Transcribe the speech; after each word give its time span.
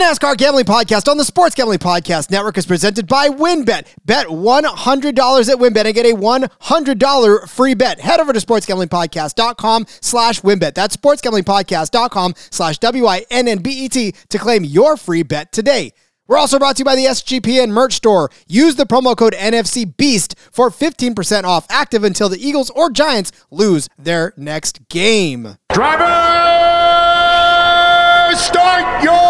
NASCAR 0.00 0.34
Gambling 0.38 0.64
Podcast 0.64 1.08
on 1.10 1.18
the 1.18 1.24
Sports 1.26 1.54
Gambling 1.54 1.78
Podcast 1.78 2.30
Network 2.30 2.56
is 2.56 2.64
presented 2.64 3.06
by 3.06 3.28
WynnBET. 3.28 3.86
Bet 4.06 4.28
$100 4.28 4.68
at 5.06 5.58
WynnBET 5.58 5.84
and 5.84 5.94
get 5.94 6.06
a 6.06 6.16
$100 6.16 7.48
free 7.50 7.74
bet. 7.74 8.00
Head 8.00 8.18
over 8.18 8.32
to 8.32 8.40
sportsgamblingpodcast.com 8.40 9.84
slash 10.00 10.40
WynnBET. 10.40 10.72
That's 10.72 10.96
sportsgamblingpodcast.com 10.96 12.34
slash 12.48 12.78
W-I-N-N-B-E-T 12.78 14.14
to 14.30 14.38
claim 14.38 14.64
your 14.64 14.96
free 14.96 15.22
bet 15.22 15.52
today. 15.52 15.92
We're 16.26 16.38
also 16.38 16.58
brought 16.58 16.76
to 16.76 16.80
you 16.80 16.86
by 16.86 16.96
the 16.96 17.04
SGPN 17.04 17.68
merch 17.68 17.92
store. 17.92 18.30
Use 18.46 18.76
the 18.76 18.86
promo 18.86 19.14
code 19.14 19.34
NFC 19.34 19.94
Beast 19.98 20.34
for 20.50 20.70
15% 20.70 21.44
off, 21.44 21.66
active 21.68 22.04
until 22.04 22.30
the 22.30 22.38
Eagles 22.38 22.70
or 22.70 22.88
Giants 22.88 23.32
lose 23.50 23.90
their 23.98 24.32
next 24.38 24.88
game. 24.88 25.58
Driver, 25.70 26.06
start 28.34 29.04
your 29.04 29.29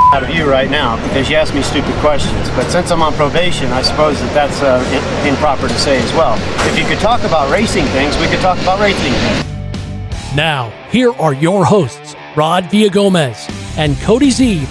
out 0.11 0.23
of 0.23 0.29
you 0.29 0.49
right 0.49 0.69
now 0.69 0.97
because 1.07 1.29
you 1.29 1.37
ask 1.37 1.55
me 1.55 1.61
stupid 1.61 1.93
questions. 1.95 2.49
But 2.49 2.69
since 2.69 2.91
I'm 2.91 3.01
on 3.01 3.13
probation, 3.13 3.71
I 3.71 3.81
suppose 3.81 4.19
that 4.19 4.33
that's 4.33 4.61
uh, 4.61 4.83
in- 5.23 5.29
improper 5.33 5.69
to 5.69 5.79
say 5.79 6.01
as 6.03 6.13
well. 6.13 6.35
If 6.69 6.77
you 6.77 6.85
could 6.85 6.99
talk 6.99 7.23
about 7.23 7.49
racing 7.49 7.85
things, 7.85 8.17
we 8.17 8.27
could 8.27 8.41
talk 8.41 8.59
about 8.61 8.81
racing 8.81 9.13
things. 9.13 10.35
Now, 10.35 10.69
here 10.89 11.13
are 11.13 11.33
your 11.33 11.63
hosts, 11.63 12.15
Rod 12.35 12.65
Villagomez 12.65 13.49
and 13.77 13.97
Cody 14.01 14.31
Zeeb. 14.31 14.67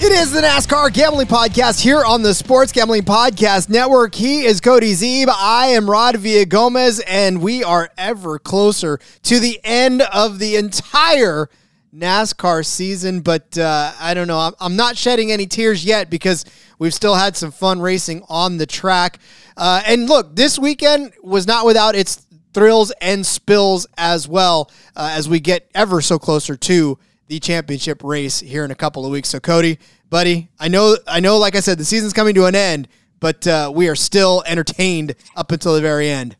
It 0.00 0.12
is 0.12 0.30
the 0.32 0.42
NASCAR 0.42 0.92
Gambling 0.92 1.28
Podcast 1.28 1.80
here 1.80 2.04
on 2.04 2.22
the 2.22 2.34
Sports 2.34 2.70
Gambling 2.70 3.02
Podcast 3.02 3.68
Network. 3.68 4.14
He 4.14 4.44
is 4.44 4.60
Cody 4.60 4.92
Zeeb. 4.92 5.26
I 5.28 5.68
am 5.68 5.90
Rod 5.90 6.16
Villagomez, 6.16 7.00
and 7.06 7.40
we 7.40 7.64
are 7.64 7.90
ever 7.98 8.38
closer 8.38 8.98
to 9.24 9.40
the 9.40 9.60
end 9.64 10.02
of 10.02 10.38
the 10.38 10.56
entire 10.56 11.48
NASCAR 11.94 12.64
season. 12.64 13.20
But 13.20 13.56
uh, 13.58 13.92
I 14.00 14.14
don't 14.14 14.26
know. 14.26 14.38
I'm, 14.38 14.54
I'm 14.60 14.76
not 14.76 14.96
shedding 14.96 15.30
any 15.30 15.46
tears 15.46 15.84
yet 15.84 16.10
because 16.10 16.44
we've 16.78 16.94
still 16.94 17.14
had 17.14 17.36
some 17.36 17.50
fun 17.50 17.80
racing 17.80 18.22
on 18.28 18.56
the 18.56 18.66
track. 18.66 19.18
Uh, 19.56 19.82
and 19.86 20.08
look, 20.08 20.34
this 20.34 20.58
weekend 20.58 21.12
was 21.22 21.46
not 21.46 21.66
without 21.66 21.94
its 21.94 22.26
thrills 22.52 22.92
and 23.00 23.24
spills 23.24 23.86
as 23.96 24.28
well 24.28 24.70
uh, 24.96 25.10
as 25.12 25.28
we 25.28 25.40
get 25.40 25.70
ever 25.74 26.00
so 26.00 26.18
closer 26.18 26.56
to 26.56 26.98
the 27.28 27.38
championship 27.40 28.02
race 28.04 28.40
here 28.40 28.64
in 28.64 28.70
a 28.70 28.74
couple 28.74 29.06
of 29.06 29.12
weeks. 29.12 29.30
So, 29.30 29.40
Cody, 29.40 29.78
buddy, 30.10 30.50
I 30.58 30.68
know, 30.68 30.96
I 31.06 31.20
know, 31.20 31.38
like 31.38 31.56
I 31.56 31.60
said, 31.60 31.78
the 31.78 31.84
season's 31.84 32.12
coming 32.12 32.34
to 32.34 32.44
an 32.44 32.54
end, 32.54 32.88
but 33.20 33.46
uh, 33.46 33.72
we 33.74 33.88
are 33.88 33.96
still 33.96 34.42
entertained 34.46 35.14
up 35.34 35.50
until 35.50 35.74
the 35.74 35.80
very 35.80 36.10
end. 36.10 36.36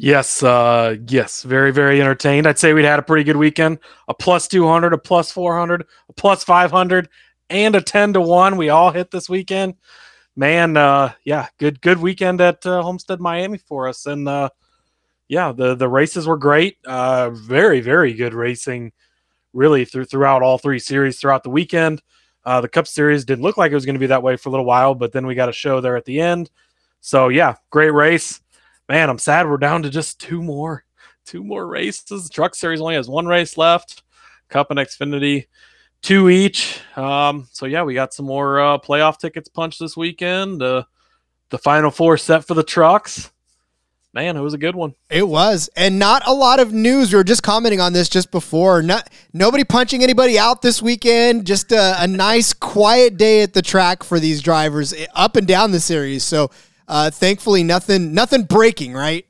Yes, 0.00 0.44
uh, 0.44 0.94
yes, 1.08 1.42
very, 1.42 1.72
very 1.72 2.00
entertained. 2.00 2.46
I'd 2.46 2.58
say 2.58 2.72
we'd 2.72 2.84
had 2.84 3.00
a 3.00 3.02
pretty 3.02 3.24
good 3.24 3.36
weekend. 3.36 3.80
A 4.06 4.14
plus 4.14 4.46
200, 4.46 4.92
a 4.92 4.98
plus 4.98 5.32
400, 5.32 5.84
a 6.08 6.12
plus 6.12 6.44
500, 6.44 7.08
and 7.50 7.74
a 7.74 7.80
10 7.80 8.12
to 8.12 8.20
1. 8.20 8.56
We 8.56 8.68
all 8.68 8.92
hit 8.92 9.10
this 9.10 9.28
weekend. 9.28 9.74
Man, 10.36 10.76
uh, 10.76 11.14
yeah, 11.24 11.48
good, 11.58 11.80
good 11.80 11.98
weekend 11.98 12.40
at 12.40 12.64
uh, 12.64 12.80
Homestead, 12.80 13.18
Miami 13.18 13.58
for 13.58 13.88
us. 13.88 14.06
And 14.06 14.28
uh, 14.28 14.50
yeah, 15.26 15.50
the, 15.50 15.74
the 15.74 15.88
races 15.88 16.28
were 16.28 16.36
great. 16.36 16.76
Uh, 16.86 17.30
very, 17.30 17.80
very 17.80 18.14
good 18.14 18.34
racing, 18.34 18.92
really, 19.52 19.84
through, 19.84 20.04
throughout 20.04 20.42
all 20.42 20.58
three 20.58 20.78
series 20.78 21.18
throughout 21.18 21.42
the 21.42 21.50
weekend. 21.50 22.02
Uh, 22.44 22.60
the 22.60 22.68
Cup 22.68 22.86
Series 22.86 23.24
didn't 23.24 23.42
look 23.42 23.56
like 23.56 23.72
it 23.72 23.74
was 23.74 23.84
going 23.84 23.96
to 23.96 24.00
be 24.00 24.06
that 24.06 24.22
way 24.22 24.36
for 24.36 24.48
a 24.48 24.52
little 24.52 24.64
while, 24.64 24.94
but 24.94 25.10
then 25.10 25.26
we 25.26 25.34
got 25.34 25.48
a 25.48 25.52
show 25.52 25.80
there 25.80 25.96
at 25.96 26.04
the 26.04 26.20
end. 26.20 26.52
So 27.00 27.30
yeah, 27.30 27.56
great 27.70 27.92
race 27.92 28.40
man, 28.88 29.10
I'm 29.10 29.18
sad 29.18 29.48
we're 29.48 29.58
down 29.58 29.82
to 29.82 29.90
just 29.90 30.20
two 30.20 30.42
more, 30.42 30.84
two 31.24 31.44
more 31.44 31.66
races. 31.66 32.24
The 32.24 32.30
Truck 32.30 32.54
Series 32.54 32.80
only 32.80 32.94
has 32.94 33.08
one 33.08 33.26
race 33.26 33.58
left. 33.58 34.02
Cup 34.48 34.70
and 34.70 34.80
Xfinity, 34.80 35.46
two 36.00 36.28
each. 36.28 36.80
Um, 36.96 37.48
so 37.52 37.66
yeah, 37.66 37.82
we 37.82 37.94
got 37.94 38.14
some 38.14 38.26
more 38.26 38.60
uh, 38.60 38.78
playoff 38.78 39.18
tickets 39.18 39.48
punched 39.48 39.78
this 39.78 39.96
weekend. 39.96 40.62
Uh, 40.62 40.84
the 41.50 41.58
final 41.58 41.90
four 41.90 42.16
set 42.16 42.46
for 42.46 42.54
the 42.54 42.62
trucks. 42.62 43.30
Man, 44.14 44.38
it 44.38 44.40
was 44.40 44.54
a 44.54 44.58
good 44.58 44.74
one. 44.74 44.94
It 45.10 45.28
was, 45.28 45.68
and 45.76 45.98
not 45.98 46.26
a 46.26 46.32
lot 46.32 46.60
of 46.60 46.72
news. 46.72 47.12
We 47.12 47.18
were 47.18 47.24
just 47.24 47.42
commenting 47.42 47.78
on 47.78 47.92
this 47.92 48.08
just 48.08 48.30
before. 48.30 48.82
Not 48.82 49.10
nobody 49.34 49.64
punching 49.64 50.02
anybody 50.02 50.38
out 50.38 50.62
this 50.62 50.80
weekend. 50.80 51.46
Just 51.46 51.72
a, 51.72 52.02
a 52.02 52.06
nice, 52.06 52.54
quiet 52.54 53.18
day 53.18 53.42
at 53.42 53.52
the 53.52 53.60
track 53.60 54.02
for 54.02 54.18
these 54.18 54.40
drivers 54.40 54.94
eh, 54.94 55.06
up 55.14 55.36
and 55.36 55.46
down 55.46 55.72
the 55.72 55.80
series. 55.80 56.24
So 56.24 56.50
uh, 56.88 57.10
thankfully, 57.10 57.62
nothing 57.62 58.14
nothing 58.14 58.44
breaking, 58.44 58.94
right? 58.94 59.26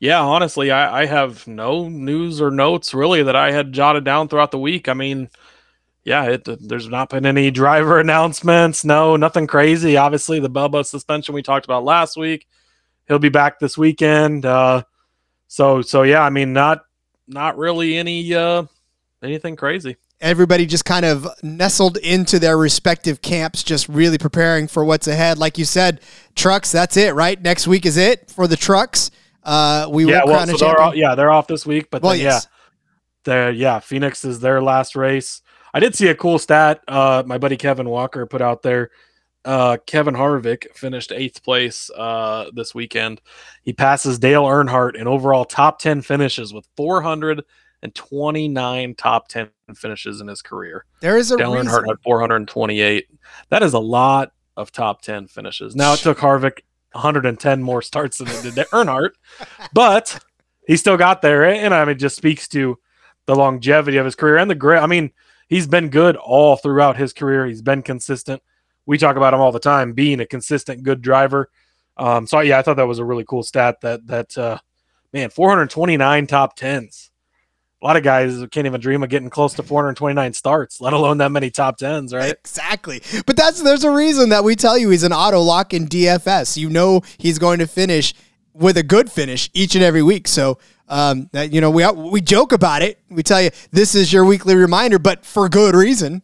Yeah, 0.00 0.20
honestly, 0.20 0.70
I, 0.70 1.02
I 1.02 1.06
have 1.06 1.46
no 1.46 1.88
news 1.88 2.40
or 2.40 2.50
notes 2.50 2.92
really 2.92 3.22
that 3.22 3.36
I 3.36 3.52
had 3.52 3.72
jotted 3.72 4.04
down 4.04 4.28
throughout 4.28 4.50
the 4.50 4.58
week. 4.58 4.88
I 4.88 4.94
mean, 4.94 5.30
yeah, 6.04 6.24
it, 6.24 6.48
there's 6.68 6.88
not 6.88 7.10
been 7.10 7.24
any 7.24 7.50
driver 7.50 7.98
announcements. 8.00 8.84
No, 8.84 9.16
nothing 9.16 9.46
crazy. 9.46 9.96
Obviously, 9.96 10.40
the 10.40 10.50
Bubba 10.50 10.84
suspension 10.84 11.34
we 11.34 11.42
talked 11.42 11.66
about 11.66 11.84
last 11.84 12.16
week, 12.16 12.46
he'll 13.08 13.18
be 13.18 13.28
back 13.28 13.58
this 13.58 13.78
weekend. 13.78 14.44
Uh, 14.44 14.82
so, 15.48 15.82
so 15.82 16.02
yeah, 16.02 16.22
I 16.22 16.30
mean, 16.30 16.52
not 16.52 16.82
not 17.28 17.58
really 17.58 17.96
any 17.96 18.34
uh, 18.34 18.64
anything 19.22 19.56
crazy 19.56 19.96
everybody 20.20 20.66
just 20.66 20.84
kind 20.84 21.04
of 21.04 21.26
nestled 21.42 21.96
into 21.98 22.38
their 22.38 22.56
respective 22.56 23.20
camps, 23.22 23.62
just 23.62 23.88
really 23.88 24.18
preparing 24.18 24.68
for 24.68 24.84
what's 24.84 25.08
ahead. 25.08 25.38
Like 25.38 25.58
you 25.58 25.64
said, 25.64 26.00
trucks, 26.34 26.72
that's 26.72 26.96
it, 26.96 27.14
right? 27.14 27.40
Next 27.40 27.66
week 27.66 27.86
is 27.86 27.96
it 27.96 28.30
for 28.30 28.46
the 28.46 28.56
trucks. 28.56 29.10
Uh, 29.42 29.88
we 29.90 30.10
yeah, 30.10 30.24
well, 30.24 30.46
so 30.46 30.56
they're 30.56 30.80
off, 30.80 30.96
yeah, 30.96 31.14
they're 31.14 31.30
off 31.30 31.46
this 31.46 31.64
week, 31.64 31.88
but 31.90 32.02
well, 32.02 32.12
then, 32.12 32.22
yes. 32.22 32.44
yeah, 32.44 32.50
they're, 33.24 33.50
yeah, 33.52 33.78
Phoenix 33.78 34.24
is 34.24 34.40
their 34.40 34.60
last 34.60 34.96
race. 34.96 35.40
I 35.72 35.80
did 35.80 35.94
see 35.94 36.08
a 36.08 36.14
cool 36.14 36.38
stat. 36.38 36.82
Uh, 36.88 37.22
my 37.26 37.38
buddy 37.38 37.56
Kevin 37.56 37.88
Walker 37.88 38.26
put 38.26 38.42
out 38.42 38.62
there. 38.62 38.90
Uh, 39.44 39.76
Kevin 39.86 40.14
Harvick 40.14 40.74
finished 40.74 41.12
eighth 41.12 41.44
place 41.44 41.88
uh, 41.96 42.50
this 42.52 42.74
weekend. 42.74 43.20
He 43.62 43.72
passes 43.72 44.18
Dale 44.18 44.42
Earnhardt 44.42 44.96
in 44.96 45.06
overall 45.06 45.44
top 45.44 45.78
10 45.78 46.02
finishes 46.02 46.52
with 46.52 46.66
429 46.76 48.94
top 48.96 49.28
10 49.28 49.48
finishes 49.74 50.20
in 50.20 50.28
his 50.28 50.42
career. 50.42 50.84
There 51.00 51.16
is 51.16 51.30
a 51.30 51.36
Dale 51.36 51.54
reason. 51.54 51.66
Earnhardt 51.66 51.88
had 51.88 52.00
428. 52.02 53.08
That 53.48 53.62
is 53.62 53.74
a 53.74 53.78
lot 53.78 54.32
of 54.56 54.72
top 54.72 55.02
10 55.02 55.26
finishes. 55.26 55.74
Now 55.74 55.94
it 55.94 56.00
took 56.00 56.18
Harvick 56.18 56.60
110 56.92 57.62
more 57.62 57.82
starts 57.82 58.18
than 58.18 58.28
it 58.28 58.42
did 58.42 58.54
Earnhardt, 58.72 59.10
but 59.72 60.22
he 60.66 60.76
still 60.76 60.96
got 60.96 61.22
there. 61.22 61.44
And 61.44 61.74
I 61.74 61.84
mean, 61.84 61.96
it 61.96 61.98
just 61.98 62.16
speaks 62.16 62.48
to 62.48 62.78
the 63.26 63.36
longevity 63.36 63.96
of 63.96 64.04
his 64.04 64.14
career 64.14 64.36
and 64.36 64.50
the 64.50 64.54
great. 64.54 64.78
I 64.78 64.86
mean, 64.86 65.12
he's 65.48 65.66
been 65.66 65.88
good 65.88 66.16
all 66.16 66.56
throughout 66.56 66.96
his 66.96 67.12
career. 67.12 67.46
He's 67.46 67.62
been 67.62 67.82
consistent. 67.82 68.42
We 68.86 68.98
talk 68.98 69.16
about 69.16 69.34
him 69.34 69.40
all 69.40 69.52
the 69.52 69.58
time 69.58 69.92
being 69.92 70.20
a 70.20 70.26
consistent, 70.26 70.84
good 70.84 71.02
driver. 71.02 71.50
Um, 71.96 72.26
so 72.26 72.40
yeah, 72.40 72.58
I 72.58 72.62
thought 72.62 72.76
that 72.76 72.86
was 72.86 72.98
a 72.98 73.04
really 73.04 73.24
cool 73.24 73.42
stat. 73.42 73.80
That 73.80 74.06
that 74.06 74.38
uh, 74.38 74.58
man, 75.12 75.30
429 75.30 76.26
top 76.26 76.56
tens 76.56 77.10
a 77.82 77.86
lot 77.86 77.96
of 77.96 78.02
guys 78.02 78.38
can't 78.50 78.66
even 78.66 78.80
dream 78.80 79.02
of 79.02 79.10
getting 79.10 79.28
close 79.28 79.54
to 79.54 79.62
429 79.62 80.32
starts, 80.32 80.80
let 80.80 80.92
alone 80.92 81.18
that 81.18 81.30
many 81.30 81.50
top 81.50 81.76
tens, 81.76 82.14
right? 82.14 82.32
Exactly. 82.32 83.02
But 83.26 83.36
that's 83.36 83.60
there's 83.62 83.84
a 83.84 83.90
reason 83.90 84.30
that 84.30 84.44
we 84.44 84.56
tell 84.56 84.78
you 84.78 84.90
he's 84.90 85.02
an 85.02 85.12
auto 85.12 85.40
lock 85.40 85.74
in 85.74 85.86
DFS. 85.86 86.56
You 86.56 86.70
know 86.70 87.02
he's 87.18 87.38
going 87.38 87.58
to 87.58 87.66
finish 87.66 88.14
with 88.54 88.78
a 88.78 88.82
good 88.82 89.12
finish 89.12 89.50
each 89.52 89.74
and 89.74 89.84
every 89.84 90.02
week. 90.02 90.26
So 90.26 90.58
um, 90.88 91.28
that 91.32 91.52
you 91.52 91.60
know 91.60 91.70
we 91.70 91.86
we 91.90 92.20
joke 92.20 92.52
about 92.52 92.82
it. 92.82 92.98
We 93.10 93.22
tell 93.22 93.42
you 93.42 93.50
this 93.72 93.94
is 93.94 94.12
your 94.12 94.24
weekly 94.24 94.54
reminder, 94.54 94.98
but 94.98 95.26
for 95.26 95.48
good 95.48 95.74
reason. 95.74 96.22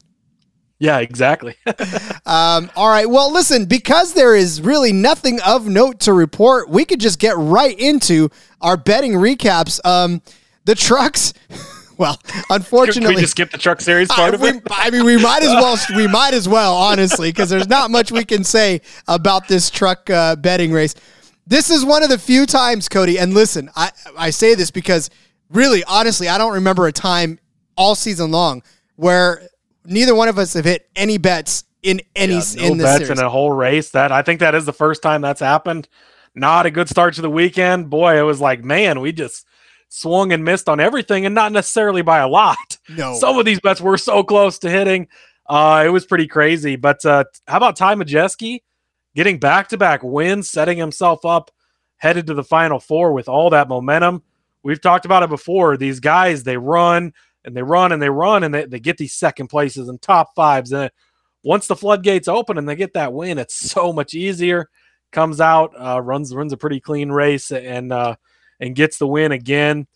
Yeah, 0.78 0.98
exactly. 0.98 1.54
um, 2.26 2.68
all 2.74 2.88
right. 2.88 3.08
Well, 3.08 3.32
listen, 3.32 3.66
because 3.66 4.14
there 4.14 4.34
is 4.34 4.60
really 4.60 4.92
nothing 4.92 5.40
of 5.42 5.68
note 5.68 6.00
to 6.00 6.12
report, 6.12 6.68
we 6.68 6.84
could 6.84 6.98
just 6.98 7.20
get 7.20 7.36
right 7.36 7.78
into 7.78 8.30
our 8.60 8.76
betting 8.76 9.12
recaps. 9.12 9.78
Um, 9.86 10.22
the 10.64 10.74
trucks, 10.74 11.32
Well, 11.98 12.16
Can 12.26 12.42
unfortunately, 12.50 13.14
we 13.16 13.20
just 13.20 13.32
skip 13.32 13.50
the 13.50 13.58
truck 13.58 13.80
series 13.80 14.08
part 14.08 14.32
I, 14.32 14.34
of 14.34 14.40
we- 14.40 14.48
it? 14.48 14.62
I 14.70 14.90
mean, 14.90 15.04
we 15.04 15.22
might 15.22 15.42
as 15.42 15.50
well. 15.50 15.76
We 15.94 16.08
might 16.08 16.34
as 16.34 16.48
well, 16.48 16.74
honestly, 16.74 17.28
because 17.28 17.48
there's 17.50 17.68
not 17.68 17.90
much 17.90 18.10
we 18.10 18.24
can 18.24 18.42
say 18.44 18.80
about 19.06 19.46
this 19.46 19.70
truck 19.70 20.08
uh, 20.10 20.34
betting 20.36 20.72
race. 20.72 20.94
This 21.46 21.70
is 21.70 21.84
one 21.84 22.02
of 22.02 22.08
the 22.08 22.18
few 22.18 22.46
times, 22.46 22.88
Cody. 22.88 23.18
And 23.18 23.34
listen, 23.34 23.70
I 23.76 23.90
I 24.16 24.30
say 24.30 24.54
this 24.54 24.70
because 24.70 25.10
really, 25.50 25.84
honestly, 25.84 26.28
I 26.28 26.38
don't 26.38 26.54
remember 26.54 26.86
a 26.86 26.92
time 26.92 27.38
all 27.76 27.94
season 27.94 28.30
long 28.32 28.62
where 28.96 29.42
neither 29.84 30.14
one 30.14 30.28
of 30.28 30.38
us 30.38 30.54
have 30.54 30.64
hit 30.64 30.88
any 30.96 31.18
bets 31.18 31.64
in 31.82 32.00
any 32.16 32.34
Yeah, 32.34 32.40
no 32.56 32.64
in 32.64 32.78
this 32.78 32.84
bets 32.86 33.04
series. 33.04 33.18
in 33.20 33.24
a 33.24 33.28
whole 33.28 33.52
race. 33.52 33.90
That 33.90 34.10
I 34.10 34.22
think 34.22 34.40
that 34.40 34.54
is 34.56 34.64
the 34.64 34.72
first 34.72 35.02
time 35.02 35.20
that's 35.20 35.40
happened. 35.40 35.88
Not 36.34 36.64
a 36.66 36.70
good 36.70 36.88
start 36.88 37.14
to 37.14 37.22
the 37.22 37.30
weekend. 37.30 37.90
Boy, 37.90 38.18
it 38.18 38.22
was 38.22 38.40
like, 38.40 38.64
man, 38.64 39.00
we 39.00 39.12
just 39.12 39.44
swung 39.94 40.32
and 40.32 40.42
missed 40.42 40.70
on 40.70 40.80
everything, 40.80 41.26
and 41.26 41.34
not 41.34 41.52
necessarily 41.52 42.00
by 42.00 42.18
a 42.18 42.28
lot. 42.28 42.78
no, 42.88 43.14
Some 43.18 43.38
of 43.38 43.44
these 43.44 43.60
bets 43.60 43.80
were 43.80 43.98
so 43.98 44.22
close 44.22 44.58
to 44.60 44.70
hitting. 44.70 45.06
Uh, 45.46 45.82
it 45.86 45.90
was 45.90 46.06
pretty 46.06 46.26
crazy. 46.26 46.76
But 46.76 47.04
uh, 47.04 47.24
how 47.46 47.58
about 47.58 47.76
Ty 47.76 47.96
Majeski 47.96 48.62
getting 49.14 49.38
back 49.38 49.68
to 49.68 49.76
back 49.76 50.02
wins, 50.02 50.48
setting 50.48 50.78
himself 50.78 51.26
up, 51.26 51.50
headed 51.98 52.26
to 52.28 52.34
the 52.34 52.42
final 52.42 52.80
four 52.80 53.12
with 53.12 53.28
all 53.28 53.50
that 53.50 53.68
momentum? 53.68 54.22
We've 54.62 54.80
talked 54.80 55.04
about 55.04 55.24
it 55.24 55.28
before. 55.28 55.76
These 55.76 56.00
guys, 56.00 56.42
they 56.42 56.56
run 56.56 57.12
and 57.44 57.54
they 57.54 57.62
run 57.62 57.92
and 57.92 58.00
they 58.00 58.08
run 58.08 58.44
and 58.44 58.54
they, 58.54 58.64
they 58.64 58.80
get 58.80 58.96
these 58.96 59.12
second 59.12 59.48
places 59.48 59.88
and 59.88 60.00
top 60.00 60.34
fives. 60.34 60.72
And 60.72 60.90
once 61.42 61.66
the 61.66 61.76
floodgates 61.76 62.28
open 62.28 62.56
and 62.56 62.66
they 62.66 62.76
get 62.76 62.94
that 62.94 63.12
win, 63.12 63.38
it's 63.38 63.70
so 63.70 63.92
much 63.92 64.14
easier. 64.14 64.70
Comes 65.10 65.38
out, 65.38 65.74
uh, 65.78 66.00
runs 66.00 66.34
runs 66.34 66.54
a 66.54 66.56
pretty 66.56 66.80
clean 66.80 67.10
race 67.10 67.52
and 67.52 67.92
uh, 67.92 68.16
and 68.62 68.76
gets 68.76 68.96
the 68.96 69.06
win 69.06 69.32
again. 69.32 69.86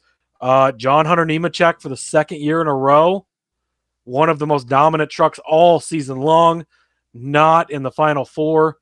Uh, 0.41 0.73
John 0.73 1.07
Hunter 1.07 1.25
Nemechek 1.25 1.81
for 1.81 1.89
the 1.89 1.97
second 1.97 2.41
year 2.41 2.61
in 2.61 2.67
a 2.67 2.75
row, 2.75 3.25
one 4.05 4.29
of 4.29 4.39
the 4.39 4.47
most 4.47 4.69
dominant 4.69 5.09
trucks 5.09 5.39
all 5.47 5.81
season 5.81 6.19
long, 6.19 6.67
not 7.15 7.71
in 7.71 7.83
the 7.83 7.91
final 7.91 8.25
four. 8.25 8.77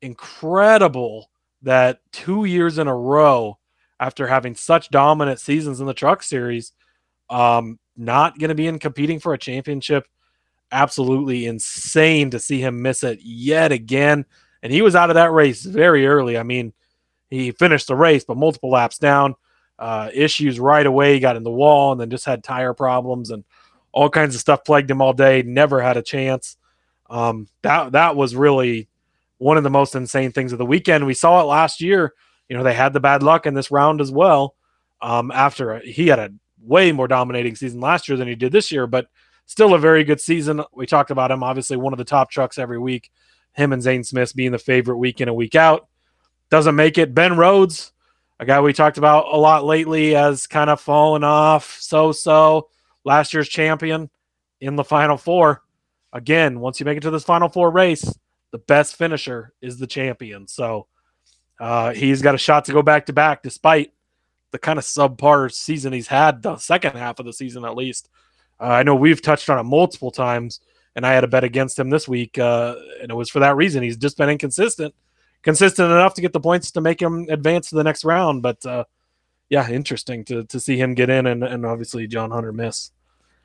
Incredible 0.00 1.30
that 1.62 2.00
two 2.10 2.46
years 2.46 2.78
in 2.78 2.88
a 2.88 2.96
row, 2.96 3.58
after 4.00 4.26
having 4.26 4.54
such 4.54 4.90
dominant 4.90 5.40
seasons 5.40 5.80
in 5.80 5.86
the 5.86 5.94
truck 5.94 6.22
series, 6.22 6.72
um, 7.28 7.78
not 7.96 8.38
going 8.38 8.48
to 8.48 8.54
be 8.54 8.66
in 8.66 8.78
competing 8.78 9.20
for 9.20 9.34
a 9.34 9.38
championship. 9.38 10.06
Absolutely 10.72 11.46
insane 11.46 12.30
to 12.30 12.38
see 12.38 12.60
him 12.60 12.80
miss 12.80 13.02
it 13.02 13.18
yet 13.22 13.72
again. 13.72 14.24
And 14.62 14.72
he 14.72 14.82
was 14.82 14.94
out 14.94 15.10
of 15.10 15.14
that 15.14 15.32
race 15.32 15.62
very 15.64 16.06
early. 16.06 16.38
I 16.38 16.44
mean, 16.44 16.72
he 17.30 17.50
finished 17.52 17.86
the 17.86 17.96
race, 17.96 18.24
but 18.24 18.36
multiple 18.36 18.70
laps 18.70 18.98
down 18.98 19.34
uh, 19.78 20.10
issues 20.12 20.58
right 20.58 20.86
away. 20.86 21.14
He 21.14 21.20
got 21.20 21.36
in 21.36 21.44
the 21.44 21.50
wall 21.50 21.92
and 21.92 22.00
then 22.00 22.10
just 22.10 22.24
had 22.24 22.42
tire 22.42 22.74
problems 22.74 23.30
and 23.30 23.44
all 23.92 24.10
kinds 24.10 24.34
of 24.34 24.40
stuff 24.40 24.64
plagued 24.64 24.90
him 24.90 25.00
all 25.00 25.12
day. 25.12 25.42
Never 25.42 25.80
had 25.80 25.96
a 25.96 26.02
chance. 26.02 26.56
Um, 27.08 27.48
that 27.62 27.92
that 27.92 28.16
was 28.16 28.34
really 28.34 28.88
one 29.38 29.56
of 29.56 29.62
the 29.62 29.70
most 29.70 29.94
insane 29.94 30.32
things 30.32 30.52
of 30.52 30.58
the 30.58 30.66
weekend. 30.66 31.06
We 31.06 31.14
saw 31.14 31.40
it 31.40 31.44
last 31.44 31.80
year. 31.80 32.12
You 32.48 32.56
know, 32.56 32.62
they 32.62 32.74
had 32.74 32.92
the 32.92 33.00
bad 33.00 33.22
luck 33.22 33.46
in 33.46 33.54
this 33.54 33.70
round 33.70 34.00
as 34.00 34.10
well. 34.10 34.54
Um, 35.00 35.30
after 35.30 35.74
a, 35.74 35.80
he 35.80 36.08
had 36.08 36.18
a 36.18 36.32
way 36.60 36.92
more 36.92 37.08
dominating 37.08 37.54
season 37.54 37.80
last 37.80 38.08
year 38.08 38.18
than 38.18 38.28
he 38.28 38.34
did 38.34 38.52
this 38.52 38.72
year, 38.72 38.86
but 38.86 39.06
still 39.46 39.74
a 39.74 39.78
very 39.78 40.02
good 40.02 40.20
season. 40.20 40.62
We 40.72 40.86
talked 40.86 41.10
about 41.10 41.30
him, 41.30 41.42
obviously 41.42 41.76
one 41.76 41.92
of 41.92 41.98
the 41.98 42.04
top 42.04 42.30
trucks 42.30 42.58
every 42.58 42.78
week. 42.78 43.10
Him 43.52 43.72
and 43.72 43.82
Zane 43.82 44.04
Smith 44.04 44.34
being 44.34 44.52
the 44.52 44.58
favorite 44.58 44.98
week 44.98 45.20
in 45.20 45.28
and 45.28 45.36
week 45.36 45.54
out. 45.54 45.88
Doesn't 46.50 46.76
make 46.76 46.98
it. 46.98 47.14
Ben 47.14 47.36
Rhodes, 47.36 47.92
a 48.40 48.46
guy 48.46 48.60
we 48.60 48.72
talked 48.72 48.98
about 48.98 49.26
a 49.32 49.36
lot 49.36 49.64
lately, 49.64 50.12
has 50.12 50.46
kind 50.46 50.70
of 50.70 50.80
fallen 50.80 51.24
off 51.24 51.78
so 51.80 52.12
so. 52.12 52.68
Last 53.04 53.32
year's 53.32 53.48
champion 53.48 54.10
in 54.60 54.76
the 54.76 54.84
final 54.84 55.16
four. 55.16 55.62
Again, 56.12 56.60
once 56.60 56.80
you 56.80 56.86
make 56.86 56.96
it 56.96 57.02
to 57.02 57.10
this 57.10 57.24
final 57.24 57.48
four 57.48 57.70
race, 57.70 58.18
the 58.50 58.58
best 58.58 58.96
finisher 58.96 59.52
is 59.60 59.78
the 59.78 59.86
champion. 59.86 60.48
So 60.48 60.86
uh, 61.60 61.92
he's 61.92 62.22
got 62.22 62.34
a 62.34 62.38
shot 62.38 62.64
to 62.66 62.72
go 62.72 62.82
back 62.82 63.06
to 63.06 63.12
back, 63.12 63.42
despite 63.42 63.92
the 64.50 64.58
kind 64.58 64.78
of 64.78 64.84
subpar 64.84 65.52
season 65.52 65.92
he's 65.92 66.06
had 66.06 66.42
the 66.42 66.56
second 66.56 66.96
half 66.96 67.18
of 67.18 67.26
the 67.26 67.32
season, 67.32 67.64
at 67.64 67.76
least. 67.76 68.08
Uh, 68.58 68.64
I 68.64 68.82
know 68.82 68.94
we've 68.94 69.22
touched 69.22 69.50
on 69.50 69.58
it 69.58 69.64
multiple 69.64 70.10
times, 70.10 70.60
and 70.96 71.06
I 71.06 71.12
had 71.12 71.24
a 71.24 71.28
bet 71.28 71.44
against 71.44 71.78
him 71.78 71.90
this 71.90 72.08
week, 72.08 72.38
uh, 72.38 72.74
and 73.02 73.10
it 73.10 73.14
was 73.14 73.28
for 73.28 73.40
that 73.40 73.56
reason. 73.56 73.82
He's 73.82 73.98
just 73.98 74.16
been 74.16 74.30
inconsistent 74.30 74.94
consistent 75.42 75.90
enough 75.90 76.14
to 76.14 76.20
get 76.20 76.32
the 76.32 76.40
points 76.40 76.70
to 76.72 76.80
make 76.80 77.00
him 77.00 77.26
advance 77.30 77.68
to 77.70 77.76
the 77.76 77.84
next 77.84 78.04
round. 78.04 78.42
But 78.42 78.64
uh, 78.66 78.84
yeah, 79.48 79.68
interesting 79.70 80.24
to 80.26 80.44
to 80.44 80.60
see 80.60 80.76
him 80.76 80.94
get 80.94 81.10
in 81.10 81.26
and, 81.26 81.42
and 81.44 81.64
obviously 81.64 82.06
John 82.06 82.30
Hunter 82.30 82.52
miss. 82.52 82.90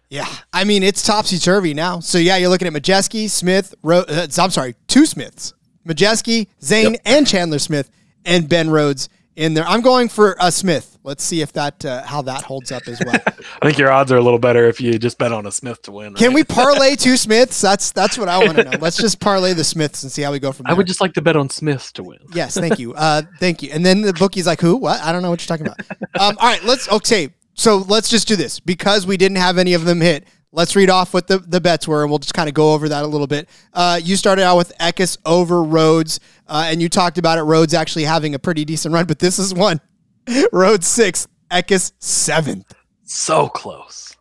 Yeah, 0.10 0.28
I 0.52 0.64
mean 0.64 0.84
it's 0.84 1.04
topsy 1.06 1.40
turvy 1.40 1.74
now. 1.74 2.00
So 2.00 2.18
yeah, 2.18 2.38
you're 2.38 2.50
looking 2.50 2.68
at 2.68 2.74
Majeski, 2.74 3.30
Smith. 3.30 3.74
Ro- 3.82 4.06
uh, 4.08 4.28
I'm 4.38 4.52
sorry, 4.52 4.76
two 4.88 5.06
Smiths: 5.06 5.54
Majeski, 5.88 6.48
Zane, 6.62 6.94
Yep. 6.94 7.02
and 7.06 7.28
Chandler 7.28 7.60
Smith, 7.60 7.90
and 8.26 8.48
Ben 8.48 8.70
Rhodes 8.70 9.10
in 9.36 9.54
there. 9.56 9.66
I'm 9.66 9.82
going 9.82 10.10
for 10.10 10.36
a 10.40 10.52
Smith. 10.52 10.93
Let's 11.06 11.24
see 11.24 11.42
if 11.42 11.52
that 11.54 11.84
uh, 11.84 12.04
how 12.04 12.22
that 12.22 12.44
holds 12.44 12.72
up 12.72 12.88
as 12.88 13.02
well. 13.06 13.20
I 13.62 13.66
think 13.66 13.78
your 13.78 13.92
odds 13.92 14.10
are 14.12 14.18
a 14.18 14.22
little 14.22 14.40
better 14.40 14.66
if 14.68 14.80
you 14.80 14.98
just 14.98 15.18
bet 15.18 15.34
on 15.34 15.46
a 15.46 15.52
Smith 15.52 15.82
to 15.84 15.92
win. 15.92 16.14
Can 16.14 16.34
we 16.34 16.46
parlay 16.46 16.96
two 16.98 17.18
Smiths? 17.18 17.60
That's 17.60 17.92
that's 17.92 18.18
what 18.18 18.30
I 18.30 18.38
want 18.38 18.58
to 18.58 18.64
know. 18.64 18.78
Let's 18.80 18.96
just 18.96 19.20
parlay 19.20 19.54
the 19.54 19.66
Smiths 19.66 20.04
and 20.04 20.12
see 20.12 20.22
how 20.22 20.32
we 20.32 20.40
go 20.40 20.54
from 20.54 20.64
there. 20.64 20.74
I 20.74 20.78
would 20.78 20.88
just 20.88 21.02
like 21.02 21.14
to 21.14 21.22
bet 21.22 21.36
on 21.36 21.50
Smiths 21.50 21.92
to 21.94 22.04
win. 22.04 22.20
Yes, 22.34 22.58
thank 22.58 22.80
you. 22.80 22.94
Uh, 22.94 23.24
thank 23.40 23.62
you. 23.62 23.72
And 23.74 23.86
then 23.86 24.02
the 24.02 24.14
bookie's 24.14 24.48
like, 24.48 24.62
who? 24.62 24.78
What? 24.78 25.02
I 25.02 25.12
don't 25.12 25.22
know 25.22 25.30
what 25.30 25.42
you're 25.42 25.58
talking 25.58 25.68
about. 25.68 25.80
Um, 26.16 26.38
all 26.40 26.48
right, 26.48 26.64
let's 26.64 26.88
okay. 26.92 27.30
So 27.56 27.78
let's 27.78 28.08
just 28.08 28.28
do 28.28 28.36
this 28.36 28.60
because 28.60 29.08
we 29.08 29.18
didn't 29.18 29.38
have 29.38 29.58
any 29.58 29.74
of 29.74 29.84
them 29.84 30.00
hit. 30.00 30.28
Let's 30.52 30.76
read 30.76 30.92
off 30.92 31.12
what 31.12 31.28
the, 31.28 31.40
the 31.40 31.60
bets 31.60 31.88
were, 31.88 32.04
and 32.04 32.12
we'll 32.12 32.20
just 32.20 32.36
kind 32.36 32.48
of 32.48 32.54
go 32.54 32.76
over 32.76 32.88
that 32.88 33.04
a 33.04 33.08
little 33.08 33.26
bit. 33.26 33.50
Uh, 33.74 34.00
you 34.02 34.16
started 34.16 34.44
out 34.44 34.58
with 34.58 34.72
Eckes 34.78 35.18
over 35.26 35.64
Rhodes, 35.64 36.20
uh, 36.48 36.68
and 36.68 36.80
you 36.84 36.88
talked 36.88 37.18
about 37.18 37.40
it. 37.40 37.42
Rhodes 37.42 37.74
actually 37.74 38.04
having 38.04 38.36
a 38.36 38.40
pretty 38.40 38.64
decent 38.64 38.94
run, 38.94 39.08
but 39.08 39.18
this 39.18 39.40
is 39.40 39.56
one. 39.56 39.82
Rhodes 40.52 40.88
sixth, 40.88 41.28
Eckes 41.52 41.94
seventh. 42.00 42.74
So 43.06 43.48
close. 43.50 44.16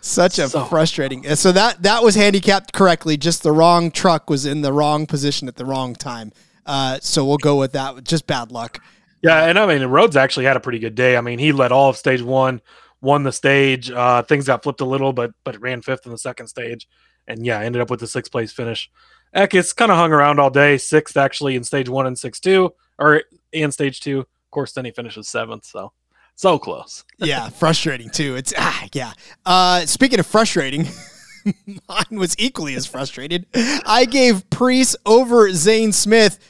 Such 0.00 0.38
a 0.38 0.48
So- 0.48 0.64
frustrating. 0.64 1.26
uh, 1.26 1.34
So 1.34 1.52
that 1.52 1.82
that 1.82 2.02
was 2.02 2.14
handicapped 2.14 2.72
correctly. 2.72 3.16
Just 3.16 3.42
the 3.42 3.52
wrong 3.52 3.90
truck 3.90 4.30
was 4.30 4.46
in 4.46 4.62
the 4.62 4.72
wrong 4.72 5.06
position 5.06 5.48
at 5.48 5.56
the 5.56 5.66
wrong 5.66 5.94
time. 5.94 6.32
Uh, 6.64 6.98
so 7.02 7.24
we'll 7.24 7.36
go 7.36 7.56
with 7.56 7.72
that. 7.72 8.04
Just 8.04 8.26
bad 8.26 8.52
luck. 8.52 8.80
Yeah, 9.22 9.44
and 9.44 9.58
I 9.58 9.66
mean 9.66 9.86
Rhodes 9.86 10.16
actually 10.16 10.46
had 10.46 10.56
a 10.56 10.60
pretty 10.60 10.78
good 10.78 10.94
day. 10.94 11.16
I 11.16 11.20
mean, 11.20 11.38
he 11.38 11.52
led 11.52 11.72
all 11.72 11.90
of 11.90 11.96
stage 11.96 12.22
one, 12.22 12.62
won 13.02 13.22
the 13.22 13.32
stage. 13.32 13.90
Uh, 13.90 14.22
things 14.22 14.46
got 14.46 14.62
flipped 14.62 14.80
a 14.80 14.86
little, 14.86 15.12
but 15.12 15.32
but 15.44 15.60
ran 15.60 15.82
fifth 15.82 16.06
in 16.06 16.12
the 16.12 16.18
second 16.18 16.46
stage, 16.46 16.88
and 17.28 17.44
yeah, 17.44 17.60
ended 17.60 17.82
up 17.82 17.90
with 17.90 18.00
the 18.00 18.06
sixth 18.06 18.32
place 18.32 18.52
finish. 18.52 18.90
Eckes 19.36 19.76
kind 19.76 19.90
of 19.92 19.98
hung 19.98 20.12
around 20.12 20.40
all 20.40 20.48
day, 20.50 20.78
sixth 20.78 21.16
actually 21.18 21.54
in 21.54 21.64
stage 21.64 21.88
one 21.88 22.06
and 22.06 22.18
six 22.18 22.40
two, 22.40 22.72
or 22.98 23.22
in 23.52 23.72
stage 23.72 24.00
two. 24.00 24.26
Of 24.50 24.52
course, 24.52 24.72
then 24.72 24.84
he 24.84 24.90
finishes 24.90 25.28
seventh. 25.28 25.64
So 25.64 25.92
so 26.34 26.58
close. 26.58 27.04
yeah, 27.18 27.50
frustrating 27.50 28.10
too. 28.10 28.34
It's 28.34 28.52
ah, 28.58 28.84
yeah. 28.92 29.12
Uh, 29.46 29.86
speaking 29.86 30.18
of 30.18 30.26
frustrating, 30.26 30.88
mine 31.66 32.18
was 32.18 32.34
equally 32.36 32.74
as 32.74 32.84
frustrated. 32.84 33.46
I 33.54 34.06
gave 34.10 34.50
Preece 34.50 34.96
over 35.06 35.52
Zane 35.52 35.92
Smith. 35.92 36.40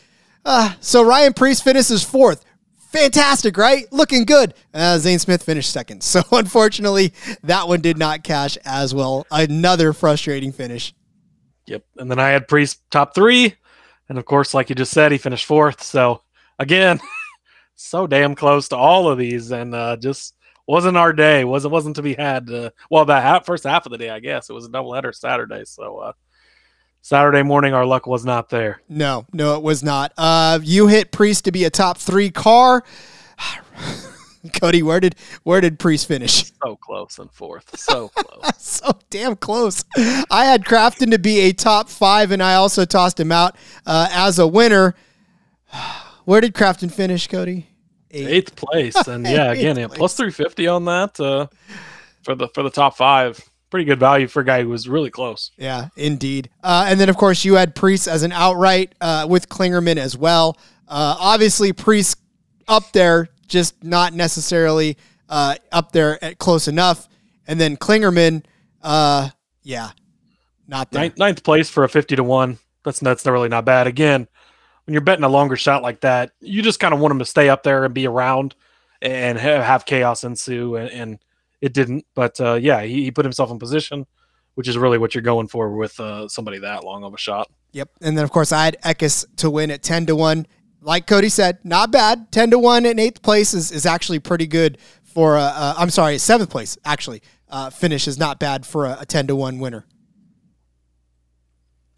Uh, 0.46 0.72
so 0.80 1.02
Ryan 1.02 1.34
Preece 1.34 1.60
finishes 1.60 2.02
fourth. 2.02 2.42
Fantastic, 2.78 3.58
right? 3.58 3.84
Looking 3.92 4.24
good. 4.24 4.54
Uh, 4.72 4.96
Zane 4.96 5.18
Smith 5.18 5.42
finished 5.42 5.70
second. 5.70 6.02
So 6.10 6.22
unfortunately, 6.32 7.12
that 7.42 7.68
one 7.68 7.82
did 7.82 7.98
not 7.98 8.24
cash 8.24 8.56
as 8.64 8.94
well. 8.94 9.26
Another 9.30 9.92
frustrating 9.92 10.52
finish. 10.52 10.94
Yep. 11.66 11.84
And 11.98 12.10
then 12.10 12.18
I 12.18 12.30
had 12.30 12.48
Preece 12.48 12.78
top 12.90 13.14
three. 13.14 13.56
And 14.08 14.16
of 14.16 14.24
course, 14.24 14.54
like 14.54 14.70
you 14.70 14.74
just 14.74 14.92
said, 14.92 15.12
he 15.12 15.18
finished 15.18 15.44
fourth. 15.44 15.82
So 15.82 16.22
again, 16.58 16.98
so 17.80 18.06
damn 18.06 18.34
close 18.34 18.68
to 18.68 18.76
all 18.76 19.10
of 19.10 19.18
these. 19.18 19.50
And 19.50 19.74
uh, 19.74 19.96
just 19.96 20.34
wasn't 20.66 20.96
our 20.96 21.12
day. 21.12 21.44
Wasn't 21.44 21.72
wasn't 21.72 21.96
to 21.96 22.02
be 22.02 22.14
had. 22.14 22.50
Uh, 22.50 22.70
well, 22.90 23.04
the 23.04 23.20
half, 23.20 23.46
first 23.46 23.64
half 23.64 23.86
of 23.86 23.92
the 23.92 23.98
day, 23.98 24.10
I 24.10 24.20
guess. 24.20 24.50
It 24.50 24.52
was 24.52 24.66
a 24.66 24.70
double 24.70 24.92
header 24.94 25.12
Saturday. 25.12 25.64
So 25.64 25.98
uh, 25.98 26.12
Saturday 27.00 27.42
morning, 27.42 27.72
our 27.72 27.86
luck 27.86 28.06
was 28.06 28.24
not 28.24 28.50
there. 28.50 28.82
No, 28.88 29.26
no, 29.32 29.56
it 29.56 29.62
was 29.62 29.82
not. 29.82 30.12
Uh, 30.18 30.60
you 30.62 30.86
hit 30.88 31.10
Preece 31.10 31.40
to 31.42 31.52
be 31.52 31.64
a 31.64 31.70
top 31.70 31.98
three 31.98 32.30
car. 32.30 32.84
Cody, 34.54 34.82
where 34.82 35.00
did 35.00 35.16
where 35.42 35.60
did 35.60 35.78
Preece 35.78 36.04
finish? 36.04 36.50
So 36.64 36.76
close 36.76 37.18
and 37.18 37.30
fourth. 37.30 37.78
So 37.78 38.08
close. 38.08 38.52
so 38.58 38.92
damn 39.10 39.36
close. 39.36 39.84
I 40.30 40.44
had 40.44 40.64
Crafton 40.64 41.10
to 41.10 41.18
be 41.18 41.40
a 41.40 41.52
top 41.52 41.88
five, 41.88 42.30
and 42.30 42.42
I 42.42 42.54
also 42.54 42.84
tossed 42.84 43.18
him 43.18 43.32
out 43.32 43.56
uh, 43.86 44.08
as 44.12 44.38
a 44.38 44.46
winner. 44.46 44.94
Where 46.30 46.40
did 46.40 46.54
Crafton 46.54 46.92
finish, 46.92 47.26
Cody? 47.26 47.66
Eighth 48.12 48.54
place. 48.54 48.94
And 49.08 49.26
yeah, 49.26 49.50
again, 49.50 49.76
yeah, 49.76 49.88
plus 49.88 50.14
350 50.14 50.68
on 50.68 50.84
that 50.84 51.18
uh, 51.18 51.48
for 52.22 52.36
the 52.36 52.46
for 52.54 52.62
the 52.62 52.70
top 52.70 52.96
five. 52.96 53.44
Pretty 53.68 53.84
good 53.84 53.98
value 53.98 54.28
for 54.28 54.38
a 54.38 54.44
guy 54.44 54.62
who 54.62 54.68
was 54.68 54.88
really 54.88 55.10
close. 55.10 55.50
Yeah, 55.56 55.88
indeed. 55.96 56.48
Uh, 56.62 56.86
and 56.86 57.00
then, 57.00 57.08
of 57.08 57.16
course, 57.16 57.44
you 57.44 57.54
had 57.54 57.74
Preece 57.74 58.06
as 58.06 58.22
an 58.22 58.30
outright 58.30 58.94
uh, 59.00 59.26
with 59.28 59.48
Kligerman 59.48 59.96
as 59.96 60.16
well. 60.16 60.56
Uh, 60.86 61.16
obviously, 61.18 61.72
Preece 61.72 62.14
up 62.68 62.92
there, 62.92 63.26
just 63.48 63.82
not 63.82 64.14
necessarily 64.14 64.98
uh, 65.28 65.56
up 65.72 65.90
there 65.90 66.22
at 66.22 66.38
close 66.38 66.68
enough. 66.68 67.08
And 67.48 67.60
then 67.60 67.76
Kligerman, 67.76 68.44
uh, 68.84 69.30
yeah, 69.64 69.90
not 70.68 70.92
there. 70.92 71.02
Ninth, 71.02 71.18
ninth 71.18 71.42
place 71.42 71.68
for 71.68 71.82
a 71.82 71.88
50 71.88 72.14
to 72.14 72.22
1. 72.22 72.56
That's 72.84 73.00
that's 73.00 73.26
really 73.26 73.48
not 73.48 73.64
bad. 73.64 73.88
Again, 73.88 74.28
when 74.90 74.94
you're 74.94 75.02
betting 75.02 75.22
a 75.22 75.28
longer 75.28 75.54
shot 75.54 75.84
like 75.84 76.00
that, 76.00 76.32
you 76.40 76.62
just 76.62 76.80
kind 76.80 76.92
of 76.92 76.98
want 76.98 77.12
them 77.12 77.20
to 77.20 77.24
stay 77.24 77.48
up 77.48 77.62
there 77.62 77.84
and 77.84 77.94
be 77.94 78.08
around 78.08 78.56
and 79.00 79.38
ha- 79.38 79.62
have 79.62 79.86
chaos 79.86 80.24
ensue. 80.24 80.74
And, 80.74 80.90
and 80.90 81.18
it 81.60 81.72
didn't. 81.74 82.06
But 82.16 82.40
uh, 82.40 82.54
yeah, 82.54 82.82
he, 82.82 83.04
he 83.04 83.12
put 83.12 83.24
himself 83.24 83.52
in 83.52 83.60
position, 83.60 84.04
which 84.56 84.66
is 84.66 84.76
really 84.76 84.98
what 84.98 85.14
you're 85.14 85.22
going 85.22 85.46
for 85.46 85.70
with 85.70 86.00
uh, 86.00 86.26
somebody 86.26 86.58
that 86.58 86.82
long 86.82 87.04
of 87.04 87.14
a 87.14 87.18
shot. 87.18 87.48
Yep. 87.70 87.88
And 88.00 88.18
then, 88.18 88.24
of 88.24 88.32
course, 88.32 88.50
I 88.50 88.64
had 88.64 88.78
Eckes 88.84 89.24
to 89.36 89.48
win 89.48 89.70
at 89.70 89.84
10 89.84 90.06
to 90.06 90.16
1. 90.16 90.44
Like 90.80 91.06
Cody 91.06 91.28
said, 91.28 91.58
not 91.62 91.92
bad. 91.92 92.32
10 92.32 92.50
to 92.50 92.58
1 92.58 92.84
in 92.84 92.98
eighth 92.98 93.22
place 93.22 93.54
is, 93.54 93.70
is 93.70 93.86
actually 93.86 94.18
pretty 94.18 94.48
good 94.48 94.78
for 95.04 95.36
a, 95.36 95.42
uh, 95.42 95.74
I'm 95.78 95.90
sorry, 95.90 96.18
seventh 96.18 96.50
place, 96.50 96.76
actually. 96.84 97.22
Uh, 97.48 97.70
finish 97.70 98.08
is 98.08 98.18
not 98.18 98.40
bad 98.40 98.66
for 98.66 98.86
a, 98.86 98.98
a 99.02 99.06
10 99.06 99.28
to 99.28 99.36
1 99.36 99.60
winner. 99.60 99.86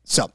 So, 0.05 0.31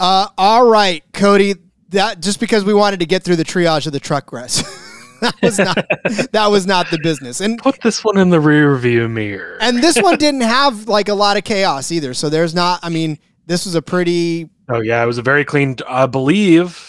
uh, 0.00 0.26
all 0.36 0.66
right, 0.66 1.04
Cody. 1.12 1.54
That 1.92 2.20
just 2.20 2.40
because 2.40 2.64
we 2.64 2.74
wanted 2.74 3.00
to 3.00 3.06
get 3.06 3.22
through 3.22 3.36
the 3.36 3.44
triage 3.44 3.86
of 3.86 3.92
the 3.92 4.00
truck 4.00 4.32
race. 4.32 4.62
that 5.20 5.34
was 5.42 5.58
not 5.58 5.76
that 6.32 6.46
was 6.50 6.66
not 6.66 6.90
the 6.90 6.98
business. 7.02 7.40
And 7.40 7.58
Put 7.58 7.80
this 7.82 8.04
one 8.04 8.18
in 8.18 8.30
the 8.30 8.40
rear 8.40 8.74
view 8.76 9.08
mirror. 9.08 9.58
and 9.60 9.82
this 9.82 10.00
one 10.00 10.16
didn't 10.18 10.40
have 10.42 10.88
like 10.88 11.08
a 11.08 11.14
lot 11.14 11.36
of 11.36 11.44
chaos 11.44 11.92
either. 11.92 12.14
So 12.14 12.28
there's 12.28 12.54
not. 12.54 12.80
I 12.82 12.88
mean, 12.88 13.18
this 13.46 13.64
was 13.64 13.74
a 13.74 13.82
pretty. 13.82 14.50
Oh 14.68 14.80
yeah, 14.80 15.02
it 15.02 15.06
was 15.06 15.18
a 15.18 15.22
very 15.22 15.44
clean. 15.44 15.76
I 15.86 16.06
believe. 16.06 16.88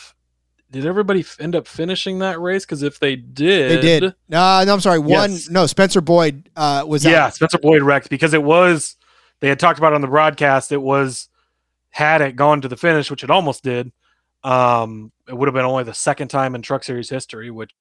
Did 0.71 0.87
everybody 0.87 1.19
f- 1.19 1.37
end 1.39 1.55
up 1.55 1.67
finishing 1.67 2.19
that 2.19 2.39
race? 2.39 2.65
Because 2.65 2.81
if 2.81 2.99
they 2.99 3.15
did, 3.15 3.77
They 3.77 3.81
did. 3.99 4.03
Uh, 4.31 4.63
no, 4.65 4.73
I'm 4.73 4.79
sorry. 4.79 4.97
One. 4.97 5.33
Yes. 5.33 5.47
No, 5.47 5.67
Spencer 5.67 6.01
Boyd 6.01 6.49
uh, 6.55 6.83
was. 6.87 7.05
Yeah, 7.05 7.25
out. 7.25 7.35
Spencer 7.35 7.59
Boyd 7.59 7.83
wrecked 7.83 8.09
because 8.09 8.33
it 8.33 8.41
was. 8.41 8.95
They 9.39 9.49
had 9.49 9.59
talked 9.59 9.77
about 9.77 9.91
it 9.93 9.95
on 9.95 10.01
the 10.01 10.07
broadcast. 10.07 10.71
It 10.71 10.81
was 10.81 11.27
had 11.91 12.21
it 12.21 12.35
gone 12.35 12.61
to 12.61 12.67
the 12.67 12.77
finish, 12.77 13.11
which 13.11 13.23
it 13.23 13.29
almost 13.29 13.63
did. 13.63 13.91
Um, 14.43 15.11
it 15.27 15.37
would 15.37 15.47
have 15.47 15.53
been 15.53 15.65
only 15.65 15.83
the 15.83 15.93
second 15.93 16.27
time 16.27 16.55
in 16.55 16.61
Truck 16.61 16.83
Series 16.83 17.09
history, 17.09 17.49
which 17.49 17.73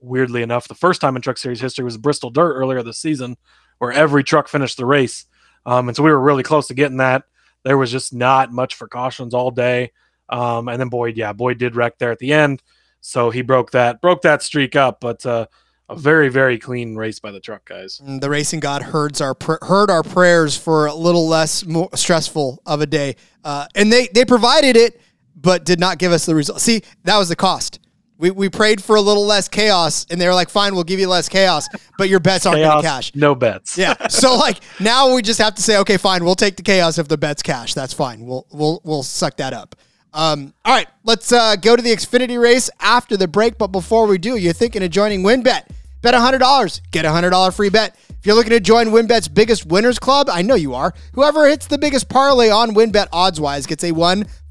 weirdly 0.00 0.42
enough, 0.42 0.68
the 0.68 0.74
first 0.74 1.00
time 1.00 1.16
in 1.16 1.22
Truck 1.22 1.38
Series 1.38 1.60
history 1.60 1.84
was 1.84 1.96
Bristol 1.96 2.30
Dirt 2.30 2.54
earlier 2.54 2.82
this 2.82 2.98
season, 2.98 3.36
where 3.78 3.92
every 3.92 4.24
truck 4.24 4.48
finished 4.48 4.76
the 4.76 4.86
race. 4.86 5.26
Um, 5.64 5.88
and 5.88 5.96
so 5.96 6.02
we 6.02 6.10
were 6.10 6.20
really 6.20 6.42
close 6.42 6.68
to 6.68 6.74
getting 6.74 6.98
that. 6.98 7.24
There 7.64 7.76
was 7.76 7.90
just 7.90 8.14
not 8.14 8.52
much 8.52 8.74
for 8.74 8.88
cautions 8.88 9.34
all 9.34 9.50
day. 9.50 9.92
Um, 10.28 10.68
and 10.68 10.80
then 10.80 10.88
Boyd, 10.88 11.16
yeah, 11.16 11.32
Boyd 11.32 11.58
did 11.58 11.76
wreck 11.76 11.98
there 11.98 12.12
at 12.12 12.18
the 12.18 12.32
end, 12.32 12.62
so 13.00 13.30
he 13.30 13.42
broke 13.42 13.70
that 13.72 14.00
broke 14.00 14.22
that 14.22 14.42
streak 14.42 14.74
up. 14.74 15.00
But 15.00 15.24
uh, 15.24 15.46
a 15.88 15.94
very 15.94 16.28
very 16.28 16.58
clean 16.58 16.96
race 16.96 17.20
by 17.20 17.30
the 17.30 17.38
truck 17.38 17.64
guys. 17.64 18.00
And 18.04 18.20
the 18.20 18.28
racing 18.28 18.60
god 18.60 18.82
heard 18.82 19.20
our 19.20 19.34
pr- 19.34 19.64
heard 19.64 19.90
our 19.90 20.02
prayers 20.02 20.56
for 20.56 20.86
a 20.86 20.94
little 20.94 21.28
less 21.28 21.64
stressful 21.94 22.60
of 22.66 22.80
a 22.80 22.86
day, 22.86 23.16
uh, 23.44 23.66
and 23.74 23.92
they 23.92 24.08
they 24.08 24.24
provided 24.24 24.76
it, 24.76 25.00
but 25.36 25.64
did 25.64 25.78
not 25.78 25.98
give 25.98 26.12
us 26.12 26.26
the 26.26 26.34
result. 26.34 26.60
See, 26.60 26.82
that 27.04 27.18
was 27.18 27.28
the 27.28 27.36
cost. 27.36 27.78
We, 28.18 28.30
we 28.30 28.48
prayed 28.48 28.82
for 28.82 28.96
a 28.96 29.00
little 29.00 29.26
less 29.26 29.46
chaos, 29.46 30.06
and 30.10 30.18
they 30.18 30.26
were 30.26 30.34
like, 30.34 30.48
"Fine, 30.48 30.74
we'll 30.74 30.84
give 30.84 30.98
you 30.98 31.08
less 31.08 31.28
chaos, 31.28 31.68
but 31.98 32.08
your 32.08 32.18
bets 32.18 32.46
aren't 32.46 32.62
going 32.62 32.82
to 32.82 32.88
cash." 32.88 33.14
no 33.14 33.34
bets. 33.34 33.76
Yeah. 33.76 33.94
So 34.08 34.36
like 34.36 34.60
now 34.80 35.14
we 35.14 35.20
just 35.20 35.38
have 35.38 35.54
to 35.56 35.62
say, 35.62 35.76
okay, 35.78 35.98
fine, 35.98 36.24
we'll 36.24 36.34
take 36.34 36.56
the 36.56 36.62
chaos 36.62 36.98
if 36.98 37.08
the 37.08 37.18
bets 37.18 37.42
cash. 37.42 37.74
That's 37.74 37.92
fine. 37.92 38.24
We'll 38.24 38.46
we'll 38.50 38.80
we'll 38.84 39.02
suck 39.02 39.36
that 39.36 39.52
up. 39.52 39.76
Um, 40.14 40.54
all 40.64 40.74
right, 40.74 40.88
let's 41.04 41.30
uh, 41.30 41.56
go 41.56 41.76
to 41.76 41.82
the 41.82 41.90
Xfinity 41.90 42.40
race 42.40 42.70
after 42.80 43.18
the 43.18 43.28
break. 43.28 43.58
But 43.58 43.66
before 43.66 44.06
we 44.06 44.16
do, 44.16 44.36
you're 44.36 44.54
thinking 44.54 44.82
of 44.82 44.90
joining 44.90 45.22
WynnBET. 45.22 45.68
Bet 46.00 46.14
$100, 46.14 46.80
get 46.90 47.04
a 47.04 47.08
$100 47.08 47.54
free 47.54 47.68
bet. 47.68 47.96
If 48.08 48.24
you're 48.24 48.34
looking 48.34 48.50
to 48.50 48.60
join 48.60 48.88
WynnBET's 48.88 49.28
biggest 49.28 49.66
winners 49.66 49.98
club, 49.98 50.28
I 50.30 50.40
know 50.42 50.54
you 50.54 50.74
are. 50.74 50.94
Whoever 51.14 51.46
hits 51.46 51.66
the 51.66 51.78
biggest 51.78 52.08
parlay 52.08 52.48
on 52.48 52.74
WynnBET 52.74 53.08
odds 53.12 53.40
wise 53.40 53.66
gets 53.66 53.84
a 53.84 53.92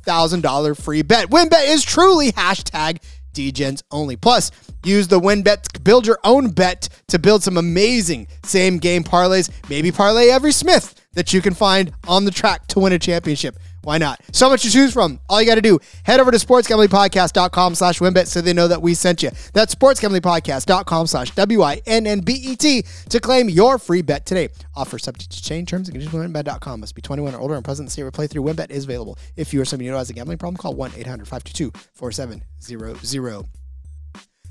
$1,000 0.06 0.82
free 0.82 1.02
bet. 1.02 1.30
WynnBET 1.30 1.68
is 1.68 1.84
truly 1.84 2.32
hashtag 2.32 3.02
DGens 3.34 3.84
only. 3.92 4.16
Plus, 4.16 4.52
use 4.84 5.08
the 5.08 5.20
WynnBET 5.20 5.62
to 5.74 5.80
build 5.82 6.08
your 6.08 6.20
own 6.24 6.50
bet 6.50 6.90
to 7.10 7.20
build 7.20 7.44
some 7.44 7.58
amazing 7.58 8.28
same 8.44 8.78
game 8.78 9.04
parlays. 9.04 9.52
Maybe 9.70 9.92
parlay 9.92 10.30
every 10.30 10.52
Smith 10.52 10.96
that 11.14 11.34
you 11.34 11.42
can 11.42 11.54
find 11.54 11.92
on 12.08 12.26
the 12.26 12.32
track 12.32 12.68
to 12.68 12.80
win 12.80 12.94
a 12.94 13.00
championship. 13.00 13.58
Why 13.86 13.98
not? 14.00 14.20
So 14.32 14.50
much 14.50 14.64
to 14.64 14.72
choose 14.72 14.92
from. 14.92 15.20
All 15.30 15.40
you 15.40 15.48
got 15.48 15.56
to 15.56 15.62
do, 15.62 15.80
head 16.06 16.20
over 16.20 16.32
to 16.32 16.38
sportsgamblingpodcast.com 16.38 17.76
slash 17.76 18.00
wynnbet 18.00 18.26
so 18.26 18.42
they 18.42 18.52
know 18.52 18.68
that 18.68 18.82
we 18.82 18.96
sent 18.96 19.22
you. 19.22 19.30
That's 19.54 19.76
sportsgamblingpodcast.com 19.76 21.06
slash 21.06 21.30
W-I-N-N-B-E-T 21.36 22.86
to 23.10 23.20
claim 23.20 23.48
your 23.48 23.78
free 23.78 24.02
bet 24.02 24.26
today. 24.26 24.50
Offer 24.76 24.98
subject 24.98 25.32
to 25.34 25.44
change 25.44 25.70
terms 25.70 25.88
and 25.88 25.94
conditions 25.94 26.16
wynnbet.com. 26.16 26.80
Must 26.80 26.96
be 26.96 27.04
21 27.04 27.36
or 27.36 27.40
older 27.40 27.54
and 27.54 27.64
present 27.64 27.84
in 27.84 27.86
the 27.86 27.92
state 27.92 28.02
where 28.02 28.12
playthrough 28.12 28.52
wynnbet 28.52 28.72
is 28.72 28.86
available. 28.86 29.20
If 29.36 29.54
you 29.54 29.62
or 29.62 29.66
somebody 29.66 29.86
you 29.86 29.92
know 29.92 30.00
has 30.00 30.10
a 30.10 30.14
gambling 30.14 30.40
problem, 30.40 30.58
call 30.58 30.74
1-800-522-4700. 30.74 33.55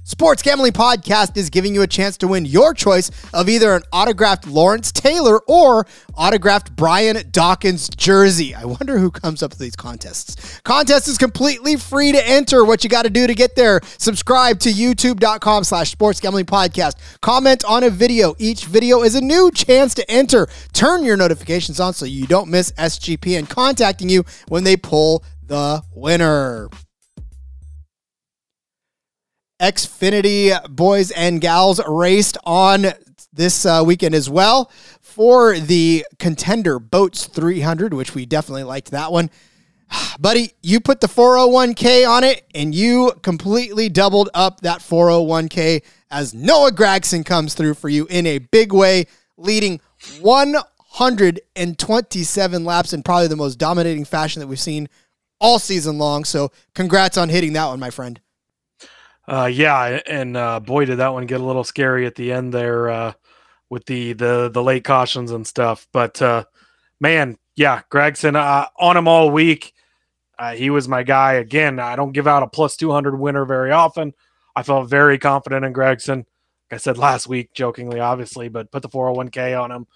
Sports 0.06 0.42
Gambling 0.42 0.72
Podcast 0.72 1.34
is 1.38 1.48
giving 1.48 1.74
you 1.74 1.80
a 1.80 1.86
chance 1.86 2.18
to 2.18 2.28
win 2.28 2.44
your 2.44 2.74
choice 2.74 3.10
of 3.32 3.48
either 3.48 3.74
an 3.74 3.84
autographed 3.90 4.46
Lawrence 4.46 4.92
Taylor 4.92 5.40
or 5.48 5.86
autographed 6.14 6.76
Brian 6.76 7.26
Dawkins 7.30 7.88
jersey. 7.88 8.54
I 8.54 8.66
wonder 8.66 8.98
who 8.98 9.10
comes 9.10 9.42
up 9.42 9.52
with 9.52 9.60
these 9.60 9.74
contests. 9.74 10.60
Contest 10.60 11.08
is 11.08 11.16
completely 11.16 11.76
free 11.76 12.12
to 12.12 12.28
enter. 12.28 12.66
What 12.66 12.84
you 12.84 12.90
got 12.90 13.04
to 13.04 13.10
do 13.10 13.26
to 13.26 13.34
get 13.34 13.56
there, 13.56 13.80
subscribe 13.96 14.60
to 14.60 14.68
youtube.com 14.70 15.64
slash 15.64 15.92
sports 15.92 16.20
gambling 16.20 16.44
podcast. 16.44 16.96
Comment 17.22 17.64
on 17.64 17.82
a 17.82 17.88
video. 17.88 18.34
Each 18.38 18.66
video 18.66 19.04
is 19.04 19.14
a 19.14 19.22
new 19.22 19.50
chance 19.52 19.94
to 19.94 20.10
enter. 20.10 20.48
Turn 20.74 21.02
your 21.02 21.16
notifications 21.16 21.80
on 21.80 21.94
so 21.94 22.04
you 22.04 22.26
don't 22.26 22.50
miss 22.50 22.72
SGP 22.72 23.38
and 23.38 23.48
contacting 23.48 24.10
you 24.10 24.26
when 24.48 24.64
they 24.64 24.76
pull 24.76 25.24
the 25.46 25.82
winner. 25.94 26.68
Xfinity 29.60 30.68
boys 30.68 31.10
and 31.12 31.40
gals 31.40 31.80
raced 31.86 32.36
on 32.44 32.86
this 33.32 33.64
uh, 33.64 33.82
weekend 33.84 34.14
as 34.14 34.28
well 34.28 34.70
for 35.00 35.58
the 35.58 36.04
contender 36.18 36.78
boats 36.78 37.24
300 37.26 37.94
which 37.94 38.14
we 38.14 38.26
definitely 38.26 38.64
liked 38.64 38.90
that 38.90 39.12
one. 39.12 39.30
Buddy 40.18 40.52
you 40.62 40.80
put 40.80 41.00
the 41.00 41.06
401k 41.06 42.06
on 42.08 42.24
it 42.24 42.44
and 42.54 42.74
you 42.74 43.12
completely 43.22 43.88
doubled 43.88 44.28
up 44.34 44.60
that 44.62 44.80
401k 44.80 45.82
as 46.10 46.34
noah 46.34 46.72
Gragson 46.72 47.24
comes 47.24 47.54
through 47.54 47.74
for 47.74 47.88
you 47.88 48.06
in 48.10 48.26
a 48.26 48.38
big 48.38 48.72
way 48.72 49.06
leading 49.36 49.80
127 50.20 52.64
laps 52.64 52.92
in 52.92 53.02
probably 53.02 53.28
the 53.28 53.36
most 53.36 53.56
dominating 53.56 54.04
fashion 54.04 54.40
that 54.40 54.46
we've 54.46 54.60
seen 54.60 54.88
all 55.40 55.58
season 55.58 55.98
long. 55.98 56.24
So 56.24 56.52
congrats 56.74 57.18
on 57.18 57.28
hitting 57.28 57.54
that 57.54 57.66
one 57.66 57.80
my 57.80 57.90
friend 57.90 58.20
Uh, 59.26 59.48
yeah, 59.50 60.00
and 60.06 60.36
uh, 60.36 60.60
boy, 60.60 60.84
did 60.84 60.98
that 60.98 61.12
one 61.12 61.26
get 61.26 61.40
a 61.40 61.44
little 61.44 61.64
scary 61.64 62.06
at 62.06 62.14
the 62.14 62.32
end 62.32 62.52
there 62.52 62.90
uh, 62.90 63.12
with 63.70 63.86
the 63.86 64.12
the 64.12 64.50
the 64.52 64.62
late 64.62 64.84
cautions 64.84 65.30
and 65.30 65.46
stuff. 65.46 65.86
But 65.92 66.20
uh, 66.20 66.44
man, 67.00 67.38
yeah, 67.56 67.82
Gragson 67.90 68.36
uh, 68.36 68.66
on 68.78 68.96
him 68.96 69.08
all 69.08 69.30
week. 69.30 69.72
Uh, 70.38 70.54
he 70.54 70.68
was 70.68 70.88
my 70.88 71.04
guy 71.04 71.34
again. 71.34 71.78
I 71.78 71.96
don't 71.96 72.12
give 72.12 72.26
out 72.26 72.42
a 72.42 72.46
plus 72.46 72.76
two 72.76 72.90
hundred 72.90 73.18
winner 73.18 73.44
very 73.44 73.70
often. 73.70 74.12
I 74.54 74.62
felt 74.62 74.90
very 74.90 75.18
confident 75.18 75.64
in 75.64 75.72
Gragson. 75.72 76.18
Like 76.18 76.72
I 76.72 76.76
said 76.76 76.98
last 76.98 77.26
week, 77.26 77.52
jokingly, 77.54 78.00
obviously, 78.00 78.48
but 78.48 78.70
put 78.70 78.82
the 78.82 78.88
four 78.88 79.06
hundred 79.06 79.16
one 79.16 79.28
k 79.30 79.54
on 79.54 79.70
him. 79.70 79.86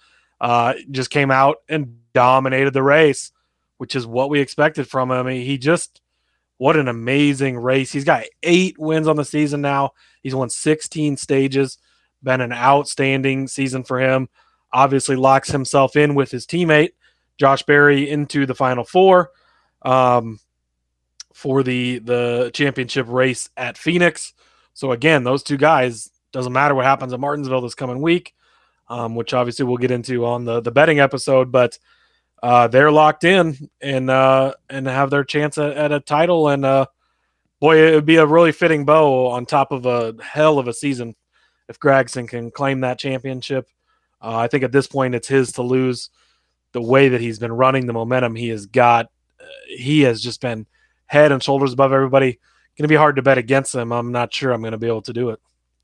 Uh, 0.41 0.73
just 0.89 1.09
came 1.09 1.29
out 1.29 1.57
and 1.67 1.99
dominated 2.13 2.73
the 2.73 2.81
race, 2.81 3.31
which 3.77 3.95
is 3.95 4.07
what 4.07 4.29
we 4.29 4.39
expected 4.39 4.87
from 4.87 5.11
him. 5.11 5.27
He 5.27 5.57
just 5.57 6.01
what 6.59 6.75
an 6.75 6.89
amazing 6.89 7.57
race. 7.57 7.91
He's 7.91 8.03
got 8.03 8.25
eight 8.43 8.77
wins 8.77 9.07
on 9.07 9.15
the 9.15 9.23
season 9.23 9.61
now. 9.61 9.91
He's 10.21 10.35
won 10.35 10.49
16 10.49 11.15
stages. 11.15 11.77
Been 12.21 12.41
an 12.41 12.51
outstanding 12.51 13.47
season 13.47 13.85
for 13.85 13.97
him. 13.97 14.27
Obviously, 14.73 15.15
locks 15.15 15.49
himself 15.49 15.95
in 15.95 16.15
with 16.15 16.29
his 16.29 16.45
teammate, 16.45 16.91
Josh 17.37 17.63
Berry, 17.63 18.09
into 18.09 18.45
the 18.45 18.53
final 18.53 18.83
four 18.83 19.31
um, 19.83 20.37
for 21.33 21.63
the, 21.63 21.99
the 21.99 22.51
championship 22.53 23.07
race 23.07 23.49
at 23.55 23.77
Phoenix. 23.77 24.33
So, 24.73 24.91
again, 24.91 25.23
those 25.23 25.43
two 25.43 25.57
guys, 25.57 26.09
doesn't 26.33 26.53
matter 26.53 26.75
what 26.75 26.85
happens 26.85 27.13
at 27.13 27.21
Martinsville 27.21 27.61
this 27.61 27.73
coming 27.73 28.01
week, 28.01 28.35
um, 28.89 29.15
which 29.15 29.33
obviously 29.33 29.63
we'll 29.63 29.77
get 29.77 29.91
into 29.91 30.25
on 30.25 30.43
the, 30.43 30.59
the 30.59 30.71
betting 30.71 30.99
episode, 30.99 31.53
but 31.53 31.79
uh, 32.41 32.67
they're 32.67 32.91
locked 32.91 33.23
in 33.23 33.69
and 33.81 34.09
uh, 34.09 34.53
and 34.69 34.87
have 34.87 35.09
their 35.09 35.23
chance 35.23 35.57
at, 35.57 35.71
at 35.71 35.91
a 35.91 35.99
title. 35.99 36.49
And 36.49 36.65
uh, 36.65 36.85
boy, 37.59 37.77
it 37.77 37.95
would 37.95 38.05
be 38.05 38.17
a 38.17 38.25
really 38.25 38.51
fitting 38.51 38.85
bow 38.85 39.27
on 39.27 39.45
top 39.45 39.71
of 39.71 39.85
a 39.85 40.15
hell 40.21 40.59
of 40.59 40.67
a 40.67 40.73
season 40.73 41.15
if 41.67 41.79
Gragson 41.79 42.27
can 42.27 42.51
claim 42.51 42.81
that 42.81 42.99
championship. 42.99 43.67
Uh, 44.21 44.37
I 44.37 44.47
think 44.47 44.63
at 44.63 44.71
this 44.71 44.87
point 44.87 45.15
it's 45.15 45.27
his 45.27 45.53
to 45.53 45.61
lose. 45.61 46.09
The 46.71 46.81
way 46.81 47.09
that 47.09 47.21
he's 47.21 47.39
been 47.39 47.51
running, 47.51 47.87
the 47.87 47.93
momentum 47.93 48.35
he 48.35 48.49
has 48.49 48.67
got, 48.67 49.07
uh, 49.41 49.45
he 49.67 50.01
has 50.01 50.21
just 50.21 50.39
been 50.39 50.67
head 51.07 51.31
and 51.31 51.41
shoulders 51.41 51.73
above 51.73 51.93
everybody. 51.93 52.39
Going 52.77 52.83
to 52.83 52.87
be 52.87 52.95
hard 52.95 53.15
to 53.15 53.23
bet 53.23 53.39
against 53.39 53.73
him. 53.73 53.91
I'm 53.91 54.11
not 54.11 54.31
sure 54.33 54.51
I'm 54.53 54.61
going 54.61 54.73
to 54.73 54.77
be 54.77 54.87
able 54.87 55.01
to 55.01 55.13
do 55.13 55.31
it. 55.31 55.39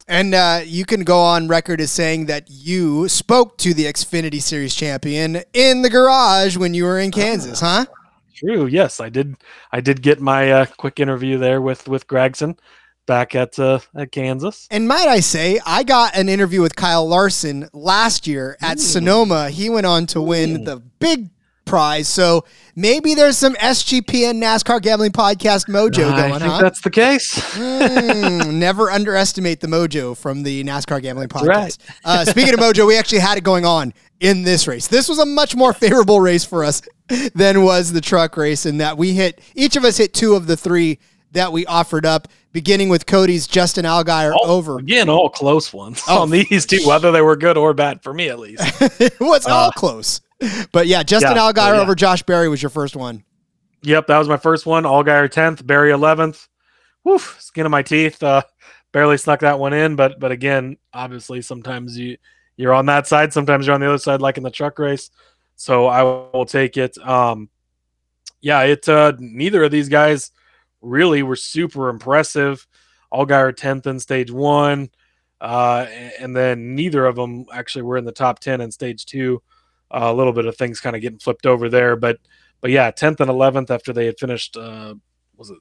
And 0.08 0.36
uh, 0.36 0.62
you 0.64 0.86
can 0.86 1.04
go 1.04 1.20
on 1.20 1.48
record 1.48 1.82
as 1.82 1.92
saying 1.92 2.28
that 2.28 2.46
you 2.48 3.10
spoke 3.10 3.58
to 3.60 3.74
the 3.74 3.86
Xfinity 3.86 4.42
Series 4.42 4.76
champion 4.76 5.42
in 5.54 5.82
the 5.82 5.90
garage 5.90 6.58
when 6.58 6.74
you 6.74 6.84
were 6.84 7.00
in 7.00 7.12
Kansas, 7.12 7.60
huh? 7.60 7.86
True. 8.36 8.68
Yes, 8.68 9.00
I 9.00 9.10
did. 9.10 9.38
I 9.72 9.82
did 9.82 10.02
get 10.02 10.20
my 10.20 10.52
uh, 10.52 10.66
quick 10.78 11.00
interview 11.00 11.38
there 11.38 11.62
with 11.62 11.88
with 11.88 12.06
Gragson 12.06 12.60
back 13.06 13.34
at 13.34 13.58
uh, 13.58 13.80
at 13.96 14.12
Kansas. 14.12 14.68
And 14.70 14.88
might 14.88 15.08
I 15.08 15.22
say, 15.22 15.60
I 15.66 15.84
got 15.84 16.16
an 16.16 16.30
interview 16.30 16.62
with 16.62 16.76
Kyle 16.76 17.08
Larson 17.08 17.70
last 17.74 18.28
year 18.28 18.58
at 18.62 18.80
Sonoma. 18.80 19.50
He 19.50 19.70
went 19.70 19.86
on 19.86 20.06
to 20.08 20.22
win 20.22 20.66
the 20.66 20.78
big 20.78 21.30
prize. 21.66 22.08
So 22.08 22.46
maybe 22.76 23.14
there's 23.16 23.38
some 23.38 23.56
SGPN 23.56 24.36
NASCAR 24.42 24.82
gambling 24.82 25.12
podcast 25.12 25.68
mojo 25.68 26.12
I 26.12 26.30
going 26.30 26.40
think 26.40 26.52
on. 26.54 26.62
that's 26.62 26.82
the 26.82 26.90
case. 26.92 27.36
Mm, 27.56 28.54
never 28.56 28.90
underestimate 28.92 29.60
the 29.60 29.68
mojo 29.68 30.16
from 30.18 30.44
the 30.44 30.64
NASCAR 30.64 31.02
gambling 31.02 31.28
podcast. 31.30 31.48
right. 31.48 31.78
Uh, 32.04 32.26
speaking 32.26 32.54
of 32.54 32.60
mojo, 32.60 32.88
we 32.88 32.98
actually 32.98 33.20
had 33.20 33.38
it 33.38 33.44
going 33.44 33.66
on 33.66 33.94
in 34.20 34.44
this 34.44 34.68
race. 34.68 34.88
This 34.88 35.10
was 35.10 35.20
a 35.20 35.26
much 35.26 35.56
more 35.56 35.74
favorable 35.74 36.20
race 36.20 36.46
for 36.46 36.64
us 36.64 36.82
than 37.34 37.64
was 37.64 37.92
the 37.92 38.02
truck 38.02 38.38
race, 38.38 38.66
in 38.66 38.78
that 38.78 38.98
we 38.98 39.14
hit 39.14 39.40
each 39.56 39.76
of 39.76 39.84
us 39.84 39.98
hit 39.98 40.14
two 40.14 40.36
of 40.36 40.48
the 40.48 40.58
three 40.58 41.00
that 41.34 41.52
we 41.52 41.66
offered 41.66 42.06
up, 42.06 42.28
beginning 42.54 42.88
with 42.90 43.06
Cody's 43.06 43.46
Justin 43.46 43.84
Allgaier 43.86 44.34
All- 44.34 44.50
over. 44.50 44.78
again, 44.80 45.10
all 45.10 45.30
close 45.30 45.74
ones 45.74 46.02
Oh. 46.08 46.22
on 46.24 46.30
these 46.30 46.66
two, 46.66 46.80
whether 46.88 47.12
they 47.12 47.22
were 47.22 47.36
good 47.36 47.58
or 47.58 47.74
bad 47.74 48.02
for 48.02 48.14
me 48.14 48.30
at 48.30 48.40
least. 48.40 48.62
it 49.02 49.20
was 49.20 49.46
all 49.46 49.72
close. 49.72 50.22
But 50.72 50.88
yeah, 50.88 51.04
Justin 51.04 51.36
yeah, 51.36 51.52
Allgaier 51.52 51.76
yeah. 51.76 51.82
over 51.82 51.96
Josh 51.96 52.24
Berry 52.24 52.50
was 52.50 52.62
your 52.62 52.70
first 52.70 52.96
one. 52.96 53.24
Yep, 53.84 54.08
that 54.08 54.18
was 54.18 54.28
my 54.28 54.38
first 54.38 54.66
one. 54.66 54.84
Allgaier 54.84 55.30
tenth, 55.30 55.66
Berry 55.66 55.92
eleventh. 55.92 56.48
Woof, 57.04 57.38
skin 57.40 57.66
of 57.66 57.72
my 57.72 57.84
teeth. 57.84 58.22
Uh, 58.22 58.42
barely 58.92 59.18
snuck 59.18 59.42
that 59.42 59.60
one 59.60 59.74
in, 59.74 59.96
but 59.96 60.20
but 60.20 60.32
again, 60.32 60.78
obviously, 60.94 61.42
sometimes 61.42 61.98
you 61.98 62.18
you're 62.58 62.74
on 62.74 62.86
that 62.88 63.08
side, 63.08 63.34
sometimes 63.34 63.66
you're 63.66 63.76
on 63.76 63.82
the 63.82 63.88
other 63.88 63.98
side, 63.98 64.22
like 64.22 64.38
in 64.38 64.44
the 64.44 64.52
truck 64.52 64.80
race. 64.80 65.12
So 65.56 65.88
I 65.88 66.04
will 66.04 66.46
take 66.46 66.78
it. 66.78 66.98
Um, 66.98 67.50
yeah, 68.42 68.62
it. 68.62 68.88
Uh, 68.90 69.14
neither 69.20 69.64
of 69.64 69.72
these 69.72 69.90
guys 69.90 70.32
really 70.82 71.24
were 71.24 71.36
super 71.36 71.90
impressive. 71.90 72.68
Allgaier 73.14 73.56
tenth 73.56 73.88
in 73.88 74.00
stage 74.00 74.32
one, 74.32 74.90
uh, 75.40 75.86
and 76.20 76.36
then 76.36 76.76
neither 76.76 77.06
of 77.06 77.16
them 77.16 77.46
actually 77.54 77.84
were 77.84 77.98
in 77.98 78.06
the 78.06 78.12
top 78.12 78.40
ten 78.40 78.62
in 78.62 78.72
stage 78.72 79.06
two. 79.06 79.42
Uh, 79.92 80.12
a 80.12 80.14
little 80.14 80.34
bit 80.34 80.46
of 80.46 80.58
things 80.58 80.82
kind 80.82 80.96
of 80.96 81.02
getting 81.02 81.20
flipped 81.20 81.46
over 81.46 81.70
there, 81.70 81.96
but 81.96 82.20
but 82.62 82.72
yeah, 82.72 82.90
tenth 82.92 83.22
and 83.22 83.30
eleventh 83.30 83.70
after 83.70 83.94
they 83.94 84.06
had 84.06 84.20
finished. 84.20 84.58
Uh, 84.58 84.96
was 85.38 85.52
it? 85.52 85.60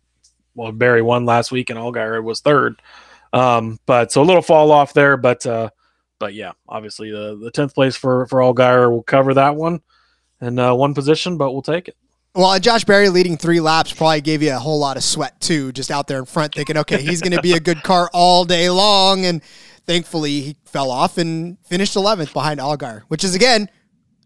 Well, 0.54 0.72
Berry 0.72 1.02
won 1.02 1.26
last 1.26 1.52
week, 1.52 1.70
and 1.70 1.78
Allgaier 1.78 2.22
was 2.22 2.40
third. 2.40 2.80
Um, 3.32 3.78
but 3.86 4.12
so 4.12 4.22
a 4.22 4.24
little 4.24 4.42
fall 4.42 4.70
off 4.70 4.92
there, 4.92 5.16
but 5.16 5.44
uh, 5.44 5.70
but 6.18 6.34
yeah, 6.34 6.52
obviously 6.68 7.10
the 7.10 7.36
the 7.36 7.50
tenth 7.50 7.74
place 7.74 7.96
for 7.96 8.26
for 8.26 8.40
Allgaier 8.40 8.90
will 8.90 9.02
cover 9.02 9.34
that 9.34 9.56
one, 9.56 9.82
and 10.40 10.58
uh, 10.58 10.74
one 10.74 10.94
position, 10.94 11.36
but 11.36 11.52
we'll 11.52 11.62
take 11.62 11.88
it. 11.88 11.96
Well, 12.36 12.58
Josh 12.58 12.84
Berry 12.84 13.10
leading 13.10 13.36
three 13.36 13.60
laps 13.60 13.92
probably 13.92 14.20
gave 14.20 14.42
you 14.42 14.52
a 14.52 14.58
whole 14.58 14.80
lot 14.80 14.96
of 14.96 15.04
sweat 15.04 15.40
too, 15.40 15.70
just 15.70 15.92
out 15.92 16.08
there 16.08 16.18
in 16.18 16.24
front, 16.24 16.52
thinking, 16.52 16.76
okay, 16.78 17.00
he's 17.00 17.20
going 17.20 17.32
to 17.32 17.40
be 17.40 17.52
a 17.52 17.60
good 17.60 17.84
car 17.84 18.10
all 18.12 18.44
day 18.44 18.68
long. 18.70 19.24
And 19.24 19.40
thankfully, 19.86 20.40
he 20.40 20.56
fell 20.64 20.90
off 20.90 21.16
and 21.16 21.58
finished 21.64 21.94
11th 21.94 22.32
behind 22.32 22.58
Allgaier, 22.58 23.02
which 23.02 23.22
is 23.22 23.36
again 23.36 23.68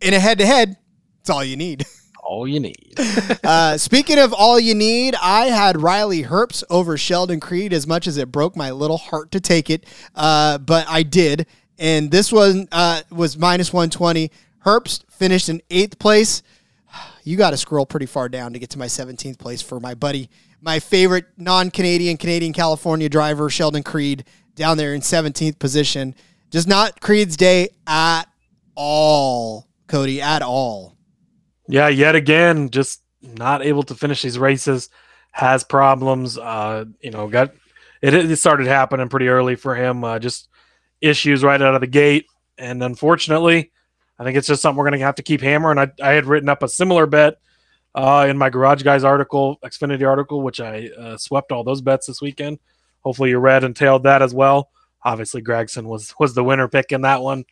in 0.00 0.14
a 0.14 0.18
head-to-head. 0.18 0.76
It's 1.20 1.30
all 1.30 1.44
you 1.44 1.56
need. 1.56 1.84
All 2.28 2.46
you 2.46 2.60
need. 2.60 2.94
Uh, 3.42 3.78
speaking 3.78 4.18
of 4.18 4.34
all 4.34 4.60
you 4.60 4.74
need, 4.74 5.14
I 5.14 5.46
had 5.46 5.80
Riley 5.80 6.24
Herbst 6.24 6.62
over 6.68 6.98
Sheldon 6.98 7.40
Creed 7.40 7.72
as 7.72 7.86
much 7.86 8.06
as 8.06 8.18
it 8.18 8.30
broke 8.30 8.54
my 8.54 8.70
little 8.70 8.98
heart 8.98 9.30
to 9.30 9.40
take 9.40 9.70
it, 9.70 9.86
uh, 10.14 10.58
but 10.58 10.86
I 10.90 11.04
did. 11.04 11.46
And 11.78 12.10
this 12.10 12.30
one 12.30 12.68
uh, 12.70 13.00
was 13.10 13.38
minus 13.38 13.72
120. 13.72 14.30
Herbst 14.66 15.04
finished 15.10 15.48
in 15.48 15.62
eighth 15.70 15.98
place. 15.98 16.42
You 17.24 17.36
got 17.36 17.50
to 17.50 17.56
scroll 17.56 17.86
pretty 17.86 18.06
far 18.06 18.28
down 18.28 18.52
to 18.52 18.58
get 18.58 18.70
to 18.70 18.78
my 18.78 18.86
17th 18.86 19.38
place 19.38 19.62
for 19.62 19.80
my 19.80 19.94
buddy, 19.94 20.28
my 20.60 20.80
favorite 20.80 21.26
non 21.36 21.70
Canadian, 21.70 22.16
Canadian 22.16 22.52
California 22.52 23.08
driver, 23.08 23.48
Sheldon 23.48 23.82
Creed, 23.82 24.24
down 24.54 24.76
there 24.76 24.92
in 24.92 25.00
17th 25.00 25.58
position. 25.58 26.14
Just 26.50 26.68
not 26.68 27.00
Creed's 27.00 27.36
day 27.36 27.68
at 27.86 28.24
all, 28.74 29.67
Cody, 29.88 30.20
at 30.20 30.42
all. 30.42 30.96
Yeah, 31.66 31.88
yet 31.88 32.14
again, 32.14 32.70
just 32.70 33.02
not 33.20 33.64
able 33.64 33.82
to 33.84 33.94
finish 33.94 34.22
these 34.22 34.38
races. 34.38 34.88
Has 35.32 35.64
problems. 35.64 36.38
Uh, 36.38 36.86
you 37.00 37.10
know, 37.10 37.28
got 37.28 37.52
it. 38.02 38.14
It 38.14 38.36
started 38.36 38.66
happening 38.66 39.08
pretty 39.08 39.28
early 39.28 39.56
for 39.56 39.74
him. 39.74 40.02
Uh, 40.02 40.18
just 40.18 40.48
issues 41.00 41.44
right 41.44 41.60
out 41.60 41.74
of 41.74 41.80
the 41.80 41.86
gate, 41.86 42.26
and 42.56 42.82
unfortunately, 42.82 43.70
I 44.18 44.24
think 44.24 44.36
it's 44.36 44.48
just 44.48 44.62
something 44.62 44.78
we're 44.78 44.88
going 44.88 44.98
to 44.98 45.04
have 45.04 45.16
to 45.16 45.22
keep 45.22 45.40
hammering. 45.40 45.78
I, 45.78 45.90
I 46.02 46.12
had 46.12 46.26
written 46.26 46.48
up 46.48 46.62
a 46.62 46.68
similar 46.68 47.06
bet 47.06 47.36
uh, 47.94 48.26
in 48.28 48.38
my 48.38 48.50
Garage 48.50 48.82
Guys 48.82 49.04
article, 49.04 49.58
Xfinity 49.62 50.06
article, 50.06 50.42
which 50.42 50.60
I 50.60 50.88
uh, 50.98 51.16
swept 51.16 51.52
all 51.52 51.64
those 51.64 51.82
bets 51.82 52.06
this 52.06 52.20
weekend. 52.20 52.58
Hopefully, 53.00 53.30
you 53.30 53.38
read 53.38 53.64
and 53.64 53.76
tailed 53.76 54.04
that 54.04 54.22
as 54.22 54.34
well. 54.34 54.70
Obviously, 55.04 55.42
Gragson 55.42 55.84
was 55.84 56.14
was 56.18 56.34
the 56.34 56.44
winner 56.44 56.68
pick 56.68 56.90
in 56.92 57.02
that 57.02 57.22
one. 57.22 57.44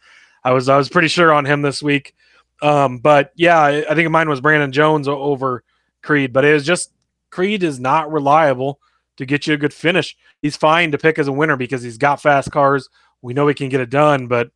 I 0.42 0.52
was 0.52 0.68
I 0.68 0.76
was 0.76 0.88
pretty 0.88 1.08
sure 1.08 1.32
on 1.32 1.44
him 1.44 1.62
this 1.62 1.82
week. 1.82 2.14
Um, 2.62 2.98
but 2.98 3.32
yeah, 3.36 3.60
I 3.60 3.90
I 3.90 3.94
think 3.94 4.10
mine 4.10 4.28
was 4.28 4.40
Brandon 4.40 4.72
Jones 4.72 5.08
over 5.08 5.62
Creed, 6.02 6.32
but 6.32 6.44
it 6.44 6.54
was 6.54 6.64
just 6.64 6.92
Creed 7.30 7.62
is 7.62 7.78
not 7.78 8.10
reliable 8.10 8.80
to 9.16 9.26
get 9.26 9.46
you 9.46 9.54
a 9.54 9.58
good 9.58 9.74
finish. 9.74 10.16
He's 10.42 10.56
fine 10.56 10.92
to 10.92 10.98
pick 10.98 11.18
as 11.18 11.28
a 11.28 11.32
winner 11.32 11.56
because 11.56 11.82
he's 11.82 11.98
got 11.98 12.20
fast 12.20 12.50
cars. 12.50 12.88
We 13.22 13.34
know 13.34 13.48
he 13.48 13.54
can 13.54 13.68
get 13.68 13.80
it 13.80 13.90
done, 13.90 14.26
but 14.26 14.50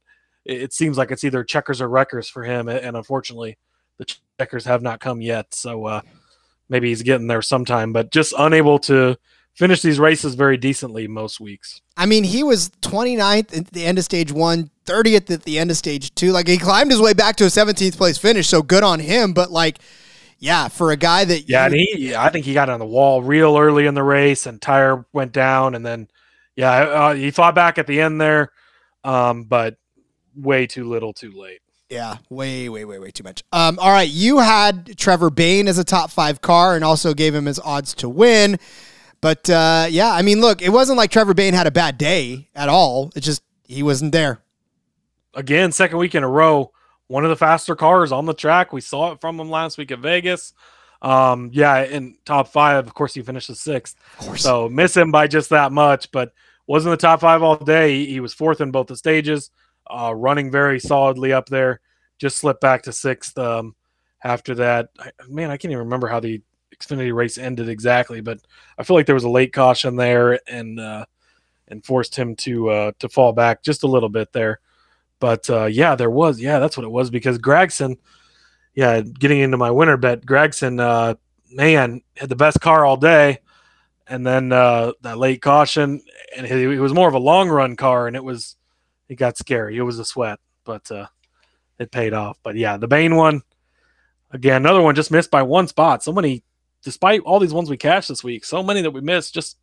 it, 0.44 0.62
it 0.62 0.72
seems 0.72 0.98
like 0.98 1.10
it's 1.10 1.24
either 1.24 1.44
checkers 1.44 1.80
or 1.80 1.88
wreckers 1.88 2.28
for 2.28 2.44
him. 2.44 2.68
And 2.68 2.96
unfortunately, 2.96 3.58
the 3.98 4.06
checkers 4.38 4.64
have 4.64 4.82
not 4.82 5.00
come 5.00 5.20
yet. 5.20 5.54
So 5.54 5.86
uh, 5.86 6.02
maybe 6.68 6.88
he's 6.88 7.02
getting 7.02 7.26
there 7.26 7.42
sometime, 7.42 7.92
but 7.92 8.10
just 8.10 8.34
unable 8.38 8.78
to 8.80 9.16
finish 9.60 9.82
these 9.82 10.00
races 10.00 10.34
very 10.34 10.56
decently 10.56 11.06
most 11.06 11.38
weeks. 11.38 11.82
I 11.94 12.06
mean, 12.06 12.24
he 12.24 12.42
was 12.42 12.70
29th 12.80 13.54
at 13.54 13.66
the 13.72 13.84
end 13.84 13.98
of 13.98 14.04
stage 14.04 14.32
one, 14.32 14.70
30th 14.86 15.30
at 15.30 15.42
the 15.42 15.58
end 15.58 15.70
of 15.70 15.76
stage 15.76 16.14
two. 16.14 16.32
Like, 16.32 16.48
he 16.48 16.56
climbed 16.56 16.90
his 16.90 16.98
way 17.00 17.12
back 17.12 17.36
to 17.36 17.44
a 17.44 17.48
17th 17.48 17.98
place 17.98 18.16
finish, 18.16 18.48
so 18.48 18.62
good 18.62 18.82
on 18.82 19.00
him. 19.00 19.34
But, 19.34 19.50
like, 19.50 19.78
yeah, 20.38 20.68
for 20.68 20.92
a 20.92 20.96
guy 20.96 21.26
that. 21.26 21.46
Yeah, 21.46 21.66
you- 21.68 21.72
and 21.72 21.74
he, 21.74 22.16
I 22.16 22.30
think 22.30 22.46
he 22.46 22.54
got 22.54 22.70
on 22.70 22.78
the 22.78 22.86
wall 22.86 23.22
real 23.22 23.58
early 23.58 23.84
in 23.84 23.92
the 23.92 24.02
race, 24.02 24.46
and 24.46 24.62
tire 24.62 25.04
went 25.12 25.32
down, 25.32 25.74
and 25.74 25.84
then, 25.84 26.08
yeah, 26.56 26.70
uh, 26.72 27.14
he 27.14 27.30
fought 27.30 27.54
back 27.54 27.76
at 27.76 27.86
the 27.86 28.00
end 28.00 28.18
there, 28.18 28.52
um, 29.04 29.44
but 29.44 29.76
way 30.34 30.66
too 30.66 30.88
little, 30.88 31.12
too 31.12 31.32
late. 31.32 31.60
Yeah, 31.90 32.16
way, 32.30 32.70
way, 32.70 32.86
way, 32.86 32.98
way 32.98 33.10
too 33.10 33.24
much. 33.24 33.42
Um, 33.52 33.78
all 33.78 33.90
right, 33.90 34.08
you 34.08 34.38
had 34.38 34.96
Trevor 34.96 35.28
Bayne 35.28 35.68
as 35.68 35.76
a 35.76 35.84
top 35.84 36.10
five 36.10 36.40
car 36.40 36.76
and 36.76 36.82
also 36.82 37.12
gave 37.12 37.34
him 37.34 37.44
his 37.44 37.58
odds 37.58 37.92
to 37.96 38.08
win. 38.08 38.58
But 39.20 39.48
uh, 39.50 39.86
yeah, 39.90 40.12
I 40.12 40.22
mean, 40.22 40.40
look, 40.40 40.62
it 40.62 40.70
wasn't 40.70 40.96
like 40.96 41.10
Trevor 41.10 41.34
Bayne 41.34 41.54
had 41.54 41.66
a 41.66 41.70
bad 41.70 41.98
day 41.98 42.48
at 42.54 42.68
all. 42.68 43.12
It's 43.14 43.26
just 43.26 43.42
he 43.66 43.82
wasn't 43.82 44.12
there. 44.12 44.40
Again, 45.34 45.72
second 45.72 45.98
week 45.98 46.14
in 46.14 46.22
a 46.22 46.28
row, 46.28 46.72
one 47.06 47.24
of 47.24 47.30
the 47.30 47.36
faster 47.36 47.76
cars 47.76 48.12
on 48.12 48.24
the 48.24 48.34
track. 48.34 48.72
We 48.72 48.80
saw 48.80 49.12
it 49.12 49.20
from 49.20 49.38
him 49.38 49.50
last 49.50 49.78
week 49.78 49.90
at 49.90 49.98
Vegas. 49.98 50.54
Um, 51.02 51.50
yeah, 51.52 51.82
in 51.84 52.16
top 52.24 52.48
five, 52.48 52.86
of 52.86 52.94
course, 52.94 53.14
he 53.14 53.22
finished 53.22 53.48
the 53.48 53.54
sixth. 53.54 53.96
Of 54.18 54.26
course. 54.26 54.42
So 54.42 54.68
miss 54.68 54.96
him 54.96 55.10
by 55.10 55.26
just 55.26 55.50
that 55.50 55.72
much, 55.72 56.10
but 56.12 56.32
wasn't 56.66 56.92
the 56.92 57.06
top 57.06 57.20
five 57.20 57.42
all 57.42 57.56
day. 57.56 57.98
He, 57.98 58.06
he 58.06 58.20
was 58.20 58.34
fourth 58.34 58.60
in 58.60 58.70
both 58.70 58.86
the 58.86 58.96
stages, 58.96 59.50
uh, 59.90 60.14
running 60.14 60.50
very 60.50 60.78
solidly 60.78 61.32
up 61.32 61.48
there. 61.48 61.80
Just 62.18 62.38
slipped 62.38 62.60
back 62.60 62.82
to 62.82 62.92
sixth 62.92 63.36
um, 63.38 63.74
after 64.22 64.54
that. 64.56 64.90
I, 64.98 65.10
man, 65.28 65.50
I 65.50 65.56
can't 65.56 65.72
even 65.72 65.84
remember 65.84 66.06
how 66.06 66.20
the 66.20 66.42
Xfinity 66.80 67.14
race 67.14 67.38
ended 67.38 67.68
exactly, 67.68 68.20
but 68.20 68.40
I 68.78 68.82
feel 68.82 68.96
like 68.96 69.06
there 69.06 69.14
was 69.14 69.24
a 69.24 69.30
late 69.30 69.52
caution 69.52 69.96
there 69.96 70.40
and 70.48 70.80
uh, 70.80 71.04
and 71.68 71.84
forced 71.84 72.16
him 72.16 72.36
to 72.36 72.70
uh, 72.70 72.92
to 72.98 73.08
fall 73.08 73.32
back 73.32 73.62
just 73.62 73.82
a 73.82 73.88
little 73.88 74.08
bit 74.08 74.32
there. 74.32 74.60
But 75.18 75.48
uh, 75.50 75.66
yeah, 75.66 75.94
there 75.94 76.10
was. 76.10 76.40
Yeah, 76.40 76.58
that's 76.58 76.76
what 76.76 76.84
it 76.84 76.90
was 76.90 77.10
because 77.10 77.38
Gragson. 77.38 77.96
Yeah, 78.74 79.00
getting 79.00 79.40
into 79.40 79.56
my 79.56 79.70
winner 79.72 79.96
bet, 79.96 80.24
Gragson, 80.24 80.80
uh, 80.80 81.16
man, 81.50 82.02
had 82.16 82.28
the 82.28 82.36
best 82.36 82.60
car 82.60 82.86
all 82.86 82.96
day 82.96 83.40
and 84.10 84.26
then 84.26 84.52
uh, 84.52 84.92
that 85.02 85.18
late 85.18 85.40
caution, 85.40 86.02
and 86.36 86.46
he, 86.46 86.64
it 86.64 86.80
was 86.80 86.92
more 86.92 87.08
of 87.08 87.14
a 87.14 87.18
long 87.18 87.48
run 87.48 87.76
car, 87.76 88.08
and 88.08 88.16
it 88.16 88.24
was 88.24 88.56
it 89.08 89.14
got 89.14 89.38
scary. 89.38 89.76
It 89.76 89.82
was 89.82 90.00
a 90.00 90.04
sweat, 90.04 90.40
but 90.64 90.90
uh, 90.90 91.06
it 91.78 91.92
paid 91.92 92.12
off. 92.12 92.38
But 92.42 92.56
yeah, 92.56 92.76
the 92.76 92.88
Bayne 92.88 93.14
one 93.14 93.42
again, 94.32 94.56
another 94.56 94.82
one 94.82 94.96
just 94.96 95.12
missed 95.12 95.30
by 95.30 95.42
one 95.42 95.68
spot. 95.68 96.02
So 96.02 96.12
many, 96.12 96.42
despite 96.82 97.20
all 97.22 97.38
these 97.38 97.52
ones 97.52 97.70
we 97.70 97.76
cashed 97.76 98.08
this 98.08 98.24
week, 98.24 98.44
so 98.44 98.62
many 98.62 98.82
that 98.82 98.90
we 98.90 99.00
missed 99.00 99.34
just 99.34 99.58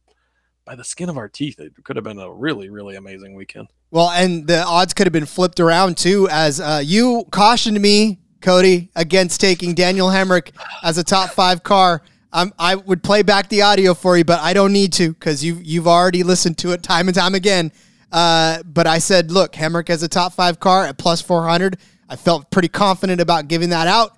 by 0.66 0.76
the 0.76 0.84
skin 0.84 1.10
of 1.10 1.18
our 1.18 1.30
teeth. 1.30 1.60
It 1.60 1.74
could 1.84 1.96
have 1.96 2.06
been 2.06 2.20
a 2.20 2.32
really 2.32 2.70
really 2.70 2.96
amazing 2.96 3.36
weekend. 3.36 3.68
Well, 3.90 4.10
and 4.10 4.46
the 4.48 4.64
odds 4.64 4.94
could 4.94 5.08
have 5.08 5.14
been 5.14 5.26
flipped 5.26 5.60
around 5.60 5.98
too, 5.98 6.28
as 6.30 6.60
uh, 6.60 6.82
you 6.84 7.26
cautioned 7.32 7.82
me, 7.82 8.20
Cody, 8.42 8.90
against 8.96 9.40
taking 9.40 9.74
Daniel 9.74 10.10
Hemric 10.10 10.52
as 10.84 10.98
a 10.98 11.04
top 11.04 11.30
five 11.32 11.64
car. 11.64 12.02
Um, 12.34 12.54
I 12.60 12.76
would 12.76 13.02
play 13.02 13.22
back 13.22 13.48
the 13.48 13.62
audio 13.62 13.94
for 13.94 14.18
you, 14.18 14.26
but 14.26 14.42
I 14.42 14.54
don't 14.54 14.74
need 14.74 14.94
to 14.94 15.14
because 15.14 15.44
you've 15.44 15.64
you've 15.64 15.88
already 15.88 16.24
listened 16.24 16.58
to 16.60 16.72
it 16.72 16.84
time 16.84 17.08
and 17.08 17.16
time 17.16 17.34
again. 17.34 17.72
Uh, 18.12 18.64
but 18.64 18.88
I 18.88 19.00
said, 19.00 19.32
look, 19.32 19.54
Hemric 19.54 19.90
as 19.90 20.04
a 20.04 20.08
top 20.08 20.34
five 20.34 20.60
car 20.60 20.86
at 20.86 20.98
plus 20.98 21.22
400. 21.22 21.78
I 22.10 22.16
felt 22.16 22.50
pretty 22.52 22.70
confident 22.70 23.20
about 23.20 23.48
giving 23.48 23.70
that 23.70 23.88
out. 23.88 24.18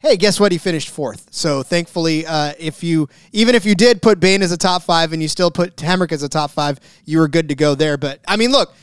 Hey, 0.00 0.16
guess 0.16 0.40
what? 0.40 0.50
He 0.50 0.56
finished 0.56 0.88
fourth. 0.88 1.28
So 1.30 1.62
thankfully, 1.62 2.26
uh, 2.26 2.54
if 2.58 2.82
you 2.82 3.08
even 3.32 3.54
if 3.54 3.66
you 3.66 3.74
did 3.74 4.00
put 4.00 4.18
Bayne 4.18 4.40
as 4.40 4.50
a 4.50 4.56
top 4.56 4.82
five 4.82 5.12
and 5.12 5.20
you 5.20 5.28
still 5.28 5.50
put 5.50 5.76
Hemric 5.76 6.10
as 6.10 6.22
a 6.22 6.28
top 6.28 6.50
five, 6.50 6.80
you 7.04 7.18
were 7.18 7.28
good 7.28 7.50
to 7.50 7.54
go 7.54 7.74
there. 7.74 7.98
But 7.98 8.20
I 8.26 8.36
mean, 8.36 8.50
look, 8.50 8.74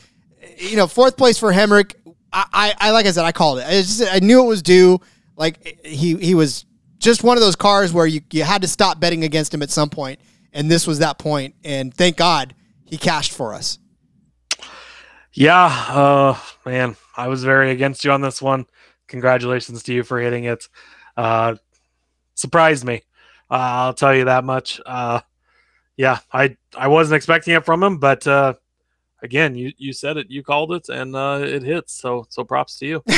you 0.58 0.76
know, 0.76 0.86
fourth 0.86 1.16
place 1.16 1.36
for 1.36 1.52
Hemric. 1.52 1.94
I, 2.32 2.46
I, 2.52 2.74
I 2.78 2.90
like 2.92 3.06
I 3.06 3.10
said, 3.10 3.24
I 3.24 3.32
called 3.32 3.58
it. 3.58 3.66
I, 3.66 3.70
just, 3.72 4.02
I 4.14 4.20
knew 4.20 4.44
it 4.44 4.46
was 4.46 4.62
due. 4.62 5.00
Like 5.36 5.84
he 5.84 6.14
he 6.16 6.36
was 6.36 6.64
just 7.00 7.24
one 7.24 7.36
of 7.36 7.42
those 7.42 7.56
cars 7.56 7.92
where 7.92 8.06
you, 8.06 8.20
you 8.32 8.44
had 8.44 8.62
to 8.62 8.68
stop 8.68 9.00
betting 9.00 9.24
against 9.24 9.52
him 9.52 9.62
at 9.62 9.70
some 9.70 9.90
point, 9.90 10.20
and 10.52 10.70
this 10.70 10.86
was 10.86 11.00
that 11.00 11.18
point. 11.18 11.56
And 11.64 11.92
thank 11.92 12.16
God 12.16 12.54
he 12.84 12.96
cashed 12.96 13.32
for 13.32 13.54
us. 13.54 13.78
Yeah, 15.32 15.66
uh, 15.66 16.38
man, 16.64 16.96
I 17.16 17.26
was 17.26 17.42
very 17.42 17.72
against 17.72 18.04
you 18.04 18.12
on 18.12 18.20
this 18.20 18.40
one. 18.40 18.66
Congratulations 19.08 19.82
to 19.84 19.92
you 19.92 20.02
for 20.02 20.20
hitting 20.20 20.44
it. 20.44 20.68
Uh, 21.18 21.56
surprised 22.34 22.84
me. 22.84 23.02
Uh, 23.50 23.54
I'll 23.90 23.94
tell 23.94 24.14
you 24.14 24.24
that 24.26 24.44
much. 24.44 24.80
Uh, 24.86 25.20
yeah, 25.96 26.20
I 26.32 26.56
I 26.76 26.86
wasn't 26.86 27.16
expecting 27.16 27.54
it 27.54 27.64
from 27.64 27.82
him, 27.82 27.98
but 27.98 28.24
uh, 28.26 28.54
again, 29.20 29.56
you 29.56 29.72
you 29.78 29.92
said 29.92 30.16
it, 30.16 30.30
you 30.30 30.44
called 30.44 30.72
it, 30.72 30.88
and 30.88 31.16
uh, 31.16 31.40
it 31.42 31.62
hits. 31.64 31.92
So 31.92 32.26
so 32.28 32.44
props 32.44 32.78
to 32.78 32.86
you. 32.86 33.02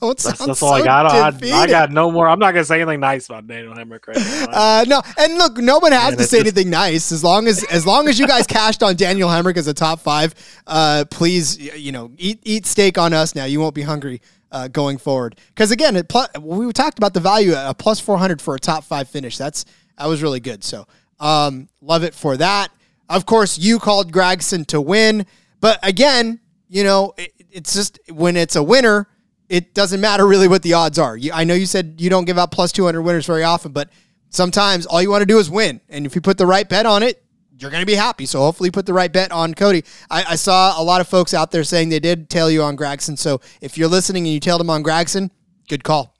Don't 0.00 0.16
That's, 0.16 0.38
sound 0.38 0.50
that's 0.50 0.62
all 0.62 0.68
so 0.68 0.74
I 0.76 0.84
got. 0.84 1.06
I. 1.06 1.62
I 1.62 1.66
got 1.66 1.90
no 1.90 2.12
more. 2.12 2.28
I'm 2.28 2.38
not 2.38 2.52
gonna 2.52 2.64
say 2.64 2.80
anything 2.80 3.00
nice 3.00 3.26
about 3.26 3.48
Daniel 3.48 3.74
Hemric 3.74 4.06
right 4.06 4.16
now. 4.16 4.46
Uh, 4.52 4.84
no, 4.86 5.02
and 5.18 5.34
look, 5.36 5.56
no 5.56 5.78
one 5.80 5.90
has 5.90 6.10
Man, 6.12 6.18
to 6.18 6.22
say 6.24 6.36
just- 6.38 6.56
anything 6.56 6.70
nice 6.70 7.10
as 7.10 7.24
long 7.24 7.48
as 7.48 7.64
as 7.64 7.84
long 7.84 8.06
as 8.06 8.16
you 8.16 8.28
guys 8.28 8.46
cashed 8.58 8.84
on 8.84 8.94
Daniel 8.94 9.28
Hemric 9.28 9.56
as 9.56 9.66
a 9.66 9.74
top 9.74 9.98
five. 9.98 10.36
Uh, 10.68 11.04
please, 11.10 11.58
you 11.58 11.90
know, 11.90 12.12
eat 12.16 12.38
eat 12.44 12.64
steak 12.66 12.96
on 12.96 13.12
us 13.12 13.34
now. 13.34 13.44
You 13.46 13.58
won't 13.58 13.74
be 13.74 13.82
hungry 13.82 14.20
uh, 14.50 14.68
going 14.68 14.98
forward. 14.98 15.36
Because 15.48 15.70
again, 15.70 15.96
it 15.96 16.08
pl- 16.08 16.28
we 16.40 16.72
talked 16.72 16.98
about 16.98 17.14
the 17.14 17.20
value 17.20 17.54
a 17.56 17.74
plus 17.74 18.00
four 18.00 18.18
hundred 18.18 18.40
for 18.40 18.54
a 18.54 18.58
top 18.58 18.84
five 18.84 19.08
finish. 19.08 19.36
That's 19.36 19.64
that 19.96 20.06
was 20.06 20.22
really 20.22 20.40
good. 20.40 20.64
So 20.64 20.86
um, 21.20 21.68
love 21.80 22.04
it 22.04 22.14
for 22.14 22.36
that. 22.36 22.68
Of 23.08 23.26
course, 23.26 23.58
you 23.58 23.78
called 23.78 24.12
Gragson 24.12 24.66
to 24.66 24.80
win, 24.80 25.26
but 25.60 25.78
again, 25.82 26.40
you 26.68 26.84
know, 26.84 27.14
it, 27.16 27.32
it's 27.50 27.74
just 27.74 27.98
when 28.10 28.36
it's 28.36 28.56
a 28.56 28.62
winner 28.62 29.08
it 29.48 29.74
doesn't 29.74 30.00
matter 30.00 30.26
really 30.26 30.48
what 30.48 30.62
the 30.62 30.74
odds 30.74 30.98
are. 30.98 31.16
You, 31.16 31.32
I 31.32 31.44
know 31.44 31.54
you 31.54 31.66
said 31.66 31.96
you 31.98 32.10
don't 32.10 32.24
give 32.24 32.38
out 32.38 32.52
plus 32.52 32.72
200 32.72 33.00
winners 33.00 33.26
very 33.26 33.42
often, 33.42 33.72
but 33.72 33.90
sometimes 34.30 34.86
all 34.86 35.00
you 35.00 35.10
want 35.10 35.22
to 35.22 35.26
do 35.26 35.38
is 35.38 35.50
win. 35.50 35.80
And 35.88 36.06
if 36.06 36.14
you 36.14 36.20
put 36.20 36.38
the 36.38 36.46
right 36.46 36.68
bet 36.68 36.86
on 36.86 37.02
it, 37.02 37.22
you're 37.58 37.70
going 37.70 37.82
to 37.82 37.86
be 37.86 37.94
happy. 37.94 38.26
So 38.26 38.40
hopefully 38.40 38.70
put 38.70 38.86
the 38.86 38.92
right 38.92 39.12
bet 39.12 39.32
on 39.32 39.54
Cody. 39.54 39.84
I, 40.10 40.24
I 40.30 40.34
saw 40.36 40.80
a 40.80 40.82
lot 40.82 41.00
of 41.00 41.08
folks 41.08 41.34
out 41.34 41.50
there 41.50 41.64
saying 41.64 41.88
they 41.88 42.00
did 42.00 42.30
tail 42.30 42.50
you 42.50 42.62
on 42.62 42.76
Gragson. 42.76 43.18
So 43.18 43.40
if 43.60 43.76
you're 43.76 43.88
listening 43.88 44.26
and 44.26 44.32
you 44.32 44.40
tailed 44.40 44.60
him 44.60 44.70
on 44.70 44.82
Gragson, 44.82 45.30
good 45.68 45.84
call. 45.84 46.14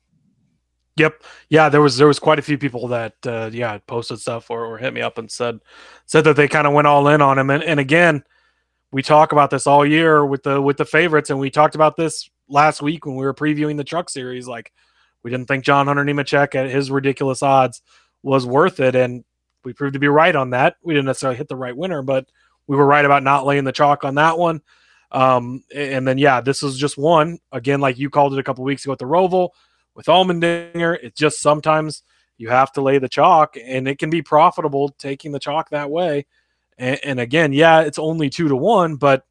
Yep. 0.97 1.23
Yeah, 1.49 1.69
there 1.69 1.81
was 1.81 1.97
there 1.97 2.09
was 2.09 2.19
quite 2.19 2.41
a 2.41 2.43
few 2.43 2.59
people 2.59 2.89
that 2.89 3.15
uh, 3.25 3.51
yeah 3.53 3.79
posted 3.87 4.19
stuff 4.19 4.51
or, 4.51 4.67
or 4.67 4.79
hit 4.79 4.93
me 4.93 5.01
up 5.01 5.17
and 5.17 5.31
said 5.31 5.61
said 6.07 6.25
that 6.25 6.35
they 6.35 6.49
kind 6.49 6.67
of 6.67 6.73
went 6.73 6.89
all 6.89 7.07
in 7.07 7.23
on 7.23 7.39
him. 7.39 7.51
And, 7.51 7.63
and 7.63 7.79
again, 7.79 8.25
we 8.91 9.03
talk 9.03 9.31
about 9.31 9.51
this 9.51 9.69
all 9.69 9.87
year 9.87 10.27
with 10.27 10.43
the 10.43 10.61
with 10.61 10.77
the 10.77 10.85
favorites, 10.85 11.31
and 11.31 11.39
we 11.39 11.51
talked 11.51 11.77
about 11.77 11.97
this 11.97 12.29
last 12.49 12.83
week 12.83 13.07
when 13.07 13.15
we 13.15 13.25
were 13.25 13.35
previewing 13.35 13.77
the 13.77 13.85
Truck 13.85 14.11
Series. 14.11 14.49
Like 14.49 14.73
we 15.23 15.31
didn't 15.31 15.47
think 15.47 15.65
John 15.65 15.87
Hunter 15.87 16.05
Nemechek 16.05 16.57
at 16.57 16.69
his 16.69 16.91
ridiculous 16.91 17.45
odds 17.45 17.81
was 18.25 18.45
worth 18.45 18.81
it, 18.81 18.97
and 18.97 19.25
we 19.65 19.73
proved 19.73 19.95
to 19.95 19.99
be 19.99 20.09
right 20.09 20.35
on 20.35 20.51
that. 20.51 20.77
We 20.83 20.95
didn't 20.95 21.07
necessarily 21.07 21.37
hit 21.37 21.49
the 21.49 21.57
right 21.57 21.77
winner, 21.77 22.03
but 22.03 22.27
we 22.67 22.77
were 22.77 22.87
right 22.87 23.05
about 23.05 23.23
not 23.23 23.47
laying 23.47 23.65
the 23.65 23.73
chalk 23.73 24.05
on 24.05 24.17
that 24.17 24.39
one. 24.39 24.63
Um, 25.11 25.65
and 25.75 26.07
then 26.07 26.19
yeah, 26.19 26.41
this 26.41 26.63
is 26.63 26.77
just 26.77 26.99
one 26.99 27.39
again, 27.51 27.81
like 27.81 27.99
you 27.99 28.11
called 28.11 28.35
it 28.35 28.39
a 28.39 28.43
couple 28.43 28.65
weeks 28.65 28.85
ago 28.85 28.93
at 28.93 28.99
the 28.99 29.07
Roval 29.07 29.51
with 29.95 30.07
Allmendinger. 30.07 30.99
It's 31.03 31.19
just 31.19 31.41
sometimes 31.41 32.03
you 32.37 32.51
have 32.51 32.73
to 32.73 32.83
lay 32.83 32.99
the 32.99 33.09
chalk, 33.09 33.57
and 33.63 33.89
it 33.89 33.99
can 33.99 34.11
be 34.11 34.23
profitable 34.23 34.91
taking 34.99 35.33
the 35.33 35.41
chalk 35.41 35.71
that 35.71 35.91
way. 35.91 36.27
And, 36.77 37.01
and 37.03 37.21
again, 37.21 37.53
yeah, 37.53 37.81
it's 37.81 37.99
only 37.99 38.31
two 38.31 38.49
to 38.49 38.57
one, 38.57 38.97
but 38.97 39.25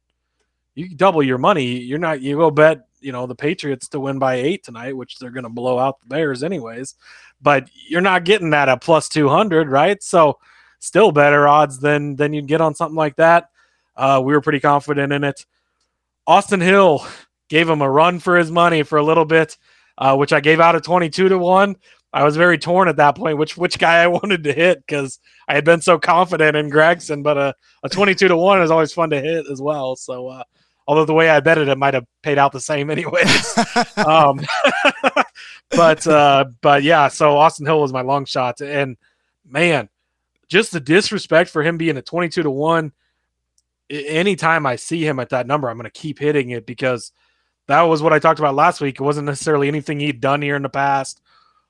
you 0.74 0.94
double 0.94 1.22
your 1.22 1.38
money. 1.38 1.78
You're 1.78 1.98
not 1.98 2.20
you 2.20 2.36
go 2.36 2.50
bet 2.50 2.86
you 3.00 3.12
know 3.12 3.26
the 3.26 3.34
Patriots 3.34 3.88
to 3.88 4.00
win 4.00 4.18
by 4.18 4.36
eight 4.36 4.64
tonight, 4.64 4.96
which 4.96 5.18
they're 5.18 5.30
going 5.30 5.44
to 5.44 5.50
blow 5.50 5.78
out 5.78 6.00
the 6.00 6.06
Bears 6.06 6.42
anyways. 6.42 6.94
But 7.40 7.68
you're 7.88 8.00
not 8.00 8.24
getting 8.24 8.50
that 8.50 8.68
at 8.68 8.82
plus 8.82 9.08
two 9.08 9.28
hundred, 9.28 9.68
right? 9.68 10.02
So 10.02 10.38
still 10.80 11.12
better 11.12 11.46
odds 11.46 11.78
than 11.78 12.16
than 12.16 12.32
you'd 12.32 12.46
get 12.46 12.60
on 12.60 12.74
something 12.74 12.96
like 12.96 13.16
that. 13.16 13.50
Uh, 13.96 14.20
we 14.24 14.32
were 14.32 14.40
pretty 14.40 14.60
confident 14.60 15.12
in 15.12 15.24
it. 15.24 15.44
Austin 16.26 16.60
Hill 16.60 17.06
gave 17.48 17.68
him 17.68 17.80
a 17.80 17.90
run 17.90 18.18
for 18.18 18.36
his 18.36 18.50
money 18.50 18.82
for 18.82 18.98
a 18.98 19.02
little 19.02 19.24
bit, 19.24 19.56
uh, 19.96 20.14
which 20.16 20.32
I 20.32 20.40
gave 20.40 20.60
out 20.60 20.76
at 20.76 20.84
22 20.84 21.30
to 21.30 21.38
1. 21.38 21.76
I 22.12 22.24
was 22.24 22.36
very 22.36 22.58
torn 22.58 22.88
at 22.88 22.96
that 22.96 23.16
point, 23.16 23.38
which 23.38 23.56
which 23.56 23.78
guy 23.78 24.02
I 24.02 24.06
wanted 24.18 24.44
to 24.44 24.52
hit 24.52 24.78
because 24.86 25.18
I 25.46 25.54
had 25.54 25.64
been 25.64 25.80
so 25.80 25.98
confident 25.98 26.56
in 26.56 26.70
Gragson, 26.70 27.22
but 27.22 27.36
a, 27.36 27.54
a 27.82 27.88
22 27.88 28.28
to 28.28 28.36
1 28.36 28.62
is 28.62 28.70
always 28.70 28.92
fun 28.92 29.10
to 29.10 29.20
hit 29.20 29.46
as 29.50 29.60
well. 29.60 29.96
So, 29.96 30.28
uh, 30.28 30.44
although 30.88 31.04
the 31.04 31.14
way 31.14 31.28
I 31.28 31.38
betted 31.40 31.68
it 31.68 31.76
might 31.76 31.92
have 31.94 32.06
paid 32.22 32.38
out 32.38 32.50
the 32.50 32.60
same 32.60 32.90
anyways. 32.90 33.58
um, 33.98 34.40
but, 35.70 36.04
uh, 36.06 36.46
but 36.62 36.82
yeah, 36.82 37.08
so 37.08 37.36
Austin 37.36 37.66
Hill 37.66 37.80
was 37.80 37.92
my 37.92 38.00
long 38.00 38.24
shot. 38.24 38.60
And 38.60 38.96
man, 39.46 39.90
just 40.48 40.72
the 40.72 40.80
disrespect 40.80 41.50
for 41.50 41.62
him 41.62 41.76
being 41.76 41.98
a 41.98 42.02
22 42.02 42.42
to 42.42 42.50
1 42.50 42.92
a- 43.90 44.06
anytime 44.08 44.66
I 44.66 44.76
see 44.76 45.06
him 45.06 45.20
at 45.20 45.28
that 45.28 45.46
number, 45.46 45.68
I'm 45.68 45.76
going 45.76 45.84
to 45.84 45.90
keep 45.90 46.18
hitting 46.18 46.50
it 46.50 46.66
because 46.66 47.12
that 47.66 47.82
was 47.82 48.02
what 48.02 48.14
I 48.14 48.18
talked 48.18 48.40
about 48.40 48.54
last 48.54 48.80
week. 48.80 48.98
It 48.98 49.04
wasn't 49.04 49.26
necessarily 49.26 49.68
anything 49.68 50.00
he'd 50.00 50.20
done 50.20 50.42
here 50.42 50.56
in 50.56 50.62
the 50.62 50.68
past 50.70 51.20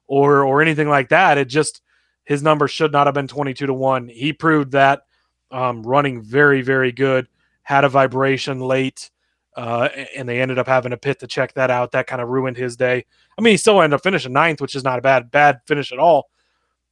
or 0.07 0.45
or 0.45 0.63
anything 0.63 0.89
like 0.89 1.09
that. 1.09 1.39
It 1.39 1.47
just 1.47 1.83
his 2.25 2.43
number 2.43 2.69
should 2.69 2.93
not 2.93 3.07
have 3.07 3.15
been 3.15 3.27
22 3.27 3.67
to 3.67 3.75
1. 3.75 4.09
He 4.09 4.33
proved 4.33 4.73
that 4.73 5.03
um, 5.51 5.83
running 5.83 6.23
very 6.23 6.63
very 6.63 6.93
good, 6.93 7.27
had 7.69 7.85
a 7.85 7.89
vibration 7.91 8.61
late 8.61 9.11
uh, 9.55 9.91
and 10.17 10.27
they 10.27 10.41
ended 10.41 10.59
up 10.59 10.67
having 10.67 10.95
a 10.95 10.97
pit 10.97 11.19
to 11.21 11.27
check 11.27 11.53
that 11.53 11.71
out. 11.71 11.93
That 11.93 12.07
kind 12.07 12.23
of 12.23 12.31
ruined 12.31 12.57
his 12.57 12.79
day. 12.79 13.05
I 13.37 13.43
mean, 13.43 13.53
he 13.53 13.57
still 13.59 13.83
ended 13.83 13.97
up 13.97 14.03
finishing 14.03 14.33
ninth, 14.33 14.63
which 14.63 14.75
is 14.75 14.85
not 14.85 14.99
a 14.99 15.03
bad 15.03 15.31
bad 15.31 15.61
finish 15.67 15.93
at 15.93 15.99
all. 15.99 16.31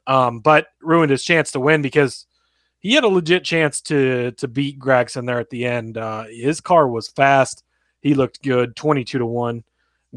Um, 0.06 0.40
but 0.40 0.66
ruined 0.82 1.10
his 1.10 1.24
chance 1.24 1.50
to 1.52 1.60
win 1.60 1.80
because 1.80 2.26
he 2.78 2.92
had 2.92 3.04
a 3.04 3.08
legit 3.08 3.42
chance 3.42 3.80
to 3.82 4.32
to 4.32 4.48
beat 4.48 4.78
Gragson 4.78 5.26
there 5.26 5.40
at 5.40 5.48
the 5.48 5.64
end. 5.64 5.96
Uh, 5.96 6.24
his 6.24 6.60
car 6.60 6.86
was 6.86 7.08
fast. 7.08 7.64
He 8.02 8.12
looked 8.12 8.42
good, 8.42 8.76
twenty 8.76 9.02
two 9.02 9.18
to 9.18 9.26
one. 9.26 9.64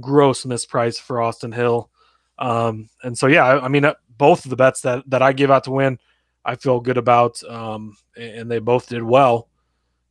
Gross 0.01 0.43
misprice 0.43 0.99
for 0.99 1.21
Austin 1.21 1.53
Hill. 1.53 1.89
Um, 2.37 2.89
and 3.01 3.17
so 3.17 3.27
yeah, 3.27 3.45
I, 3.45 3.65
I 3.65 3.67
mean, 3.69 3.85
uh, 3.85 3.93
both 4.17 4.43
of 4.43 4.49
the 4.49 4.57
bets 4.57 4.81
that 4.81 5.09
that 5.09 5.21
I 5.21 5.31
give 5.31 5.51
out 5.51 5.63
to 5.63 5.71
win, 5.71 5.99
I 6.43 6.55
feel 6.57 6.81
good 6.81 6.97
about. 6.97 7.41
Um, 7.43 7.95
and 8.17 8.51
they 8.51 8.59
both 8.59 8.89
did 8.89 9.03
well. 9.03 9.48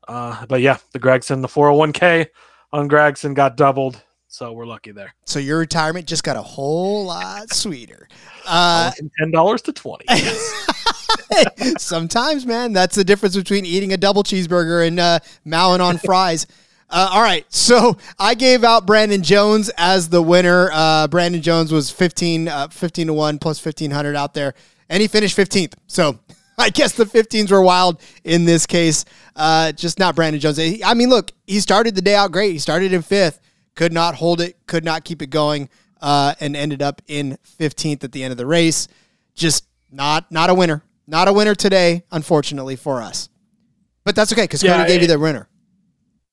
Uh, 0.09 0.47
but 0.47 0.62
yeah, 0.62 0.79
the 0.92 0.99
Gragson, 0.99 1.42
the 1.42 1.49
four 1.49 1.66
hundred 1.66 1.79
one 1.79 1.92
k 1.92 2.27
on 2.73 2.88
Gragson 2.88 3.35
got 3.35 3.57
doubled, 3.57 4.03
so 4.27 4.53
we're 4.53 4.66
lucky 4.66 4.90
there. 4.90 5.14
So 5.27 5.38
your 5.38 5.59
retirement 5.59 6.07
just 6.07 6.25
got 6.25 6.37
a 6.37 6.42
whole 6.42 7.05
lot 7.07 7.53
sweeter. 7.53 8.09
Uh, 8.51 8.90
ten 9.18 9.31
dollars 9.31 9.61
to 9.61 9.75
twenty. 9.75 10.07
Sometimes, 11.79 12.47
man, 12.47 12.73
that's 12.73 12.94
the 12.94 13.05
difference 13.05 13.37
between 13.37 13.66
eating 13.66 13.92
a 13.92 13.99
double 13.99 14.23
cheeseburger 14.23 14.87
and 14.87 14.99
uh, 14.99 15.18
mowing 15.44 15.83
on 15.83 15.99
fries. 15.99 16.47
Uh, 16.90 17.11
all 17.12 17.21
right, 17.21 17.44
so 17.53 17.99
I 18.18 18.35
gave 18.35 18.64
out 18.64 18.87
Brandon 18.87 19.23
Jones 19.23 19.71
as 19.77 20.09
the 20.09 20.23
winner. 20.23 20.71
Uh, 20.73 21.07
Brandon 21.07 21.42
Jones 21.42 21.71
was 21.71 21.90
15, 21.90 22.49
uh, 22.49 22.68
15 22.68 23.09
to 23.09 23.12
1 23.12 23.38
plus 23.38 23.62
1500 23.62 24.16
out 24.16 24.33
there, 24.33 24.55
and 24.88 25.03
he 25.03 25.07
finished 25.07 25.37
15th. 25.37 25.75
So 25.87 26.18
I 26.61 26.71
guess 26.71 26.92
the 26.92 27.05
15s 27.05 27.51
were 27.51 27.62
wild 27.62 28.01
in 28.25 28.44
this 28.44 28.66
case. 28.66 29.05
Uh, 29.37 29.71
just 29.73 29.99
not 29.99 30.16
Brandon 30.16 30.40
Jones. 30.40 30.59
I 30.59 30.94
mean, 30.94 31.09
look, 31.09 31.31
he 31.47 31.61
started 31.61 31.94
the 31.94 32.03
day 32.03 32.16
out 32.16 32.33
great. 32.33 32.53
He 32.53 32.59
started 32.59 32.92
in 32.92 33.03
fifth, 33.03 33.40
could 33.77 33.92
not 33.92 34.16
hold 34.16 34.40
it, 34.40 34.57
could 34.66 34.85
not 34.85 35.05
keep 35.05 35.23
it 35.23 35.31
going, 35.31 35.68
uh, 36.01 36.35
and 36.40 36.57
ended 36.57 36.83
up 36.83 37.01
in 37.07 37.38
15th 37.61 38.03
at 38.03 38.12
the 38.12 38.25
end 38.25 38.33
of 38.33 38.38
the 38.38 38.47
race. 38.47 38.88
Just 39.35 39.66
not 39.90 40.31
not 40.33 40.51
a 40.51 40.55
winner. 40.55 40.83
Not 41.07 41.29
a 41.29 41.33
winner 41.33 41.55
today, 41.55 42.05
unfortunately 42.11 42.77
for 42.77 43.01
us. 43.01 43.29
But 44.05 44.16
that's 44.16 44.33
okay 44.33 44.42
because 44.42 44.62
Yeah, 44.62 44.79
Cody 44.79 44.88
gave 44.88 45.03
you 45.03 45.09
the 45.09 45.18
winner. 45.18 45.49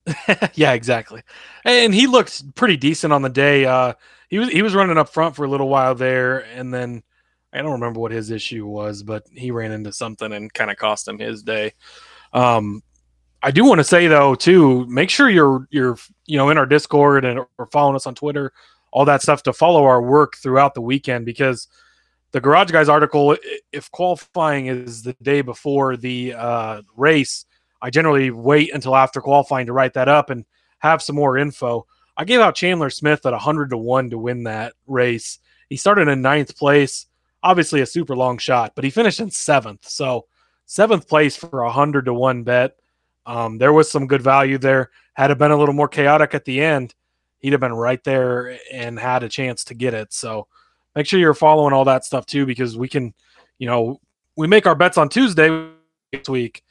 yeah, 0.56 0.74
exactly. 0.74 1.22
And 1.64 1.94
he 1.94 2.08
looked 2.08 2.56
pretty 2.56 2.78
decent 2.78 3.14
on 3.14 3.22
the 3.22 3.30
day. 3.30 3.66
Uh, 3.66 3.94
he 4.28 4.40
was 4.40 4.50
he 4.50 4.64
was 4.64 4.74
running 4.74 4.98
up 4.98 5.10
front 5.10 5.36
for 5.36 5.46
a 5.46 5.48
little 5.48 5.70
while 5.70 5.94
there, 5.94 6.40
and 6.40 6.74
then 6.74 7.04
I 7.56 7.62
don't 7.62 7.72
remember 7.72 8.00
what 8.00 8.12
his 8.12 8.32
issue 8.32 8.66
was, 8.66 9.04
but 9.04 9.24
he 9.32 9.52
ran 9.52 9.72
into 9.72 9.92
something 9.92 10.32
and 10.34 10.54
kind 10.54 10.70
of 10.70 10.78
cost 10.78 11.08
him 11.08 11.20
his 11.20 11.44
day. 11.44 11.74
Um, 12.34 12.84
I 13.42 13.52
do 13.52 13.64
want 13.64 13.80
to 13.80 13.84
say 13.84 14.08
though, 14.08 14.36
too, 14.36 14.86
make 14.88 15.10
sure 15.10 15.30
you're 15.30 15.68
you're 15.70 15.98
you 16.26 16.38
know 16.38 16.50
in 16.50 16.58
our 16.58 16.66
Discord 16.66 17.26
and 17.26 17.40
or 17.58 17.66
following 17.72 17.96
us 17.96 18.08
on 18.08 18.16
Twitter, 18.16 18.52
all 18.92 19.06
that 19.06 19.22
stuff 19.22 19.44
to 19.44 19.54
follow 19.54 19.86
our 19.86 20.02
work 20.02 20.36
throughout 20.38 20.74
the 20.74 20.82
weekend 20.82 21.26
because 21.26 21.68
the 22.32 22.42
Garage 22.42 22.72
Guys 22.72 22.90
article, 22.90 23.38
if 23.72 23.90
qualifying 23.92 24.66
is 24.66 25.04
the 25.04 25.14
day 25.22 25.42
before 25.42 25.96
the 25.96 26.34
uh, 26.34 26.82
race, 26.98 27.46
I 27.82 27.90
generally 27.90 28.32
wait 28.32 28.74
until 28.74 28.96
after 28.96 29.22
qualifying 29.22 29.68
to 29.68 29.74
write 29.74 29.94
that 29.94 30.10
up 30.10 30.30
and 30.30 30.44
have 30.80 31.02
some 31.02 31.16
more 31.16 31.38
info. 31.38 31.86
I 32.18 32.26
gave 32.26 32.40
out 32.40 32.56
Chandler 32.56 32.90
Smith 32.90 33.26
at 33.26 33.32
100 33.32 33.70
to 33.70 33.78
1 33.78 34.10
to 34.10 34.18
win 34.18 34.44
that 34.44 34.74
race. 34.88 35.40
He 35.70 35.78
started 35.78 36.08
in 36.08 36.22
ninth 36.22 36.58
place, 36.58 37.08
obviously 37.46 37.82
a 37.82 37.86
super 37.86 38.16
long 38.16 38.40
shot, 38.40 38.74
but 38.76 38.84
he 38.84 38.90
finished 38.90 39.20
in 39.20 39.30
seventh. 39.30 39.88
So, 39.88 40.26
seventh 40.66 41.08
place 41.08 41.38
for 41.38 41.62
a 41.62 41.68
100 41.68 42.06
to 42.06 42.14
1 42.14 42.44
bet. 42.44 42.76
Um, 43.28 43.60
there 43.60 43.72
was 43.72 43.90
some 43.90 44.08
good 44.08 44.22
value 44.22 44.58
there. 44.58 44.90
Had 45.14 45.32
it 45.32 45.38
been 45.38 45.52
a 45.52 45.58
little 45.58 45.76
more 45.76 45.88
chaotic 45.88 46.34
at 46.34 46.44
the 46.44 46.60
end, 46.60 46.96
he'd 47.38 47.54
have 47.54 47.62
been 47.62 47.74
right 47.74 48.04
there 48.04 48.58
and 48.74 49.00
had 49.00 49.22
a 49.24 49.30
chance 49.30 49.64
to 49.66 49.76
get 49.76 49.94
it. 49.94 50.12
So, 50.12 50.48
make 50.96 51.06
sure 51.06 51.20
you're 51.20 51.36
following 51.36 51.72
all 51.72 51.86
that 51.86 52.04
stuff 52.04 52.26
too, 52.26 52.48
because 52.48 52.78
we 52.78 52.90
can, 52.90 53.14
you 53.60 53.68
know, 53.68 54.02
we 54.36 54.48
make 54.48 54.66
our 54.66 54.76
bets 54.76 54.98
on 54.98 55.08
Tuesday 55.08 55.70
next 56.12 56.28
week, 56.28 56.64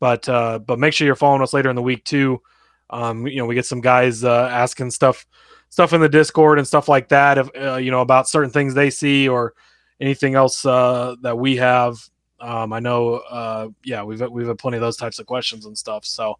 but 0.00 0.28
uh, 0.28 0.58
but 0.58 0.78
make 0.78 0.92
sure 0.92 1.06
you're 1.06 1.14
following 1.14 1.42
us 1.42 1.54
later 1.54 1.70
in 1.70 1.76
the 1.76 1.82
week 1.82 2.04
too. 2.04 2.42
Um, 2.90 3.26
you 3.26 3.36
know, 3.36 3.46
we 3.46 3.54
get 3.54 3.66
some 3.66 3.80
guys 3.80 4.24
uh, 4.24 4.48
asking 4.52 4.90
stuff 4.90 5.24
stuff 5.68 5.92
in 5.92 6.00
the 6.00 6.08
Discord 6.08 6.58
and 6.58 6.66
stuff 6.66 6.88
like 6.88 7.08
that. 7.10 7.38
If 7.38 7.48
uh, 7.56 7.76
you 7.76 7.90
know 7.90 8.00
about 8.00 8.28
certain 8.28 8.50
things 8.50 8.74
they 8.74 8.90
see 8.90 9.28
or 9.28 9.54
anything 10.00 10.34
else 10.34 10.64
uh, 10.64 11.16
that 11.22 11.36
we 11.36 11.56
have. 11.56 11.96
Um, 12.40 12.72
I 12.72 12.80
know, 12.80 13.14
uh, 13.30 13.68
yeah, 13.84 14.02
we've 14.02 14.20
we've 14.30 14.46
had 14.46 14.58
plenty 14.58 14.76
of 14.76 14.82
those 14.82 14.96
types 14.96 15.18
of 15.18 15.26
questions 15.26 15.66
and 15.66 15.76
stuff. 15.76 16.04
So 16.04 16.38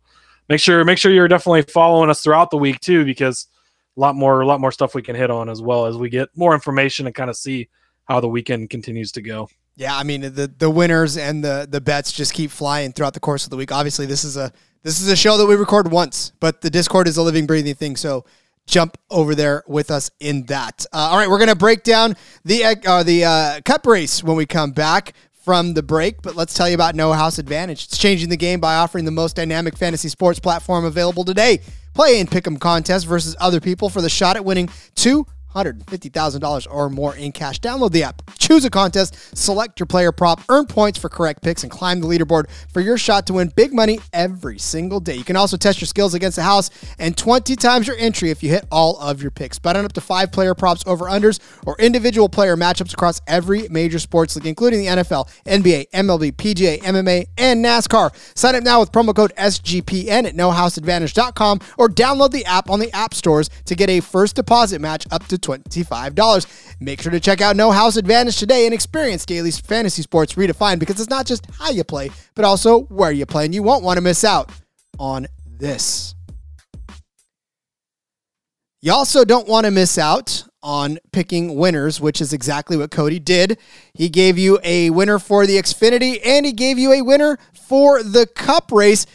make 0.49 0.61
sure 0.61 0.85
make 0.85 0.99
sure 0.99 1.13
you're 1.13 1.29
definitely 1.29 1.63
following 1.63 2.11
us 2.11 2.23
throughout 2.23 2.51
the 2.51 2.59
week 2.59 2.81
too, 2.81 3.05
because 3.05 3.49
a 3.97 4.01
lot 4.01 4.15
more 4.15 4.41
a 4.41 4.47
lot 4.47 4.61
more 4.61 4.73
stuff 4.73 4.95
we 4.95 5.03
can 5.03 5.17
hit 5.17 5.31
on 5.31 5.49
as 5.49 5.63
well 5.63 5.87
as 5.87 5.97
we 5.97 6.11
get 6.11 6.29
more 6.37 6.55
information 6.55 7.07
and 7.07 7.15
kind 7.15 7.31
of 7.31 7.37
see 7.37 7.69
how 8.05 8.21
the 8.21 8.29
weekend 8.29 8.71
continues 8.71 9.11
to 9.13 9.23
go. 9.23 9.49
Yeah, 9.77 9.97
I 9.97 10.03
mean 10.03 10.21
the 10.21 10.53
the 10.59 10.71
winners 10.71 11.17
and 11.17 11.43
the 11.43 11.67
the 11.71 11.81
bets 11.81 12.13
just 12.13 12.35
keep 12.35 12.51
flying 12.51 12.93
throughout 12.93 13.15
the 13.15 13.21
course 13.21 13.45
of 13.45 13.51
the 13.51 13.57
week. 13.57 13.73
Obviously, 13.73 14.07
this 14.07 14.25
is 14.25 14.37
a 14.37 14.53
this 14.83 15.01
is 15.01 15.09
a 15.09 15.17
show 15.17 15.37
that 15.37 15.47
we 15.47 15.57
record 15.57 15.91
once, 15.91 16.33
but 16.41 16.61
the 16.61 16.71
Discord 16.71 17.09
is 17.09 17.17
a 17.17 17.23
living, 17.23 17.47
breathing 17.47 17.75
thing. 17.75 17.97
So 17.97 18.25
jump 18.67 18.99
over 19.11 19.35
there 19.35 19.63
with 19.67 19.91
us 19.91 20.11
in 20.21 20.45
that. 20.47 20.85
Uh, 20.93 21.09
all 21.11 21.17
right, 21.17 21.29
we're 21.29 21.39
gonna 21.39 21.55
break 21.55 21.83
down 21.83 22.17
the 22.45 22.65
uh, 22.65 23.03
the 23.03 23.25
uh, 23.25 23.61
cup 23.65 23.87
race 23.87 24.23
when 24.23 24.37
we 24.37 24.47
come 24.47 24.73
back 24.73 25.15
from 25.47 25.75
the 25.75 25.83
break, 25.83 26.23
but 26.23 26.35
let's 26.35 26.55
tell 26.55 26.69
you 26.69 26.75
about 26.75 26.97
No 26.97 27.13
House 27.13 27.39
Advantage. 27.39 27.85
It's 27.85 27.97
changing 27.97 28.31
the 28.31 28.37
game 28.37 28.59
by 28.59 28.75
offering 28.75 29.05
the 29.05 29.13
most 29.13 29.37
dynamic 29.37 29.77
fantasy 29.77 30.09
sports 30.09 30.41
platform 30.41 30.85
available 30.85 31.25
today. 31.25 31.61
Play 31.95 32.19
in 32.19 32.27
pick'em 32.27 32.59
contests 32.59 33.05
versus 33.05 33.37
other 33.39 33.61
people 33.61 33.89
for 33.89 34.03
the 34.03 34.11
shot 34.11 34.35
at 34.35 34.45
winning 34.45 34.69
two 34.97 35.25
$150,000 35.57 36.67
or 36.71 36.91
more 36.91 37.17
in 37.17 37.33
cash. 37.33 37.61
Download 37.61 37.91
the 37.91 38.03
app, 38.03 38.23
choose 38.39 38.65
a 38.65 38.71
contest, 38.71 39.37
select 39.37 39.81
your 39.81 39.87
player 39.87 40.13
prop, 40.13 40.43
earn 40.49 40.67
points 40.67 40.99
for 40.99 41.09
correct 41.09 41.43
picks, 41.43 41.63
and 41.63 41.73
climb 41.73 42.01
the 42.01 42.07
leaderboard 42.07 42.51
for 42.73 42.81
your 42.81 42.99
shot 42.99 43.27
to 43.27 43.33
win 43.35 43.53
big 43.57 43.73
money 43.73 43.99
every 44.13 44.59
single 44.59 45.01
day. 45.01 45.15
You 45.15 45.25
can 45.25 45.37
also 45.37 45.57
test 45.57 45.81
your 45.81 45.87
skills 45.87 46.15
against 46.15 46.37
the 46.37 46.43
house 46.43 46.71
and 46.99 47.17
20 47.17 47.57
times 47.57 47.87
your 47.87 47.97
entry 47.97 48.31
if 48.31 48.43
you 48.43 48.51
hit 48.51 48.67
all 48.71 48.99
of 48.99 49.23
your 49.23 49.31
picks. 49.31 49.59
Bet 49.59 49.77
on 49.77 49.85
up 49.85 49.93
to 49.95 50.01
five 50.01 50.33
player 50.33 50.55
props 50.55 50.83
over 50.87 51.07
unders 51.07 51.41
or 51.67 51.77
individual 51.79 52.29
player 52.29 52.57
matchups 52.57 52.93
across 52.93 53.21
every 53.27 53.69
major 53.69 53.99
sports 53.99 54.37
league, 54.37 54.47
including 54.47 54.81
the 54.81 54.87
NFL, 54.87 55.29
NBA, 55.45 55.91
MLB, 55.91 56.33
PGA, 56.33 56.79
MMA, 56.81 57.27
and 57.39 57.65
NASCAR. 57.65 58.11
Sign 58.37 58.55
up 58.55 58.63
now 58.63 58.81
with 58.81 58.93
promo 58.93 59.15
code 59.15 59.33
SGPN 59.37 60.27
at 60.27 60.35
nohouseadvantage.com 60.35 61.61
or 61.79 61.89
download 61.89 62.31
the 62.31 62.45
app 62.45 62.71
on 62.71 62.81
the 62.81 62.93
app 62.93 63.15
stores 63.15 63.49
to 63.65 63.75
get 63.75 63.89
a 63.89 64.01
first 64.01 64.37
deposit 64.37 64.81
match 64.81 65.07
up 65.11 65.27
to 65.27 65.39
$25. 65.47 66.77
Make 66.81 67.01
sure 67.01 67.13
to 67.13 67.21
check 67.21 67.41
out 67.41 67.57
No 67.57 67.71
House 67.71 67.97
Advantage 67.97 68.39
today 68.39 68.67
and 68.67 68.75
experience 68.75 69.25
daily 69.25 69.51
fantasy 69.51 70.03
sports 70.03 70.35
redefined 70.35 70.79
because 70.79 71.01
it's 71.01 71.11
not 71.11 71.27
just 71.27 71.47
how 71.59 71.71
you 71.71 71.85
play, 71.85 72.11
but 72.35 72.45
also 72.45 72.83
where 72.85 73.13
you 73.13 73.27
play. 73.27 73.45
And 73.45 73.55
you 73.55 73.63
won't 73.63 73.85
want 73.85 73.97
to 73.97 74.03
miss 74.03 74.25
out 74.25 74.51
on 74.99 75.27
this. 75.47 76.15
You 78.83 78.93
also 78.93 79.25
don't 79.25 79.49
want 79.49 79.65
to 79.65 79.71
miss 79.71 79.99
out 79.99 80.45
on 80.63 80.99
picking 81.13 81.55
winners, 81.57 82.01
which 82.01 82.21
is 82.21 82.33
exactly 82.33 82.77
what 82.77 82.91
Cody 82.91 83.19
did. 83.19 83.59
He 83.95 84.09
gave 84.09 84.37
you 84.37 84.59
a 84.63 84.91
winner 84.91 85.19
for 85.19 85.47
the 85.47 85.57
Xfinity 85.57 86.21
and 86.25 86.45
he 86.45 86.53
gave 86.53 86.79
you 86.79 86.93
a 86.93 87.03
winner 87.03 87.39
for 87.53 88.03
the 88.03 88.27
Cup 88.27 88.71
race. 88.73 89.07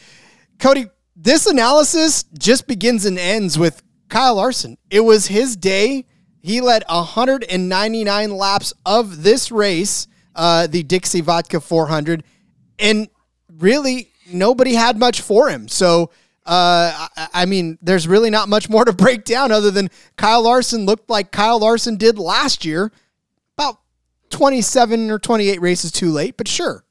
Cody, 0.59 0.87
this 1.15 1.45
analysis 1.45 2.23
just 2.37 2.67
begins 2.67 3.05
and 3.05 3.19
ends 3.19 3.59
with 3.59 3.83
Kyle 4.09 4.35
Larson. 4.35 4.77
It 4.89 5.01
was 5.01 5.27
his 5.27 5.55
day. 5.55 6.05
He 6.41 6.59
led 6.59 6.83
199 6.89 8.31
laps 8.31 8.73
of 8.85 9.23
this 9.23 9.51
race, 9.51 10.07
uh, 10.35 10.67
the 10.67 10.83
Dixie 10.83 11.21
Vodka 11.21 11.61
400, 11.61 12.23
and 12.79 13.07
really 13.59 14.11
nobody 14.31 14.73
had 14.73 14.97
much 14.97 15.21
for 15.21 15.49
him. 15.49 15.67
So, 15.67 16.09
uh, 16.45 17.07
I, 17.15 17.27
I, 17.33 17.45
mean, 17.45 17.77
there's 17.81 18.07
really 18.07 18.31
not 18.31 18.49
much 18.49 18.69
more 18.69 18.83
to 18.85 18.93
break 18.93 19.23
down 19.23 19.51
other 19.51 19.69
than 19.69 19.89
Kyle 20.17 20.43
Larson 20.43 20.85
looked 20.85 21.09
like 21.09 21.31
Kyle 21.31 21.59
Larson 21.59 21.97
did 21.97 22.17
last 22.17 22.65
year, 22.65 22.91
about 23.55 23.79
27 24.31 25.11
or 25.11 25.19
28 25.19 25.61
races 25.61 25.91
too 25.91 26.09
late, 26.09 26.37
but 26.37 26.47
sure. 26.47 26.83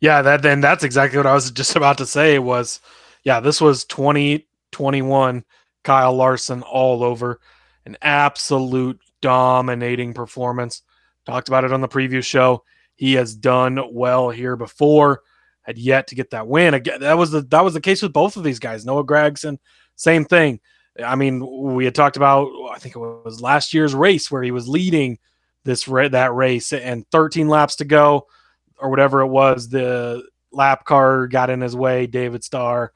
Yeah, 0.00 0.22
that 0.22 0.42
then 0.42 0.60
that's 0.60 0.84
exactly 0.84 1.16
what 1.16 1.26
I 1.26 1.34
was 1.34 1.50
just 1.50 1.74
about 1.74 1.98
to 1.98 2.06
say 2.06 2.38
was, 2.38 2.80
yeah, 3.24 3.40
this 3.40 3.60
was 3.60 3.84
2021 3.86 5.44
Kyle 5.82 6.14
Larson 6.14 6.62
all 6.62 7.02
over 7.02 7.40
an 7.86 7.96
absolute 8.02 9.00
dominating 9.20 10.14
performance. 10.14 10.82
Talked 11.26 11.48
about 11.48 11.64
it 11.64 11.72
on 11.72 11.80
the 11.80 11.88
preview 11.88 12.22
show. 12.22 12.64
He 12.96 13.14
has 13.14 13.34
done 13.34 13.80
well 13.92 14.30
here 14.30 14.56
before, 14.56 15.22
had 15.62 15.78
yet 15.78 16.08
to 16.08 16.14
get 16.14 16.30
that 16.30 16.46
win. 16.46 16.74
Again, 16.74 17.00
that 17.00 17.18
was 17.18 17.30
the 17.30 17.42
that 17.42 17.64
was 17.64 17.74
the 17.74 17.80
case 17.80 18.02
with 18.02 18.12
both 18.12 18.36
of 18.36 18.44
these 18.44 18.58
guys. 18.58 18.84
Noah 18.84 19.04
Gragson, 19.04 19.58
same 19.96 20.24
thing. 20.24 20.60
I 21.04 21.16
mean, 21.16 21.44
we 21.74 21.84
had 21.84 21.94
talked 21.94 22.16
about 22.16 22.48
I 22.70 22.78
think 22.78 22.94
it 22.94 23.00
was 23.00 23.40
last 23.40 23.74
year's 23.74 23.94
race 23.94 24.30
where 24.30 24.42
he 24.42 24.50
was 24.50 24.68
leading 24.68 25.18
this 25.64 25.84
that 25.84 26.34
race 26.34 26.72
and 26.72 27.08
13 27.10 27.48
laps 27.48 27.76
to 27.76 27.84
go 27.84 28.26
or 28.78 28.90
whatever 28.90 29.20
it 29.22 29.28
was. 29.28 29.68
The 29.68 30.22
lap 30.52 30.84
car 30.84 31.26
got 31.26 31.50
in 31.50 31.60
his 31.60 31.74
way. 31.74 32.06
David 32.06 32.44
Starr 32.44 32.92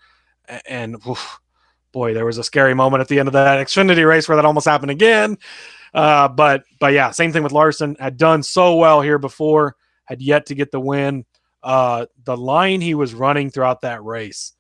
and 0.67 0.97
oof, 1.09 1.41
boy, 1.93 2.15
there 2.15 2.27
was 2.27 2.39
a 2.39 2.45
scary 2.45 2.75
moment 2.75 3.01
at 3.01 3.09
the 3.09 3.19
end 3.19 3.29
of 3.29 3.33
that 3.33 3.67
Xfinity 3.67 4.07
race 4.07 4.29
where 4.29 4.37
that 4.37 4.45
almost 4.45 4.67
happened 4.67 4.91
again. 4.91 5.39
Uh, 5.95 6.29
but 6.29 6.65
but 6.79 6.93
yeah, 6.93 7.11
same 7.11 7.33
thing 7.33 7.43
with 7.43 7.53
Larson. 7.53 7.97
Had 7.99 8.17
done 8.17 8.43
so 8.43 8.77
well 8.77 9.01
here 9.01 9.19
before, 9.19 9.77
had 10.05 10.21
yet 10.21 10.47
to 10.47 10.55
get 10.55 10.71
the 10.71 10.81
win. 10.81 11.25
Uh, 11.63 12.07
the 12.25 12.37
line 12.37 12.81
he 12.81 12.95
was 12.95 13.15
running 13.15 13.51
throughout 13.51 13.81
that 13.81 14.05
race, 14.05 14.53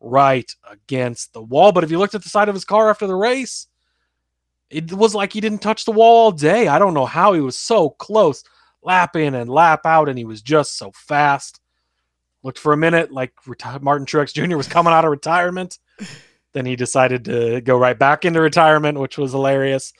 right 0.00 0.54
against 0.70 1.32
the 1.32 1.42
wall. 1.42 1.72
But 1.72 1.84
if 1.84 1.90
you 1.90 1.98
looked 1.98 2.14
at 2.14 2.22
the 2.22 2.28
side 2.28 2.48
of 2.48 2.54
his 2.54 2.64
car 2.64 2.90
after 2.90 3.06
the 3.06 3.14
race, 3.14 3.68
it 4.70 4.92
was 4.92 5.14
like 5.14 5.32
he 5.32 5.40
didn't 5.40 5.62
touch 5.62 5.84
the 5.84 5.92
wall 5.92 6.24
all 6.24 6.32
day. 6.32 6.68
I 6.68 6.78
don't 6.78 6.94
know 6.94 7.06
how 7.06 7.32
he 7.32 7.40
was 7.40 7.56
so 7.56 7.90
close, 7.90 8.42
lap 8.82 9.16
in 9.16 9.34
and 9.34 9.48
lap 9.48 9.86
out, 9.86 10.08
and 10.08 10.18
he 10.18 10.24
was 10.24 10.42
just 10.42 10.76
so 10.76 10.92
fast. 10.92 11.60
Looked 12.42 12.58
for 12.58 12.72
a 12.72 12.76
minute 12.76 13.12
like 13.12 13.32
Martin 13.80 14.06
Truex 14.06 14.34
Jr. 14.34 14.56
was 14.56 14.66
coming 14.66 14.92
out 14.92 15.04
of 15.04 15.12
retirement. 15.12 15.78
Then 16.52 16.66
he 16.66 16.76
decided 16.76 17.24
to 17.26 17.60
go 17.60 17.78
right 17.78 17.98
back 17.98 18.24
into 18.24 18.40
retirement, 18.40 18.98
which 18.98 19.16
was 19.18 19.32
hilarious. 19.32 19.92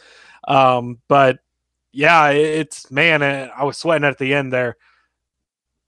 Um, 0.46 0.98
but 1.08 1.38
yeah, 1.92 2.30
it's 2.30 2.90
man, 2.90 3.22
I 3.22 3.64
was 3.64 3.78
sweating 3.78 4.06
at 4.06 4.18
the 4.18 4.34
end 4.34 4.52
there. 4.52 4.76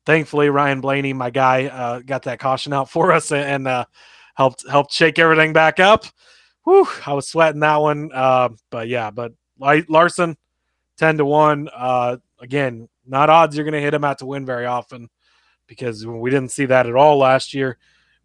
Thankfully, 0.07 0.51
Ryan 0.51 0.81
Blaney, 0.81 1.13
my 1.13 1.31
guy, 1.31 1.67
uh, 1.67 2.01
got 2.01 2.25
that 2.25 2.39
caution 2.39 2.73
out 2.73 2.91
for 2.91 3.13
us 3.13 3.33
and 3.33 3.67
uh, 3.67 3.87
helped 4.35 4.65
helped 4.69 4.93
shake 4.93 5.19
everything 5.19 5.53
back 5.53 5.81
up. 5.81 6.05
Whew, 6.65 6.87
I 7.07 7.13
was 7.15 7.29
sweating 7.29 7.61
that 7.61 7.77
one. 7.77 8.11
Uh, 8.13 8.51
but 8.71 8.89
yeah, 8.89 9.11
but 9.11 9.33
Larson, 9.59 10.37
ten 10.99 11.19
to 11.19 11.25
one. 11.25 11.69
Uh, 11.75 12.19
again, 12.39 12.89
not 13.07 13.31
odds 13.31 13.57
you're 13.57 13.65
going 13.65 13.73
to 13.73 13.81
hit 13.81 13.95
him 13.95 14.05
out 14.05 14.19
to 14.19 14.27
win 14.27 14.47
very 14.47 14.67
often 14.67 15.09
because 15.67 16.07
we 16.07 16.31
didn't 16.31 16.53
see 16.53 16.67
that 16.67 16.87
at 16.87 16.95
all 16.95 17.19
last 17.19 17.55
year 17.55 17.79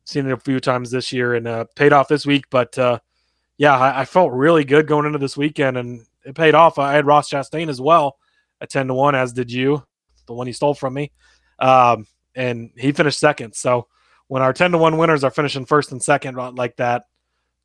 seen 0.09 0.27
it 0.27 0.33
a 0.33 0.37
few 0.37 0.59
times 0.59 0.91
this 0.91 1.13
year 1.13 1.35
and 1.35 1.47
uh, 1.47 1.65
paid 1.75 1.93
off 1.93 2.07
this 2.07 2.25
week. 2.25 2.45
But 2.49 2.77
uh, 2.77 2.99
yeah, 3.57 3.77
I, 3.77 4.01
I, 4.01 4.05
felt 4.05 4.31
really 4.31 4.63
good 4.63 4.87
going 4.87 5.05
into 5.05 5.19
this 5.19 5.37
weekend 5.37 5.77
and 5.77 6.05
it 6.25 6.35
paid 6.35 6.55
off. 6.55 6.79
I 6.79 6.93
had 6.93 7.05
Ross 7.05 7.29
Chastain 7.29 7.69
as 7.69 7.79
well 7.79 8.17
at 8.61 8.69
10 8.69 8.87
to 8.87 8.93
1, 8.93 9.15
as 9.15 9.33
did 9.33 9.51
you, 9.51 9.83
the 10.27 10.33
one 10.33 10.47
he 10.47 10.53
stole 10.53 10.73
from 10.73 10.93
me. 10.93 11.11
Um, 11.59 12.07
and 12.35 12.71
he 12.77 12.91
finished 12.91 13.19
second. 13.19 13.55
So 13.55 13.87
when 14.27 14.41
our 14.41 14.53
10 14.53 14.71
to 14.71 14.77
1 14.77 14.97
winners 14.97 15.23
are 15.23 15.31
finishing 15.31 15.65
first 15.65 15.91
and 15.91 16.01
second 16.01 16.35
like 16.35 16.77
that, 16.77 17.03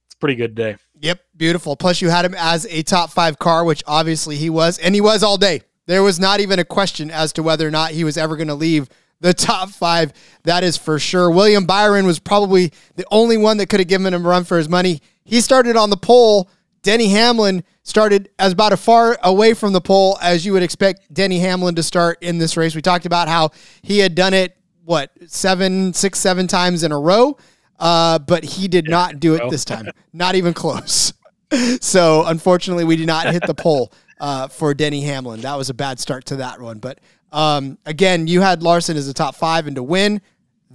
it's 0.07 0.14
a 0.14 0.18
pretty 0.18 0.35
good 0.35 0.54
day. 0.54 0.76
Yep, 1.00 1.20
beautiful. 1.37 1.76
Plus, 1.76 2.00
you 2.00 2.09
had 2.09 2.24
him 2.24 2.35
as 2.37 2.66
a 2.66 2.83
top 2.83 3.11
five 3.11 3.38
car, 3.38 3.64
which 3.64 3.83
obviously 3.87 4.37
he 4.37 4.50
was, 4.50 4.78
and 4.78 4.94
he 4.94 5.00
was 5.00 5.22
all 5.22 5.37
day. 5.37 5.62
There 5.87 6.02
was 6.02 6.18
not 6.18 6.40
even 6.40 6.59
a 6.59 6.64
question 6.64 7.11
as 7.11 7.33
to 7.35 7.42
whether 7.42 7.66
or 7.66 7.70
not 7.70 7.90
he 7.90 8.04
was 8.04 8.16
ever 8.16 8.37
going 8.37 8.48
to 8.48 8.54
leave 8.54 8.88
the 9.20 9.35
top 9.35 9.70
five. 9.70 10.12
That 10.44 10.64
is 10.64 10.77
for 10.77 10.98
sure. 10.98 11.31
William 11.31 11.66
Byron 11.66 12.07
was 12.07 12.18
probably 12.18 12.72
the 12.96 13.07
only 13.11 13.37
one 13.37 13.57
that 13.59 13.68
could 13.68 13.81
have 13.81 13.88
given 13.88 14.12
him 14.12 14.24
a 14.24 14.29
run 14.29 14.44
for 14.44 14.59
his 14.59 14.68
money. 14.68 15.00
He 15.24 15.40
started 15.40 15.77
on 15.77 15.90
the 15.90 15.96
pole. 15.96 16.50
Denny 16.83 17.09
Hamlin 17.09 17.64
started 17.83 18.31
as 18.38 18.53
about 18.53 18.72
as 18.72 18.85
far 18.85 19.18
away 19.22 19.55
from 19.55 19.72
the 19.72 19.81
pole 19.81 20.18
as 20.20 20.44
you 20.44 20.53
would 20.53 20.62
expect 20.62 21.12
Denny 21.12 21.38
Hamlin 21.38 21.74
to 21.77 21.83
start 21.83 22.18
in 22.22 22.38
this 22.38 22.57
race. 22.57 22.74
We 22.74 22.83
talked 22.83 23.07
about 23.07 23.29
how 23.29 23.50
he 23.83 23.98
had 23.98 24.14
done 24.14 24.35
it 24.35 24.57
what 24.85 25.11
seven, 25.27 25.94
six, 25.94 26.18
seven 26.18 26.46
times 26.46 26.83
in 26.83 26.92
a 26.92 26.98
row. 26.98 27.38
Uh, 27.79 28.18
but 28.18 28.44
he 28.44 28.68
did 28.68 28.88
not 28.88 29.18
do 29.18 29.35
it 29.35 29.42
this 29.50 29.64
time. 29.64 29.88
Not 30.12 30.37
even 30.37 30.55
close. 30.55 31.12
so 31.81 32.24
unfortunately, 32.24 32.85
we 32.85 32.94
did 32.94 33.09
not 33.09 33.33
hit 33.33 33.44
the 33.46 33.55
pole 33.55 33.92
uh, 34.20 34.46
for 34.46 34.74
Denny 34.74 35.03
Hamlin. 35.03 35.40
That 35.40 35.57
was 35.57 35.70
a 35.70 35.74
bad 35.74 35.98
start 35.98 36.24
to 36.27 36.37
that 36.37 36.61
one. 36.61 36.79
But 36.79 37.00
um, 37.35 37.79
again, 37.85 38.27
you 38.29 38.40
had 38.40 38.62
Larson 38.62 38.97
as 38.97 39.09
a 39.09 39.12
top 39.12 39.35
five 39.35 39.66
and 39.66 39.77
to 39.77 39.83
win 39.83 40.23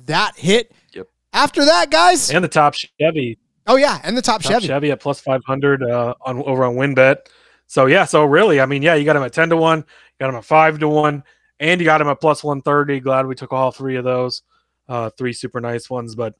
that 0.05 0.37
hit. 0.37 0.73
Yep. 0.93 1.07
After 1.31 1.63
that, 1.65 1.89
guys. 1.89 2.29
And 2.31 2.43
the 2.43 2.49
top 2.49 2.75
Chevy. 2.75 3.39
Oh 3.65 3.77
yeah, 3.77 4.01
and 4.03 4.17
the 4.17 4.21
top, 4.21 4.41
Top 4.41 4.51
Chevy. 4.51 4.67
Chevy 4.67 4.91
at 4.91 4.99
plus 4.99 5.21
500 5.21 5.83
uh, 5.83 6.15
on 6.21 6.43
over 6.43 6.65
on 6.65 6.75
WynnBET. 6.75 7.17
So 7.67 7.85
yeah, 7.85 8.03
so 8.03 8.25
really, 8.25 8.59
I 8.59 8.65
mean, 8.65 8.81
yeah, 8.81 8.95
you 8.95 9.05
got 9.05 9.15
him 9.15 9.23
at 9.23 9.31
10 9.31 9.49
to 9.49 9.57
1, 9.57 9.79
you 9.79 9.85
got 10.19 10.29
him 10.29 10.35
at 10.35 10.43
5 10.43 10.79
to 10.79 10.87
1, 10.87 11.23
and 11.59 11.79
you 11.79 11.85
got 11.85 12.01
him 12.01 12.07
at 12.07 12.19
plus 12.19 12.43
130. 12.43 12.99
Glad 12.99 13.27
we 13.27 13.35
took 13.35 13.53
all 13.53 13.71
three 13.71 13.95
of 13.95 14.03
those. 14.03 14.41
Uh, 14.87 15.11
three 15.11 15.31
super 15.31 15.61
nice 15.61 15.87
ones, 15.87 16.15
but 16.15 16.33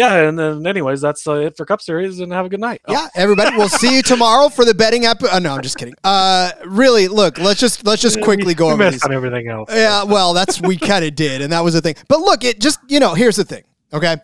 yeah, 0.00 0.28
and 0.28 0.38
then 0.38 0.66
anyways, 0.66 1.00
that's 1.00 1.26
uh, 1.26 1.34
it 1.34 1.56
for 1.56 1.66
Cup 1.66 1.82
Series 1.82 2.20
and 2.20 2.32
have 2.32 2.46
a 2.46 2.48
good 2.48 2.60
night. 2.60 2.80
Oh, 2.86 2.92
Yeah, 2.92 3.08
everybody. 3.14 3.56
We'll 3.56 3.68
see 3.68 3.96
you 3.96 4.02
tomorrow 4.14 4.48
for 4.48 4.64
the 4.64 4.74
betting 4.74 5.04
app. 5.04 5.18
Oh, 5.30 5.38
no, 5.38 5.54
I'm 5.54 5.62
just 5.62 5.76
kidding. 5.76 5.94
Uh, 6.02 6.50
really, 6.64 7.06
look, 7.08 7.38
let's 7.38 7.60
just 7.60 7.84
let's 7.86 8.00
just 8.02 8.20
quickly 8.28 8.54
go 8.54 8.70
over 8.70 8.90
these. 8.90 9.04
on 9.04 9.12
everything 9.12 9.48
else. 9.48 9.68
Yeah, 9.72 10.04
well, 10.04 10.32
that's 10.34 10.60
we 10.60 10.76
kind 10.90 11.04
of 11.04 11.14
did, 11.14 11.42
and 11.42 11.52
that 11.52 11.60
was 11.60 11.74
the 11.74 11.80
thing. 11.80 11.94
But 12.08 12.20
look, 12.20 12.44
it 12.44 12.60
just 12.60 12.78
you 12.88 12.98
know, 13.00 13.14
here's 13.14 13.36
the 13.36 13.44
thing. 13.44 13.64
Okay, 13.92 14.16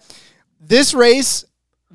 this 0.60 0.94
race 0.94 1.44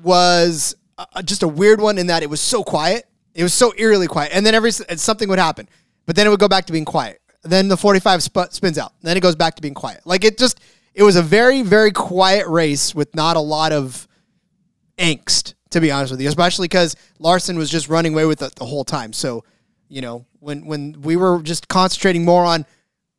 was 0.02 0.74
uh, 0.98 1.22
just 1.22 1.42
a 1.42 1.48
weird 1.48 1.80
one 1.80 1.98
in 1.98 2.06
that 2.08 2.22
it 2.22 2.30
was 2.30 2.40
so 2.40 2.62
quiet. 2.64 3.06
It 3.34 3.42
was 3.42 3.54
so 3.54 3.72
eerily 3.78 4.06
quiet, 4.06 4.30
and 4.34 4.44
then 4.44 4.54
every 4.54 4.72
something 4.72 5.28
would 5.28 5.38
happen, 5.38 5.68
but 6.06 6.16
then 6.16 6.26
it 6.26 6.30
would 6.30 6.40
go 6.40 6.48
back 6.48 6.66
to 6.66 6.72
being 6.72 6.84
quiet. 6.84 7.20
Then 7.44 7.66
the 7.68 7.76
45 7.76 8.22
sp- 8.22 8.50
spins 8.52 8.78
out. 8.78 8.92
Then 9.02 9.16
it 9.16 9.20
goes 9.20 9.34
back 9.34 9.56
to 9.56 9.62
being 9.62 9.74
quiet. 9.74 10.02
Like 10.04 10.22
it 10.24 10.38
just, 10.38 10.60
it 10.94 11.02
was 11.02 11.16
a 11.16 11.22
very 11.22 11.62
very 11.62 11.90
quiet 11.92 12.46
race 12.46 12.94
with 12.94 13.14
not 13.14 13.36
a 13.36 13.40
lot 13.40 13.72
of 13.72 14.06
angst, 14.98 15.54
to 15.70 15.80
be 15.80 15.90
honest 15.90 16.10
with 16.12 16.20
you, 16.20 16.28
especially 16.28 16.64
because 16.68 16.96
Larson 17.18 17.56
was 17.56 17.70
just 17.70 17.88
running 17.88 18.12
away 18.12 18.26
with 18.26 18.42
it 18.42 18.54
the 18.56 18.64
whole 18.64 18.84
time. 18.84 19.12
So, 19.12 19.44
you 19.88 20.00
know, 20.00 20.26
when 20.40 20.66
when 20.66 21.00
we 21.02 21.16
were 21.16 21.42
just 21.42 21.68
concentrating 21.68 22.24
more 22.24 22.44
on 22.44 22.66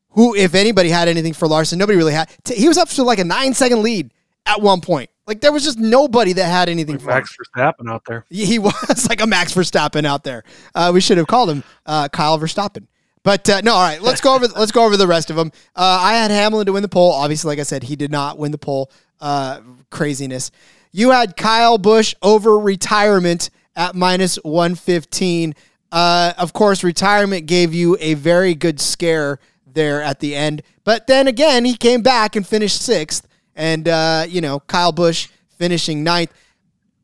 who, 0.09 0.35
if 0.35 0.53
anybody, 0.53 0.89
had 0.89 1.07
anything 1.07 1.33
for 1.33 1.47
Larson, 1.47 1.79
nobody 1.79 1.97
really 1.97 2.13
had. 2.13 2.29
T- 2.43 2.55
He 2.55 2.67
was 2.67 2.77
up 2.77 2.89
to 2.89 3.03
like 3.03 3.19
a 3.19 3.23
nine 3.23 3.53
second 3.53 3.81
lead 3.81 4.11
at 4.45 4.61
one 4.61 4.79
point. 4.81 5.09
Like 5.25 5.41
there 5.41 5.51
was 5.51 5.63
just 5.63 5.79
nobody 5.79 6.33
that 6.33 6.45
had 6.45 6.69
anything 6.69 6.97
for 6.99 7.09
him. 7.09 7.15
Max 7.15 7.35
Verstappen 7.37 7.89
out 7.89 8.03
there. 8.05 8.25
He 8.29 8.45
he 8.53 8.59
was 8.59 9.07
like 9.09 9.21
a 9.21 9.27
Max 9.27 9.53
Verstappen 9.53 10.05
out 10.05 10.23
there. 10.23 10.43
Uh, 10.75 10.91
we 10.93 11.01
should 11.01 11.17
have 11.17 11.27
called 11.27 11.49
him 11.49 11.63
uh, 11.85 12.09
Kyle 12.09 12.37
Verstappen. 12.37 12.87
But 13.23 13.49
uh, 13.49 13.61
no, 13.61 13.73
all 13.73 13.81
right. 13.81 14.01
Let's 14.01 14.21
go 14.21 14.35
over. 14.35 14.47
let's 14.47 14.71
go 14.71 14.85
over 14.85 14.97
the 14.97 15.07
rest 15.07 15.29
of 15.29 15.37
them. 15.37 15.51
Uh, 15.75 15.99
I 16.01 16.13
had 16.13 16.29
Hamlin 16.29 16.65
to 16.65 16.73
win 16.73 16.81
the 16.81 16.89
pole. 16.89 17.11
Obviously, 17.11 17.47
like 17.49 17.59
I 17.59 17.63
said, 17.63 17.83
he 17.83 17.95
did 17.95 18.11
not 18.11 18.37
win 18.37 18.51
the 18.51 18.57
pole. 18.57 18.91
Uh, 19.21 19.61
craziness. 19.89 20.51
You 20.91 21.11
had 21.11 21.37
Kyle 21.37 21.77
Busch 21.77 22.13
over 22.21 22.59
retirement 22.59 23.49
at 23.75 23.95
minus 23.95 24.35
one 24.37 24.75
fifteen. 24.75 25.55
Uh, 25.91 26.33
of 26.37 26.51
course, 26.51 26.83
retirement 26.83 27.45
gave 27.45 27.73
you 27.73 27.95
a 27.99 28.15
very 28.15 28.55
good 28.55 28.79
scare 28.81 29.39
there 29.65 30.01
at 30.01 30.19
the 30.19 30.35
end. 30.35 30.61
But 30.83 31.07
then 31.07 31.27
again, 31.27 31.63
he 31.63 31.75
came 31.75 32.01
back 32.01 32.35
and 32.35 32.45
finished 32.45 32.81
sixth. 32.81 33.27
And 33.55 33.87
uh, 33.87 34.25
you 34.27 34.41
know, 34.41 34.59
Kyle 34.59 34.91
Busch 34.91 35.29
finishing 35.57 36.03
ninth. 36.03 36.33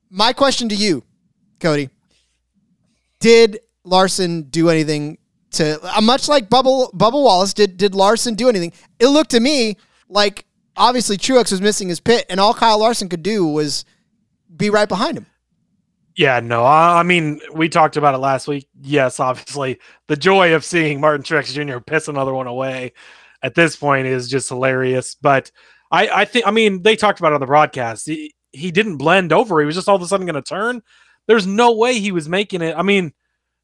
My 0.09 0.33
question 0.33 0.67
to 0.69 0.75
you, 0.75 1.03
Cody. 1.59 1.89
Did 3.19 3.59
Larson 3.83 4.43
do 4.43 4.69
anything 4.69 5.18
to 5.51 5.79
uh, 5.81 6.01
much 6.01 6.27
like 6.27 6.49
Bubble 6.49 6.91
Bubba 6.93 7.13
Wallace? 7.13 7.53
Did 7.53 7.77
did 7.77 7.95
Larson 7.95 8.35
do 8.35 8.49
anything? 8.49 8.73
It 8.99 9.07
looked 9.07 9.31
to 9.31 9.39
me 9.39 9.77
like 10.07 10.45
obviously 10.75 11.17
Truex 11.17 11.51
was 11.51 11.61
missing 11.61 11.89
his 11.89 11.99
pit, 11.99 12.25
and 12.29 12.39
all 12.39 12.53
Kyle 12.53 12.79
Larson 12.79 13.09
could 13.09 13.23
do 13.23 13.45
was 13.45 13.85
be 14.55 14.69
right 14.69 14.89
behind 14.89 15.17
him. 15.17 15.25
Yeah, 16.15 16.39
no, 16.39 16.63
I 16.63 16.99
I 16.99 17.03
mean, 17.03 17.39
we 17.53 17.69
talked 17.69 17.97
about 17.97 18.13
it 18.13 18.19
last 18.19 18.47
week. 18.47 18.67
Yes, 18.81 19.19
obviously, 19.19 19.79
the 20.07 20.17
joy 20.17 20.53
of 20.53 20.65
seeing 20.65 20.99
Martin 20.99 21.23
Truex 21.23 21.53
Jr. 21.53 21.79
piss 21.79 22.07
another 22.07 22.33
one 22.33 22.47
away 22.47 22.93
at 23.41 23.55
this 23.55 23.75
point 23.75 24.07
is 24.07 24.29
just 24.29 24.49
hilarious. 24.49 25.15
But 25.15 25.51
I, 25.91 26.09
I 26.09 26.25
think, 26.25 26.47
I 26.47 26.51
mean, 26.51 26.83
they 26.83 26.95
talked 26.95 27.19
about 27.19 27.31
it 27.31 27.35
on 27.35 27.41
the 27.41 27.47
broadcast. 27.47 28.05
He, 28.05 28.33
he 28.51 28.71
didn't 28.71 28.97
blend 28.97 29.31
over. 29.31 29.59
He 29.59 29.65
was 29.65 29.75
just 29.75 29.87
all 29.87 29.95
of 29.95 30.01
a 30.01 30.07
sudden 30.07 30.25
going 30.25 30.35
to 30.35 30.41
turn. 30.41 30.81
There's 31.27 31.47
no 31.47 31.75
way 31.75 31.99
he 31.99 32.11
was 32.11 32.27
making 32.27 32.61
it. 32.61 32.75
I 32.75 32.81
mean, 32.81 33.13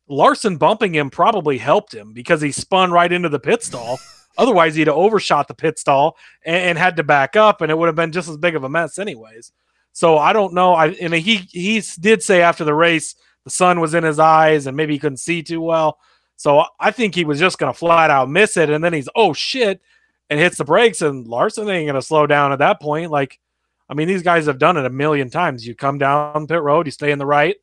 Larson 0.08 0.58
bumping 0.58 0.94
him 0.94 1.10
probably 1.10 1.58
helped 1.58 1.94
him 1.94 2.14
because 2.14 2.42
he 2.42 2.52
spun 2.52 2.92
right 2.92 3.12
into 3.12 3.30
the 3.30 3.40
pit 3.40 3.64
stall. 3.64 4.00
Otherwise, 4.38 4.76
he'd 4.76 4.88
have 4.88 4.96
overshot 4.96 5.48
the 5.48 5.54
pit 5.54 5.80
stall 5.80 6.18
and, 6.46 6.58
and 6.58 6.78
had 6.78 6.98
to 6.98 7.04
back 7.04 7.36
up, 7.36 7.62
and 7.62 7.72
it 7.72 7.78
would 7.78 7.88
have 7.88 7.96
been 7.96 8.12
just 8.12 8.30
as 8.30 8.38
big 8.38 8.56
of 8.56 8.64
a 8.64 8.70
mess, 8.70 9.00
anyways. 9.00 9.52
So 9.94 10.18
I 10.18 10.34
don't 10.34 10.54
know. 10.54 10.74
I 10.74 10.88
and 10.88 11.14
he 11.14 11.48
he 11.52 11.82
did 12.00 12.22
say 12.22 12.42
after 12.42 12.66
the 12.66 12.74
race 12.74 13.16
the 13.46 13.50
sun 13.50 13.80
was 13.80 13.94
in 13.94 14.04
his 14.04 14.20
eyes 14.20 14.68
and 14.68 14.76
maybe 14.76 14.94
he 14.94 15.00
couldn't 15.00 15.18
see 15.18 15.42
too 15.42 15.62
well. 15.62 16.00
So 16.36 16.66
I 16.80 16.92
think 16.92 17.16
he 17.16 17.24
was 17.24 17.40
just 17.40 17.58
going 17.58 17.72
to 17.72 17.78
flat 17.78 18.10
out 18.10 18.30
miss 18.30 18.58
it, 18.58 18.70
and 18.70 18.84
then 18.84 18.92
he's 18.92 19.08
oh 19.16 19.32
shit, 19.32 19.82
and 20.30 20.40
hits 20.40 20.58
the 20.58 20.66
brakes, 20.66 21.02
and 21.02 21.28
Larson 21.28 21.70
ain't 21.70 21.88
going 21.88 21.96
to 21.96 22.02
slow 22.02 22.28
down 22.28 22.52
at 22.52 22.60
that 22.60 22.82
point. 22.82 23.10
Like, 23.10 23.40
I 23.88 23.94
mean, 23.94 24.08
these 24.08 24.24
guys 24.24 24.48
have 24.48 24.58
done 24.58 24.76
it 24.76 24.86
a 24.86 24.90
million 24.90 25.30
times. 25.30 25.66
You 25.66 25.76
come 25.76 25.98
down 25.98 26.48
pit 26.48 26.62
road, 26.62 26.88
you 26.88 26.92
stay 26.92 27.12
in 27.12 27.20
the 27.20 27.26
right, 27.26 27.56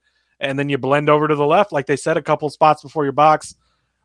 and 0.43 0.59
then 0.59 0.69
you 0.69 0.77
blend 0.77 1.09
over 1.09 1.29
to 1.29 1.37
the 1.37 1.47
left, 1.47 1.73
like 1.73 1.87
they 1.87 1.97
said 1.97 2.17
a 2.17 2.23
couple 2.23 2.51
spots 2.51 2.83
before 2.83 3.05
your 3.05 3.13
box. 3.13 3.55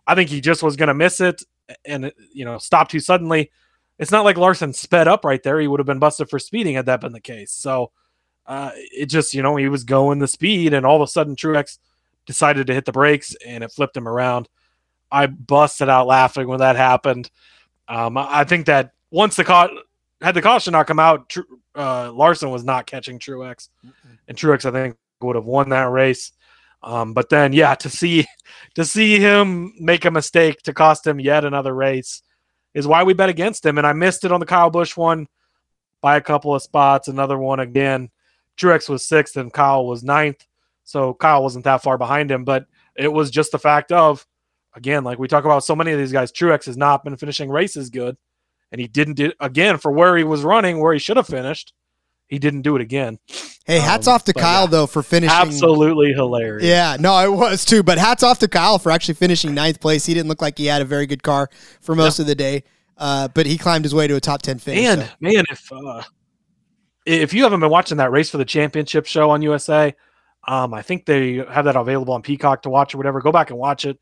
I 0.06 0.16
think 0.16 0.30
he 0.30 0.40
just 0.40 0.64
was 0.64 0.78
going 0.78 0.88
to 0.88 0.94
miss 0.94 1.20
it, 1.20 1.44
and 1.84 2.14
you 2.32 2.46
know 2.46 2.60
stop 2.60 2.88
too 2.88 3.02
suddenly. 3.02 3.52
It's 4.00 4.12
not 4.12 4.24
like 4.24 4.38
Larson 4.38 4.72
sped 4.72 5.08
up 5.08 5.26
right 5.26 5.42
there; 5.42 5.60
he 5.60 5.68
would 5.68 5.80
have 5.80 5.88
been 5.88 6.00
busted 6.00 6.30
for 6.30 6.40
speeding 6.40 6.76
had 6.76 6.86
that 6.86 7.02
been 7.02 7.12
the 7.12 7.20
case. 7.20 7.52
So 7.52 7.92
uh, 8.46 8.72
it 8.76 9.08
just 9.08 9.34
you 9.34 9.42
know 9.42 9.56
he 9.58 9.68
was 9.68 9.84
going 9.84 10.20
the 10.20 10.28
speed, 10.28 10.74
and 10.74 10.86
all 10.86 10.96
of 10.96 11.02
a 11.02 11.12
sudden 11.12 11.36
Truex 11.36 11.80
decided 12.28 12.68
to 12.68 12.74
hit 12.74 12.86
the 12.86 12.92
brakes, 12.92 13.36
and 13.46 13.64
it 13.64 13.72
flipped 13.72 13.98
him 13.98 14.08
around. 14.08 14.48
I 15.12 15.26
busted 15.26 15.90
out 15.90 16.06
laughing 16.06 16.48
when 16.48 16.60
that 16.60 16.76
happened. 16.76 17.32
Um, 17.88 18.18
I 18.18 18.44
think 18.44 18.68
that 18.68 18.92
once 19.10 19.36
the 19.36 19.44
caught 19.44 19.72
had 20.22 20.36
the 20.36 20.42
caution 20.42 20.74
not 20.74 20.86
come 20.86 21.00
out, 21.00 21.30
Tru- 21.30 21.62
uh, 21.74 22.12
Larson 22.12 22.52
was 22.52 22.64
not 22.64 22.86
catching 22.86 23.18
Truex, 23.18 23.70
and 24.28 24.38
Truex 24.38 24.64
I 24.66 24.72
think 24.72 24.98
would 25.22 25.36
have 25.36 25.46
won 25.46 25.70
that 25.70 25.90
race. 25.90 26.32
Um, 26.84 27.14
but 27.14 27.30
then 27.30 27.54
yeah, 27.54 27.76
to 27.76 27.90
see 27.90 28.26
to 28.76 28.86
see 28.86 29.20
him 29.20 29.74
make 29.80 30.06
a 30.06 30.12
mistake 30.12 30.62
to 30.64 30.74
cost 30.74 31.06
him 31.06 31.20
yet 31.20 31.46
another 31.46 31.74
race 31.74 32.22
is 32.74 32.88
why 32.88 33.04
we 33.04 33.14
bet 33.14 33.30
against 33.30 33.66
him. 33.66 33.78
And 33.78 33.88
I 33.88 33.94
missed 33.94 34.24
it 34.24 34.32
on 34.32 34.40
the 34.40 34.46
Kyle 34.46 34.70
Busch 34.70 34.96
one 34.96 35.28
by 36.02 36.18
a 36.18 36.22
couple 36.22 36.54
of 36.54 36.62
spots. 36.62 37.08
Another 37.08 37.38
one 37.38 37.60
again. 37.60 38.10
Truex 38.58 38.90
was 38.90 39.04
sixth 39.04 39.36
and 39.38 39.52
Kyle 39.54 39.86
was 39.86 40.04
ninth. 40.04 40.46
So 40.84 41.14
Kyle 41.14 41.44
wasn't 41.44 41.66
that 41.66 41.84
far 41.84 41.98
behind 41.98 42.32
him, 42.32 42.44
but 42.44 42.66
it 42.96 43.12
was 43.12 43.30
just 43.30 43.52
the 43.52 43.60
fact 43.60 43.92
of, 43.92 44.26
again, 44.74 45.04
like 45.04 45.20
we 45.20 45.28
talk 45.28 45.44
about 45.44 45.64
so 45.64 45.76
many 45.76 45.92
of 45.92 46.00
these 46.00 46.12
guys, 46.12 46.32
Truex 46.32 46.66
has 46.66 46.78
not 46.78 47.04
been 47.04 47.18
finishing 47.18 47.50
races 47.50 47.90
good. 47.90 48.16
And 48.72 48.82
he 48.82 48.88
didn't 48.88 49.14
do 49.16 49.32
again 49.40 49.78
for 49.78 49.92
where 49.92 50.18
he 50.18 50.24
was 50.24 50.44
running, 50.44 50.80
where 50.80 50.94
he 50.94 51.00
should 51.00 51.18
have 51.18 51.28
finished. 51.28 51.74
He 52.28 52.40
didn't 52.40 52.62
do 52.62 52.76
it 52.76 52.82
again. 52.82 53.20
Hey, 53.66 53.80
hats 53.80 54.08
Um, 54.08 54.14
off 54.16 54.24
to 54.26 54.34
Kyle 54.34 54.64
yeah. 54.64 54.68
though 54.68 54.88
for 54.88 55.02
finishing. 55.04 55.36
Absolutely 55.36 56.14
hilarious. 56.14 56.64
Yeah, 56.64 56.98
no, 57.00 57.18
it 57.20 57.32
was 57.32 57.66
too. 57.66 57.84
But 57.84 57.98
hats 57.98 58.24
off 58.24 58.40
to 58.40 58.48
Kyle 58.48 58.80
for 58.80 58.92
actually 58.92 59.16
finishing 59.16 59.54
ninth 59.54 59.80
place. 59.80 60.06
He 60.06 60.14
didn't 60.14 60.30
look 60.30 60.42
like 60.42 60.58
he 60.58 60.66
had 60.66 60.82
a 60.82 60.86
very 60.86 61.06
good 61.06 61.24
car 61.24 61.50
for 61.82 61.96
most 61.96 62.20
of 62.20 62.28
the 62.28 62.36
day, 62.36 62.64
uh, 62.98 63.28
but 63.30 63.46
he 63.46 63.58
climbed 63.58 63.86
his 63.86 63.94
way 63.96 64.08
to 64.08 64.16
a 64.16 64.20
top 64.20 64.42
ten 64.42 64.60
finish. 64.60 64.86
And 64.86 65.02
so. 65.02 65.08
man, 65.22 65.44
if 65.50 65.72
uh, 65.72 66.04
if 67.06 67.34
you 67.34 67.44
haven't 67.44 67.62
been 67.62 67.70
watching 67.70 67.98
that 67.98 68.12
race 68.12 68.30
for 68.30 68.38
the 68.38 68.46
championship 68.46 69.06
show 69.06 69.30
on 69.30 69.42
USA, 69.42 69.96
um, 70.48 70.74
I 70.74 70.82
think 70.82 71.06
they 71.06 71.36
have 71.50 71.66
that 71.66 71.76
available 71.76 72.14
on 72.14 72.22
Peacock 72.22 72.64
to 72.64 72.70
watch 72.70 72.94
or 72.94 72.98
whatever. 72.98 73.22
Go 73.22 73.32
back 73.32 73.50
and 73.50 73.60
watch 73.60 73.86
it. 73.86 74.00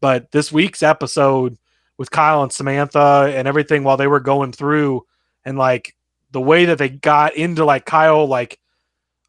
But 0.00 0.30
this 0.30 0.52
week's 0.52 0.82
episode 0.82 1.56
with 1.96 2.10
Kyle 2.10 2.42
and 2.42 2.52
Samantha 2.52 3.32
and 3.34 3.48
everything 3.48 3.82
while 3.82 3.96
they 3.96 4.06
were 4.06 4.20
going 4.20 4.52
through 4.52 5.04
and 5.44 5.58
like 5.58 5.94
the 6.30 6.40
way 6.40 6.66
that 6.66 6.78
they 6.78 6.88
got 6.88 7.36
into 7.36 7.64
like 7.64 7.84
Kyle, 7.84 8.26
like 8.26 8.58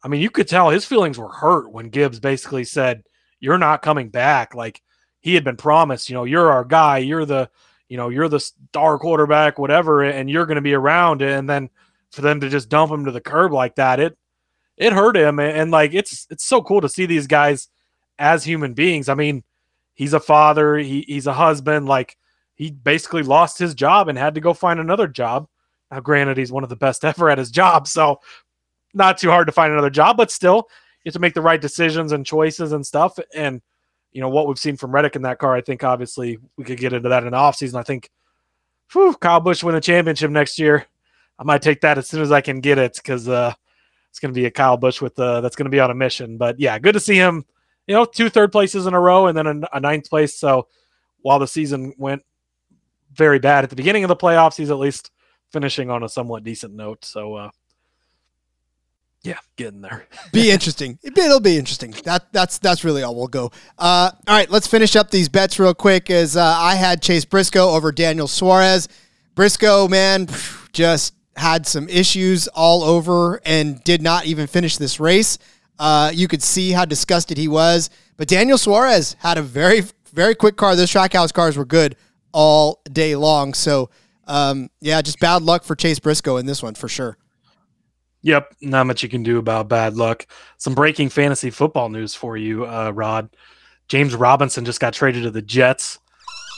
I 0.02 0.08
mean, 0.08 0.20
you 0.20 0.30
could 0.30 0.48
tell 0.48 0.70
his 0.70 0.84
feelings 0.84 1.18
were 1.18 1.28
hurt 1.32 1.70
when 1.70 1.90
Gibbs 1.90 2.20
basically 2.20 2.64
said, 2.64 3.04
You're 3.38 3.58
not 3.58 3.82
coming 3.82 4.08
back. 4.08 4.54
Like 4.54 4.82
he 5.20 5.34
had 5.34 5.44
been 5.44 5.56
promised, 5.56 6.08
you 6.08 6.14
know, 6.14 6.24
you're 6.24 6.50
our 6.50 6.64
guy, 6.64 6.98
you're 6.98 7.26
the 7.26 7.50
you 7.88 7.96
know, 7.96 8.08
you're 8.08 8.28
the 8.28 8.40
star 8.40 8.98
quarterback, 8.98 9.58
whatever, 9.58 10.02
and 10.02 10.30
you're 10.30 10.46
gonna 10.46 10.60
be 10.60 10.74
around. 10.74 11.22
And 11.22 11.48
then 11.48 11.70
for 12.10 12.22
them 12.22 12.40
to 12.40 12.48
just 12.48 12.68
dump 12.68 12.90
him 12.92 13.04
to 13.04 13.10
the 13.10 13.20
curb 13.20 13.52
like 13.52 13.76
that, 13.76 14.00
it 14.00 14.16
it 14.76 14.92
hurt 14.92 15.16
him. 15.16 15.38
And, 15.38 15.56
and 15.56 15.70
like 15.70 15.94
it's 15.94 16.26
it's 16.30 16.44
so 16.44 16.62
cool 16.62 16.80
to 16.80 16.88
see 16.88 17.06
these 17.06 17.26
guys 17.26 17.68
as 18.18 18.44
human 18.44 18.74
beings. 18.74 19.08
I 19.08 19.14
mean, 19.14 19.42
he's 19.94 20.12
a 20.12 20.20
father, 20.20 20.76
he, 20.78 21.04
he's 21.06 21.26
a 21.26 21.32
husband, 21.32 21.86
like 21.86 22.16
he 22.54 22.70
basically 22.70 23.22
lost 23.22 23.58
his 23.58 23.74
job 23.74 24.08
and 24.08 24.18
had 24.18 24.34
to 24.34 24.40
go 24.40 24.52
find 24.52 24.78
another 24.78 25.08
job. 25.08 25.48
Now, 25.90 26.00
granted, 26.00 26.36
he's 26.36 26.52
one 26.52 26.62
of 26.62 26.68
the 26.70 26.76
best 26.76 27.04
ever 27.04 27.30
at 27.30 27.38
his 27.38 27.50
job, 27.50 27.86
so 27.86 28.20
not 28.94 29.18
too 29.18 29.30
hard 29.30 29.46
to 29.46 29.52
find 29.52 29.72
another 29.72 29.90
job, 29.90 30.16
but 30.16 30.30
still, 30.30 30.68
you 31.04 31.08
have 31.08 31.14
to 31.14 31.20
make 31.20 31.34
the 31.34 31.42
right 31.42 31.60
decisions 31.60 32.12
and 32.12 32.26
choices 32.26 32.72
and 32.72 32.84
stuff. 32.84 33.18
And 33.34 33.62
you 34.12 34.20
know 34.20 34.28
what 34.28 34.48
we've 34.48 34.58
seen 34.58 34.76
from 34.76 34.92
Reddick 34.92 35.16
in 35.16 35.22
that 35.22 35.38
car, 35.38 35.54
I 35.54 35.60
think 35.60 35.84
obviously 35.84 36.38
we 36.56 36.64
could 36.64 36.78
get 36.78 36.92
into 36.92 37.08
that 37.08 37.24
in 37.24 37.30
the 37.30 37.36
offseason. 37.36 37.76
I 37.76 37.82
think 37.82 38.10
whew, 38.92 39.14
Kyle 39.14 39.40
Busch 39.40 39.62
win 39.62 39.74
the 39.74 39.80
championship 39.80 40.30
next 40.30 40.58
year. 40.58 40.86
I 41.38 41.44
might 41.44 41.62
take 41.62 41.80
that 41.82 41.98
as 41.98 42.08
soon 42.08 42.20
as 42.20 42.32
I 42.32 42.40
can 42.40 42.60
get 42.60 42.78
it 42.78 42.96
because 42.96 43.28
uh, 43.28 43.54
it's 44.10 44.18
going 44.18 44.34
to 44.34 44.38
be 44.38 44.46
a 44.46 44.50
Kyle 44.50 44.76
Busch 44.76 45.00
with 45.00 45.18
uh, 45.18 45.40
that's 45.40 45.56
going 45.56 45.64
to 45.64 45.70
be 45.70 45.80
on 45.80 45.90
a 45.90 45.94
mission. 45.94 46.36
But 46.36 46.58
yeah, 46.58 46.78
good 46.78 46.92
to 46.92 47.00
see 47.00 47.16
him. 47.16 47.44
You 47.86 47.94
know, 47.94 48.04
two 48.04 48.28
third 48.28 48.52
places 48.52 48.86
in 48.86 48.94
a 48.94 49.00
row 49.00 49.26
and 49.26 49.36
then 49.36 49.46
a, 49.46 49.68
a 49.72 49.80
ninth 49.80 50.08
place. 50.10 50.34
So 50.34 50.68
while 51.22 51.38
the 51.38 51.48
season 51.48 51.94
went 51.96 52.22
very 53.14 53.38
bad 53.38 53.64
at 53.64 53.70
the 53.70 53.76
beginning 53.76 54.04
of 54.04 54.08
the 54.08 54.16
playoffs, 54.16 54.56
he's 54.56 54.70
at 54.70 54.78
least 54.78 55.10
finishing 55.50 55.90
on 55.90 56.02
a 56.02 56.08
somewhat 56.08 56.44
decent 56.44 56.74
note. 56.74 57.04
So 57.04 57.34
uh, 57.34 57.50
yeah, 59.22 59.38
getting 59.56 59.80
there. 59.82 60.06
be 60.32 60.50
interesting. 60.50 60.98
It'll 61.02 61.40
be 61.40 61.56
interesting. 61.56 61.92
That 62.04 62.32
that's 62.32 62.58
that's 62.58 62.84
really 62.84 63.02
all 63.02 63.14
we'll 63.14 63.28
go. 63.28 63.52
Uh, 63.78 64.10
all 64.26 64.36
right, 64.36 64.50
let's 64.50 64.66
finish 64.66 64.96
up 64.96 65.10
these 65.10 65.28
bets 65.28 65.58
real 65.58 65.74
quick. 65.74 66.10
As 66.10 66.36
uh, 66.36 66.42
I 66.44 66.74
had 66.74 67.02
Chase 67.02 67.24
Briscoe 67.24 67.70
over 67.70 67.92
Daniel 67.92 68.28
Suarez. 68.28 68.88
Briscoe, 69.34 69.88
man, 69.88 70.28
just 70.72 71.14
had 71.36 71.66
some 71.66 71.88
issues 71.88 72.48
all 72.48 72.82
over 72.82 73.40
and 73.46 73.82
did 73.84 74.02
not 74.02 74.26
even 74.26 74.46
finish 74.46 74.76
this 74.76 74.98
race. 75.00 75.38
Uh, 75.78 76.10
you 76.12 76.28
could 76.28 76.42
see 76.42 76.72
how 76.72 76.84
disgusted 76.84 77.38
he 77.38 77.48
was. 77.48 77.88
But 78.16 78.28
Daniel 78.28 78.58
Suarez 78.58 79.16
had 79.20 79.38
a 79.38 79.42
very 79.42 79.82
very 80.12 80.34
quick 80.34 80.56
car. 80.56 80.76
Those 80.76 80.90
trackhouse 80.90 81.32
cars 81.32 81.56
were 81.56 81.64
good 81.64 81.96
all 82.32 82.80
day 82.90 83.16
long. 83.16 83.54
So 83.54 83.90
um, 84.26 84.70
yeah, 84.80 85.02
just 85.02 85.20
bad 85.20 85.42
luck 85.42 85.64
for 85.64 85.74
Chase 85.74 85.98
Briscoe 85.98 86.36
in 86.36 86.46
this 86.46 86.62
one 86.62 86.74
for 86.74 86.88
sure. 86.88 87.16
Yep, 88.22 88.54
not 88.60 88.86
much 88.86 89.02
you 89.02 89.08
can 89.08 89.22
do 89.22 89.38
about 89.38 89.68
bad 89.68 89.96
luck. 89.96 90.26
Some 90.58 90.74
breaking 90.74 91.08
fantasy 91.08 91.50
football 91.50 91.88
news 91.88 92.14
for 92.14 92.36
you, 92.36 92.66
uh, 92.66 92.92
Rod. 92.94 93.30
James 93.88 94.14
Robinson 94.14 94.64
just 94.64 94.80
got 94.80 94.92
traded 94.92 95.22
to 95.22 95.30
the 95.30 95.42
Jets. 95.42 95.98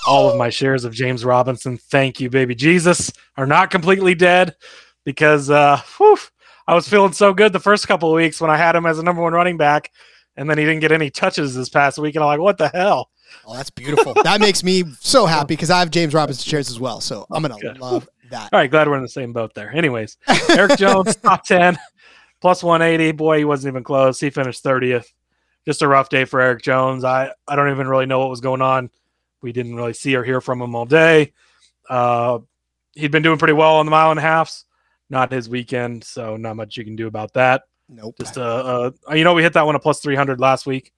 All 0.07 0.29
of 0.29 0.37
my 0.37 0.51
shares 0.51 0.85
of 0.85 0.93
James 0.93 1.25
Robinson, 1.25 1.79
thank 1.79 2.21
you, 2.21 2.29
baby 2.29 2.57
Jesus, 2.57 3.13
are 3.37 3.47
not 3.47 3.71
completely 3.71 4.17
dead 4.17 4.57
because 5.05 5.49
uh, 5.49 5.81
whew, 5.97 6.19
I 6.67 6.75
was 6.75 6.89
feeling 6.89 7.13
so 7.13 7.33
good 7.33 7.53
the 7.53 7.61
first 7.61 7.87
couple 7.87 8.11
of 8.11 8.17
weeks 8.17 8.41
when 8.41 8.51
I 8.51 8.57
had 8.57 8.75
him 8.75 8.85
as 8.85 8.99
a 8.99 9.03
number 9.05 9.23
one 9.23 9.33
running 9.33 9.57
back, 9.57 9.93
and 10.37 10.51
then 10.51 10.59
he 10.59 10.65
didn't 10.65 10.81
get 10.81 10.91
any 10.91 11.11
touches 11.11 11.55
this 11.55 11.69
past 11.69 11.99
week, 11.99 12.17
and 12.17 12.25
I'm 12.25 12.29
like, 12.29 12.41
what 12.41 12.59
the 12.59 12.69
hell? 12.69 13.11
Oh, 13.47 13.57
that's 13.57 13.71
beautiful. 13.71 14.15
that 14.23 14.41
makes 14.41 14.63
me 14.63 14.85
so 15.01 15.27
happy 15.27 15.55
because 15.55 15.71
I 15.71 15.81
have 15.81 15.91
James 15.91 16.15
Robinson 16.15 16.49
shares 16.49 16.71
as 16.71 16.79
well. 16.79 17.01
So 17.01 17.27
I'm 17.31 17.43
gonna 17.43 17.59
Good. 17.59 17.79
love 17.79 18.09
that. 18.31 18.49
All 18.53 18.59
right, 18.59 18.71
glad 18.71 18.89
we're 18.89 18.97
in 18.97 19.03
the 19.03 19.09
same 19.09 19.33
boat 19.33 19.55
there. 19.55 19.71
Anyways, 19.75 20.17
Eric 20.51 20.77
Jones, 20.79 21.17
top 21.17 21.45
10, 21.45 21.79
plus 22.41 22.63
180. 22.63 23.13
Boy, 23.13 23.39
he 23.39 23.45
wasn't 23.45 23.73
even 23.73 23.85
close. 23.85 24.19
He 24.19 24.31
finished 24.31 24.65
30th. 24.65 25.13
Just 25.65 25.83
a 25.83 25.89
rough 25.89 26.09
day 26.09 26.25
for 26.25 26.41
Eric 26.41 26.63
Jones. 26.63 27.05
I, 27.05 27.31
I 27.47 27.55
don't 27.55 27.71
even 27.71 27.87
really 27.87 28.07
know 28.07 28.19
what 28.19 28.31
was 28.31 28.41
going 28.41 28.63
on. 28.63 28.91
We 29.43 29.53
didn't 29.53 29.77
really 29.77 29.93
see 29.93 30.17
or 30.17 30.25
hear 30.25 30.41
from 30.41 30.61
him 30.61 30.75
all 30.75 30.87
day. 30.87 31.33
Uh, 31.89 32.41
he'd 32.95 33.13
been 33.13 33.23
doing 33.23 33.39
pretty 33.39 33.55
well 33.55 33.77
on 33.77 33.87
the 33.87 33.91
mile 33.91 34.11
and 34.11 34.19
a 34.19 34.23
halfs. 34.23 34.65
Not 35.09 35.31
his 35.31 35.49
weekend, 35.49 36.05
so 36.05 36.37
not 36.37 36.57
much 36.57 36.77
you 36.77 36.85
can 36.85 36.97
do 36.97 37.07
about 37.07 37.35
that. 37.35 37.63
Nope. 37.89 38.17
Just 38.19 38.39
uh, 38.39 38.91
uh 39.09 39.15
you 39.15 39.25
know, 39.25 39.35
we 39.35 39.43
hit 39.43 39.53
that 39.53 39.67
one 39.67 39.77
at 39.77 39.83
plus 39.83 40.01
300 40.01 40.41
last 40.41 40.65
week. 40.67 40.93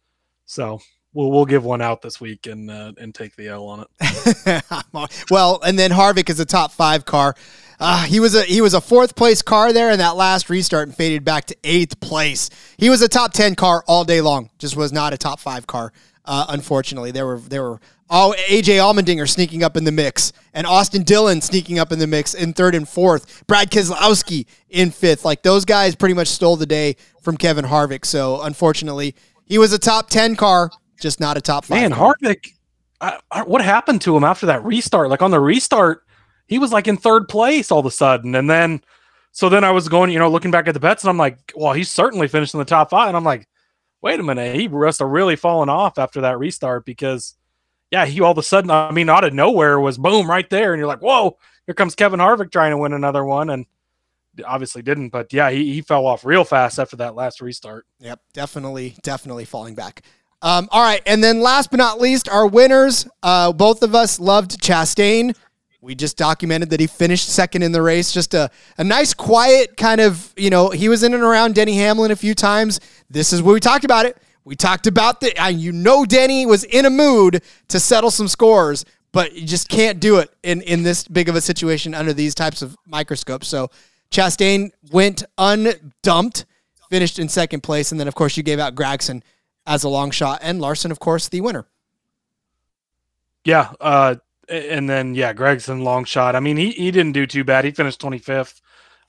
So 0.47 0.81
we'll 1.15 1.31
we'll 1.31 1.47
give 1.47 1.65
one 1.65 1.81
out 1.81 2.03
this 2.03 2.21
week 2.21 2.47
and 2.47 2.71
uh, 2.71 2.93
and 2.99 3.15
take 3.15 3.35
the 3.37 3.49
L 3.49 3.67
on 3.67 3.87
it. 3.87 5.21
well, 5.31 5.61
and 5.65 5.79
then 5.79 5.91
Harvick 5.91 6.29
is 6.29 6.41
a 6.41 6.45
top 6.45 6.73
five 6.73 7.05
car. 7.05 7.35
Uh, 7.81 8.05
he 8.05 8.21
was 8.21 8.35
a 8.35 8.43
he 8.43 8.61
was 8.61 8.75
a 8.75 8.81
fourth 8.81 9.17
place 9.17 9.43
car 9.43 9.73
there 9.73 9.91
in 9.91 9.99
that 9.99 10.17
last 10.17 10.51
restart 10.51 10.89
and 10.89 10.97
faded 10.97 11.25
back 11.25 11.47
to 11.47 11.57
eighth 11.65 11.99
place. 12.01 12.51
He 12.77 12.91
was 12.91 13.01
a 13.03 13.09
top 13.09 13.33
ten 13.33 13.55
car 13.55 13.83
all 13.87 14.05
day 14.05 14.21
long. 14.21 14.51
Just 14.59 14.77
was 14.77 14.93
not 14.93 15.13
a 15.13 15.19
top 15.19 15.41
five 15.41 15.67
car. 15.67 15.93
Uh, 16.25 16.47
unfortunately, 16.49 17.11
there 17.11 17.27
were 17.27 17.39
there 17.39 17.63
were 17.63 17.81
all 18.11 18.35
AJ 18.35 18.77
Allmendinger 18.77 19.29
sneaking 19.29 19.63
up 19.63 19.77
in 19.77 19.85
the 19.85 19.93
mix, 19.93 20.33
and 20.53 20.67
Austin 20.67 21.03
Dillon 21.03 21.41
sneaking 21.41 21.79
up 21.79 21.91
in 21.91 21.99
the 21.99 22.07
mix 22.07 22.35
in 22.35 22.53
third 22.53 22.75
and 22.75 22.89
fourth. 22.89 23.47
Brad 23.47 23.71
Keselowski 23.71 24.47
in 24.71 24.91
fifth. 24.91 25.25
Like 25.25 25.43
those 25.43 25.65
guys 25.65 25.95
pretty 25.95 26.15
much 26.15 26.29
stole 26.29 26.57
the 26.57 26.67
day 26.67 26.97
from 27.23 27.37
Kevin 27.37 27.65
Harvick. 27.65 28.05
So 28.05 28.43
unfortunately, 28.43 29.15
he 29.47 29.59
was 29.59 29.73
a 29.73 29.79
top 29.79 30.11
ten 30.11 30.37
car 30.37 30.71
just 31.01 31.21
not 31.21 31.37
a 31.37 31.41
top 31.41 31.65
five. 31.65 31.81
Man, 31.81 31.93
Harvick, 31.93 32.53
I, 33.01 33.19
I, 33.31 33.43
what 33.43 33.63
happened 33.63 34.01
to 34.03 34.17
him 34.17 34.25
after 34.25 34.47
that 34.47 34.65
restart? 34.65 35.11
Like 35.11 35.23
on 35.23 35.31
the 35.31 35.41
restart, 35.41 36.03
he 36.47 36.59
was 36.59 36.73
like 36.73 36.89
in 36.89 36.97
third 36.97 37.29
place 37.29 37.71
all 37.71 37.81
of 37.81 37.87
a 37.87 37.91
sudden, 37.91 38.35
and 38.35 38.49
then 38.49 38.83
so 39.33 39.49
then 39.49 39.65
I 39.65 39.73
was 39.73 39.89
going, 39.89 40.13
you 40.13 40.19
know, 40.19 40.31
looking 40.31 40.53
back 40.53 40.69
at 40.69 40.75
the 40.75 40.81
bets, 40.81 41.03
and 41.03 41.11
I'm 41.11 41.17
like, 41.17 41.53
well, 41.57 41.73
he's 41.73 41.91
certainly 41.91 42.29
finished 42.29 42.55
in 42.55 42.59
the 42.59 42.65
top 42.65 42.91
five, 42.91 43.09
and 43.09 43.17
I'm 43.17 43.25
like, 43.25 43.49
wait 44.01 44.21
a 44.21 44.23
minute, 44.23 44.55
he 44.55 44.69
must 44.69 45.01
have 45.01 45.09
really 45.09 45.35
fallen 45.35 45.69
off 45.69 45.99
after 45.99 46.21
that 46.21 46.39
restart 46.39 46.85
because, 46.85 47.35
yeah, 47.91 48.07
he 48.07 48.21
all 48.21 48.31
of 48.31 48.39
a 48.39 48.43
sudden, 48.43 48.71
I 48.71 48.93
mean, 48.93 49.09
out 49.09 49.25
of 49.25 49.35
nowhere 49.35 49.81
was 49.81 49.99
boom 49.99 50.31
right 50.31 50.49
there, 50.51 50.73
and 50.73 50.79
you're 50.79 50.87
like, 50.87 51.03
whoa, 51.03 51.37
here 51.67 51.75
comes 51.75 51.97
Kevin 51.97 52.21
Harvick 52.21 52.53
trying 52.53 52.71
to 52.71 52.79
win 52.79 52.93
another 52.93 53.25
one, 53.25 53.51
and 53.51 53.67
obviously 54.47 54.83
didn't, 54.83 55.09
but 55.09 55.33
yeah, 55.33 55.51
he, 55.51 55.75
he 55.75 55.81
fell 55.81 56.07
off 56.07 56.25
real 56.25 56.45
fast 56.45 56.79
after 56.79 56.97
that 56.97 57.15
last 57.15 57.41
restart. 57.41 57.87
Yep, 58.01 58.21
definitely, 58.35 58.97
definitely 59.03 59.45
falling 59.45 59.75
back. 59.75 60.03
Um, 60.45 60.69
all 60.73 60.83
right, 60.83 61.01
and 61.07 61.25
then 61.25 61.41
last 61.41 61.71
but 61.71 61.79
not 61.79 61.99
least, 61.99 62.29
our 62.29 62.47
winners. 62.47 63.09
Uh, 63.23 63.51
both 63.51 63.83
of 63.83 63.95
us 63.95 64.21
loved 64.21 64.61
Chastain. 64.61 65.35
We 65.81 65.95
just 65.95 66.19
documented 66.19 66.69
that 66.69 66.81
he 66.81 66.87
finished 66.87 67.31
second 67.31 67.63
in 67.63 67.73
the 67.73 67.81
race. 67.81 68.13
Just 68.13 68.35
a, 68.35 68.51
a 68.77 68.85
nice, 68.85 69.15
quiet 69.15 69.79
kind 69.79 70.03
of, 70.03 70.35
you 70.37 70.51
know, 70.51 70.69
he 70.69 70.91
was 70.91 71.03
in 71.03 71.15
and 71.15 71.23
around 71.23 71.55
Denny 71.55 71.77
Hamlin 71.79 72.11
a 72.11 72.17
few 72.17 72.35
times. 72.35 72.79
This 73.09 73.33
is 73.33 73.41
where 73.41 73.55
we 73.55 73.61
talked 73.61 73.87
about 73.87 74.05
it. 74.05 74.19
We 74.45 74.55
talked 74.55 74.87
about 74.87 75.23
the, 75.23 75.35
uh, 75.43 75.49
you 75.49 75.73
know, 75.73 76.05
Denny 76.05 76.45
was 76.45 76.65
in 76.65 76.85
a 76.85 76.91
mood 76.91 77.43
to 77.69 77.81
settle 77.81 78.11
some 78.11 78.29
scores, 78.29 78.85
but 79.13 79.33
you 79.33 79.47
just 79.47 79.71
can't 79.71 79.99
do 79.99 80.19
it 80.19 80.31
in, 80.43 80.61
in 80.61 80.83
this 80.83 81.09
big 81.09 81.31
of 81.31 81.37
a 81.37 81.41
situation 81.41 81.95
under 81.95 82.13
these 82.13 82.35
types 82.35 82.61
of 82.61 82.77
microscopes. 82.87 83.49
So 83.49 83.71
Chastain 84.11 84.73
went 84.93 85.25
undumped, 85.39 86.45
finished 86.91 87.19
in 87.19 87.31
second 87.31 87.63
place. 87.63 87.93
And 87.93 87.99
then, 87.99 88.09
of 88.09 88.15
course, 88.15 88.37
you 88.37 88.43
gave 88.43 88.59
out 88.59 88.75
Gragson 88.75 89.23
as 89.67 89.85
a 89.85 89.89
long 89.89 90.11
shot, 90.11 90.41
and 90.43 90.61
Larson, 90.61 90.91
of 90.91 91.01
course, 91.01 91.29
the 91.29 91.41
winner. 91.41 91.67
Yeah, 93.45 93.73
uh, 93.81 94.17
and 94.49 94.89
then 94.89 95.15
yeah, 95.15 95.33
Gragson 95.33 95.83
long 95.83 96.05
shot. 96.05 96.37
I 96.37 96.41
mean, 96.41 96.57
he 96.57 96.71
he 96.71 96.91
didn't 96.91 97.13
do 97.13 97.27
too 97.27 97.45
bad. 97.45 97.65
He 97.65 97.71
finished 97.71 98.01
25th. 98.01 98.61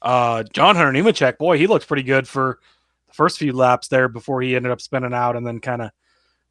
Uh, 0.02 0.44
John 0.44 0.76
Hunter 0.76 0.92
Nemechek, 0.92 1.38
boy, 1.38 1.58
he 1.58 1.68
looks 1.68 1.86
pretty 1.86 2.04
good 2.04 2.28
for 2.28 2.60
the 3.08 3.14
first 3.14 3.40
few 3.40 3.54
laps 3.54 3.88
there 3.88 4.08
before 4.08 4.42
he 4.42 4.56
ended 4.56 4.72
up 4.72 4.82
spinning 4.82 5.14
out 5.14 5.36
and 5.36 5.48
then 5.48 5.60
kind 5.60 5.82
of 5.82 5.92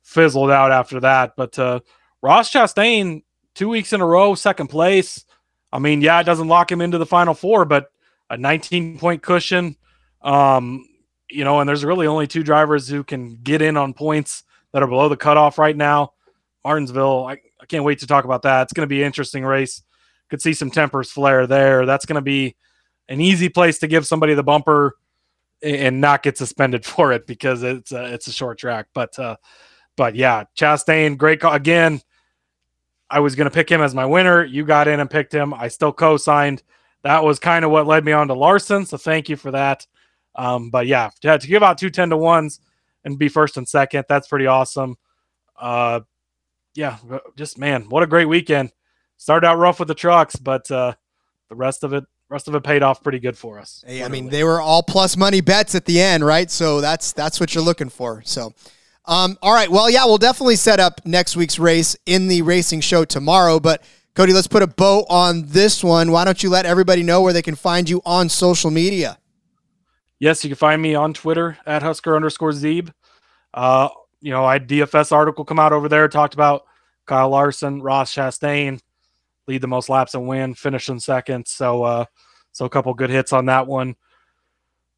fizzled 0.02 0.50
out 0.50 0.72
after 0.72 1.00
that. 1.00 1.34
But 1.36 1.58
uh, 1.58 1.80
Ross 2.22 2.50
Chastain, 2.50 3.22
two 3.54 3.68
weeks 3.68 3.92
in 3.92 4.00
a 4.00 4.06
row, 4.06 4.34
second 4.34 4.68
place. 4.68 5.24
I 5.72 5.78
mean, 5.78 6.00
yeah, 6.00 6.20
it 6.20 6.24
doesn't 6.24 6.48
lock 6.48 6.70
him 6.70 6.80
into 6.80 6.98
the 6.98 7.06
final 7.06 7.34
four, 7.34 7.64
but 7.64 7.90
a 8.30 8.36
19 8.36 8.98
point 8.98 9.22
cushion. 9.22 9.76
Um, 10.22 10.88
you 11.34 11.44
know, 11.44 11.60
and 11.60 11.68
there's 11.68 11.84
really 11.84 12.06
only 12.06 12.26
two 12.26 12.42
drivers 12.42 12.88
who 12.88 13.02
can 13.02 13.36
get 13.42 13.60
in 13.60 13.76
on 13.76 13.92
points 13.92 14.44
that 14.72 14.82
are 14.82 14.86
below 14.86 15.08
the 15.08 15.16
cutoff 15.16 15.58
right 15.58 15.76
now. 15.76 16.12
Martinsville, 16.64 17.26
I, 17.26 17.32
I 17.60 17.66
can't 17.66 17.84
wait 17.84 17.98
to 18.00 18.06
talk 18.06 18.24
about 18.24 18.42
that. 18.42 18.62
It's 18.62 18.72
going 18.72 18.86
to 18.86 18.92
be 18.92 19.00
an 19.00 19.06
interesting 19.06 19.44
race. 19.44 19.82
Could 20.30 20.40
see 20.40 20.54
some 20.54 20.70
tempers 20.70 21.10
flare 21.10 21.46
there. 21.46 21.86
That's 21.86 22.06
going 22.06 22.16
to 22.16 22.22
be 22.22 22.56
an 23.08 23.20
easy 23.20 23.48
place 23.48 23.78
to 23.80 23.86
give 23.86 24.06
somebody 24.06 24.34
the 24.34 24.42
bumper 24.42 24.96
and 25.62 26.00
not 26.00 26.22
get 26.22 26.38
suspended 26.38 26.84
for 26.86 27.12
it 27.12 27.26
because 27.26 27.62
it's 27.62 27.92
a, 27.92 28.12
it's 28.12 28.26
a 28.26 28.32
short 28.32 28.58
track. 28.58 28.86
But 28.94 29.18
uh, 29.18 29.36
but 29.96 30.14
yeah, 30.14 30.44
Chastain, 30.56 31.16
great 31.16 31.40
call 31.40 31.52
again. 31.52 32.00
I 33.10 33.20
was 33.20 33.34
going 33.34 33.48
to 33.48 33.54
pick 33.54 33.70
him 33.70 33.80
as 33.80 33.94
my 33.94 34.06
winner. 34.06 34.44
You 34.44 34.64
got 34.64 34.88
in 34.88 34.98
and 34.98 35.10
picked 35.10 35.32
him. 35.32 35.54
I 35.54 35.68
still 35.68 35.92
co-signed. 35.92 36.62
That 37.02 37.22
was 37.22 37.38
kind 37.38 37.64
of 37.64 37.70
what 37.70 37.86
led 37.86 38.04
me 38.04 38.12
on 38.12 38.28
to 38.28 38.34
Larson. 38.34 38.86
So 38.86 38.96
thank 38.96 39.28
you 39.28 39.36
for 39.36 39.50
that. 39.52 39.86
Um, 40.36 40.70
but 40.70 40.86
yeah, 40.86 41.10
to, 41.20 41.38
to, 41.38 41.46
give 41.46 41.62
out 41.62 41.78
two 41.78 41.90
10 41.90 42.10
to 42.10 42.16
ones 42.16 42.60
and 43.04 43.18
be 43.18 43.28
first 43.28 43.56
and 43.56 43.68
second, 43.68 44.04
that's 44.08 44.28
pretty 44.28 44.46
awesome. 44.46 44.96
Uh, 45.58 46.00
yeah, 46.74 46.98
just 47.36 47.58
man, 47.58 47.88
what 47.88 48.02
a 48.02 48.06
great 48.06 48.26
weekend. 48.26 48.72
Started 49.16 49.46
out 49.46 49.58
rough 49.58 49.78
with 49.78 49.88
the 49.88 49.94
trucks, 49.94 50.34
but 50.36 50.68
uh, 50.70 50.94
the 51.48 51.54
rest 51.54 51.84
of 51.84 51.92
it, 51.92 52.04
rest 52.28 52.48
of 52.48 52.54
it 52.56 52.64
paid 52.64 52.82
off 52.82 53.02
pretty 53.02 53.20
good 53.20 53.38
for 53.38 53.60
us. 53.60 53.84
Hey, 53.86 54.02
I 54.02 54.08
mean, 54.08 54.28
they 54.28 54.42
were 54.42 54.60
all 54.60 54.82
plus 54.82 55.16
money 55.16 55.40
bets 55.40 55.76
at 55.76 55.84
the 55.84 56.00
end, 56.00 56.26
right? 56.26 56.50
So 56.50 56.80
that's 56.80 57.12
that's 57.12 57.38
what 57.38 57.54
you're 57.54 57.64
looking 57.64 57.88
for. 57.88 58.22
So. 58.24 58.54
Um, 59.06 59.36
all 59.42 59.52
right. 59.52 59.70
Well, 59.70 59.90
yeah, 59.90 60.06
we'll 60.06 60.16
definitely 60.16 60.56
set 60.56 60.80
up 60.80 61.02
next 61.04 61.36
week's 61.36 61.58
race 61.58 61.94
in 62.06 62.26
the 62.26 62.40
racing 62.40 62.80
show 62.80 63.04
tomorrow. 63.04 63.60
But 63.60 63.84
Cody, 64.14 64.32
let's 64.32 64.46
put 64.46 64.62
a 64.62 64.66
bow 64.66 65.04
on 65.10 65.44
this 65.46 65.84
one. 65.84 66.10
Why 66.10 66.24
don't 66.24 66.42
you 66.42 66.48
let 66.48 66.64
everybody 66.64 67.02
know 67.02 67.20
where 67.20 67.34
they 67.34 67.42
can 67.42 67.54
find 67.54 67.86
you 67.86 68.00
on 68.06 68.30
social 68.30 68.70
media? 68.70 69.18
Yes, 70.24 70.42
you 70.42 70.48
can 70.48 70.56
find 70.56 70.80
me 70.80 70.94
on 70.94 71.12
Twitter 71.12 71.58
at 71.66 71.82
Husker 71.82 72.16
underscore 72.16 72.52
Zeeb. 72.52 72.90
Uh, 73.52 73.90
you 74.22 74.30
know, 74.30 74.42
I 74.42 74.58
DFS 74.58 75.12
article 75.12 75.44
come 75.44 75.58
out 75.58 75.74
over 75.74 75.86
there, 75.86 76.08
talked 76.08 76.32
about 76.32 76.64
Kyle 77.04 77.28
Larson, 77.28 77.82
Ross 77.82 78.14
Chastain, 78.14 78.80
lead 79.46 79.60
the 79.60 79.68
most 79.68 79.90
laps 79.90 80.14
and 80.14 80.26
win, 80.26 80.54
finish 80.54 80.88
in 80.88 80.98
second. 80.98 81.46
So, 81.46 81.82
uh, 81.82 82.04
so 82.52 82.64
a 82.64 82.70
couple 82.70 82.94
good 82.94 83.10
hits 83.10 83.34
on 83.34 83.44
that 83.46 83.66
one. 83.66 83.96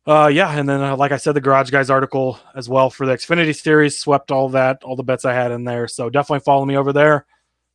Uh, 0.07 0.31
yeah, 0.33 0.57
and 0.57 0.69
then 0.69 0.81
uh, 0.81 0.97
like 0.97 1.11
I 1.11 1.17
said, 1.17 1.35
the 1.35 1.41
Garage 1.41 1.71
Guys 1.71 1.91
article 1.91 2.39
as 2.55 2.69
well 2.69 2.89
for 2.89 3.05
the 3.05 3.15
Xfinity 3.15 3.61
Series 3.61 3.99
swept 3.99 4.31
all 4.31 4.49
that, 4.51 4.85
all 4.85 4.95
the 4.95 5.03
bets 5.03 5.25
I 5.25 5.35
had 5.35 5.51
in 5.51 5.65
there. 5.65 5.89
So 5.89 6.09
definitely 6.09 6.45
follow 6.45 6.65
me 6.65 6.77
over 6.77 6.93
there 6.93 7.27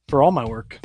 for 0.07 0.23
all 0.23 0.31
my 0.31 0.45
work. 0.45 0.79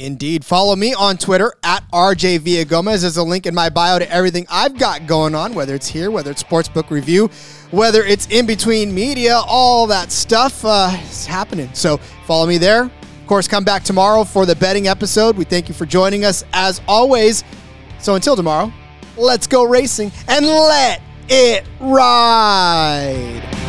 Indeed. 0.00 0.44
Follow 0.44 0.74
me 0.74 0.94
on 0.94 1.18
Twitter 1.18 1.52
at 1.62 1.84
RJ 1.92 2.66
Gomez. 2.68 3.02
There's 3.02 3.18
a 3.18 3.22
link 3.22 3.46
in 3.46 3.54
my 3.54 3.68
bio 3.68 3.98
to 3.98 4.10
everything 4.10 4.46
I've 4.50 4.78
got 4.78 5.06
going 5.06 5.34
on, 5.34 5.52
whether 5.52 5.74
it's 5.74 5.86
here, 5.86 6.10
whether 6.10 6.30
it's 6.30 6.42
Sportsbook 6.42 6.90
Review, 6.90 7.28
whether 7.70 8.02
it's 8.02 8.26
in 8.28 8.46
between 8.46 8.94
media, 8.94 9.36
all 9.46 9.86
that 9.88 10.10
stuff 10.10 10.64
uh, 10.64 10.90
is 11.02 11.26
happening. 11.26 11.68
So 11.74 11.98
follow 12.26 12.46
me 12.46 12.56
there. 12.56 12.84
Of 12.84 13.26
course, 13.26 13.46
come 13.46 13.62
back 13.62 13.84
tomorrow 13.84 14.24
for 14.24 14.46
the 14.46 14.56
betting 14.56 14.88
episode. 14.88 15.36
We 15.36 15.44
thank 15.44 15.68
you 15.68 15.74
for 15.74 15.84
joining 15.84 16.24
us 16.24 16.44
as 16.54 16.80
always. 16.88 17.44
So 17.98 18.14
until 18.14 18.34
tomorrow, 18.36 18.72
let's 19.18 19.46
go 19.46 19.64
racing 19.64 20.12
and 20.28 20.46
let 20.46 21.02
it 21.28 21.64
ride. 21.78 23.59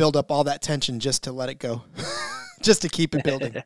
Build 0.00 0.16
up 0.16 0.30
all 0.30 0.44
that 0.44 0.62
tension 0.62 0.98
just 0.98 1.24
to 1.24 1.30
let 1.30 1.50
it 1.50 1.58
go, 1.58 1.82
just 2.62 2.80
to 2.80 2.88
keep 2.88 3.14
it 3.14 3.22
building. 3.22 3.54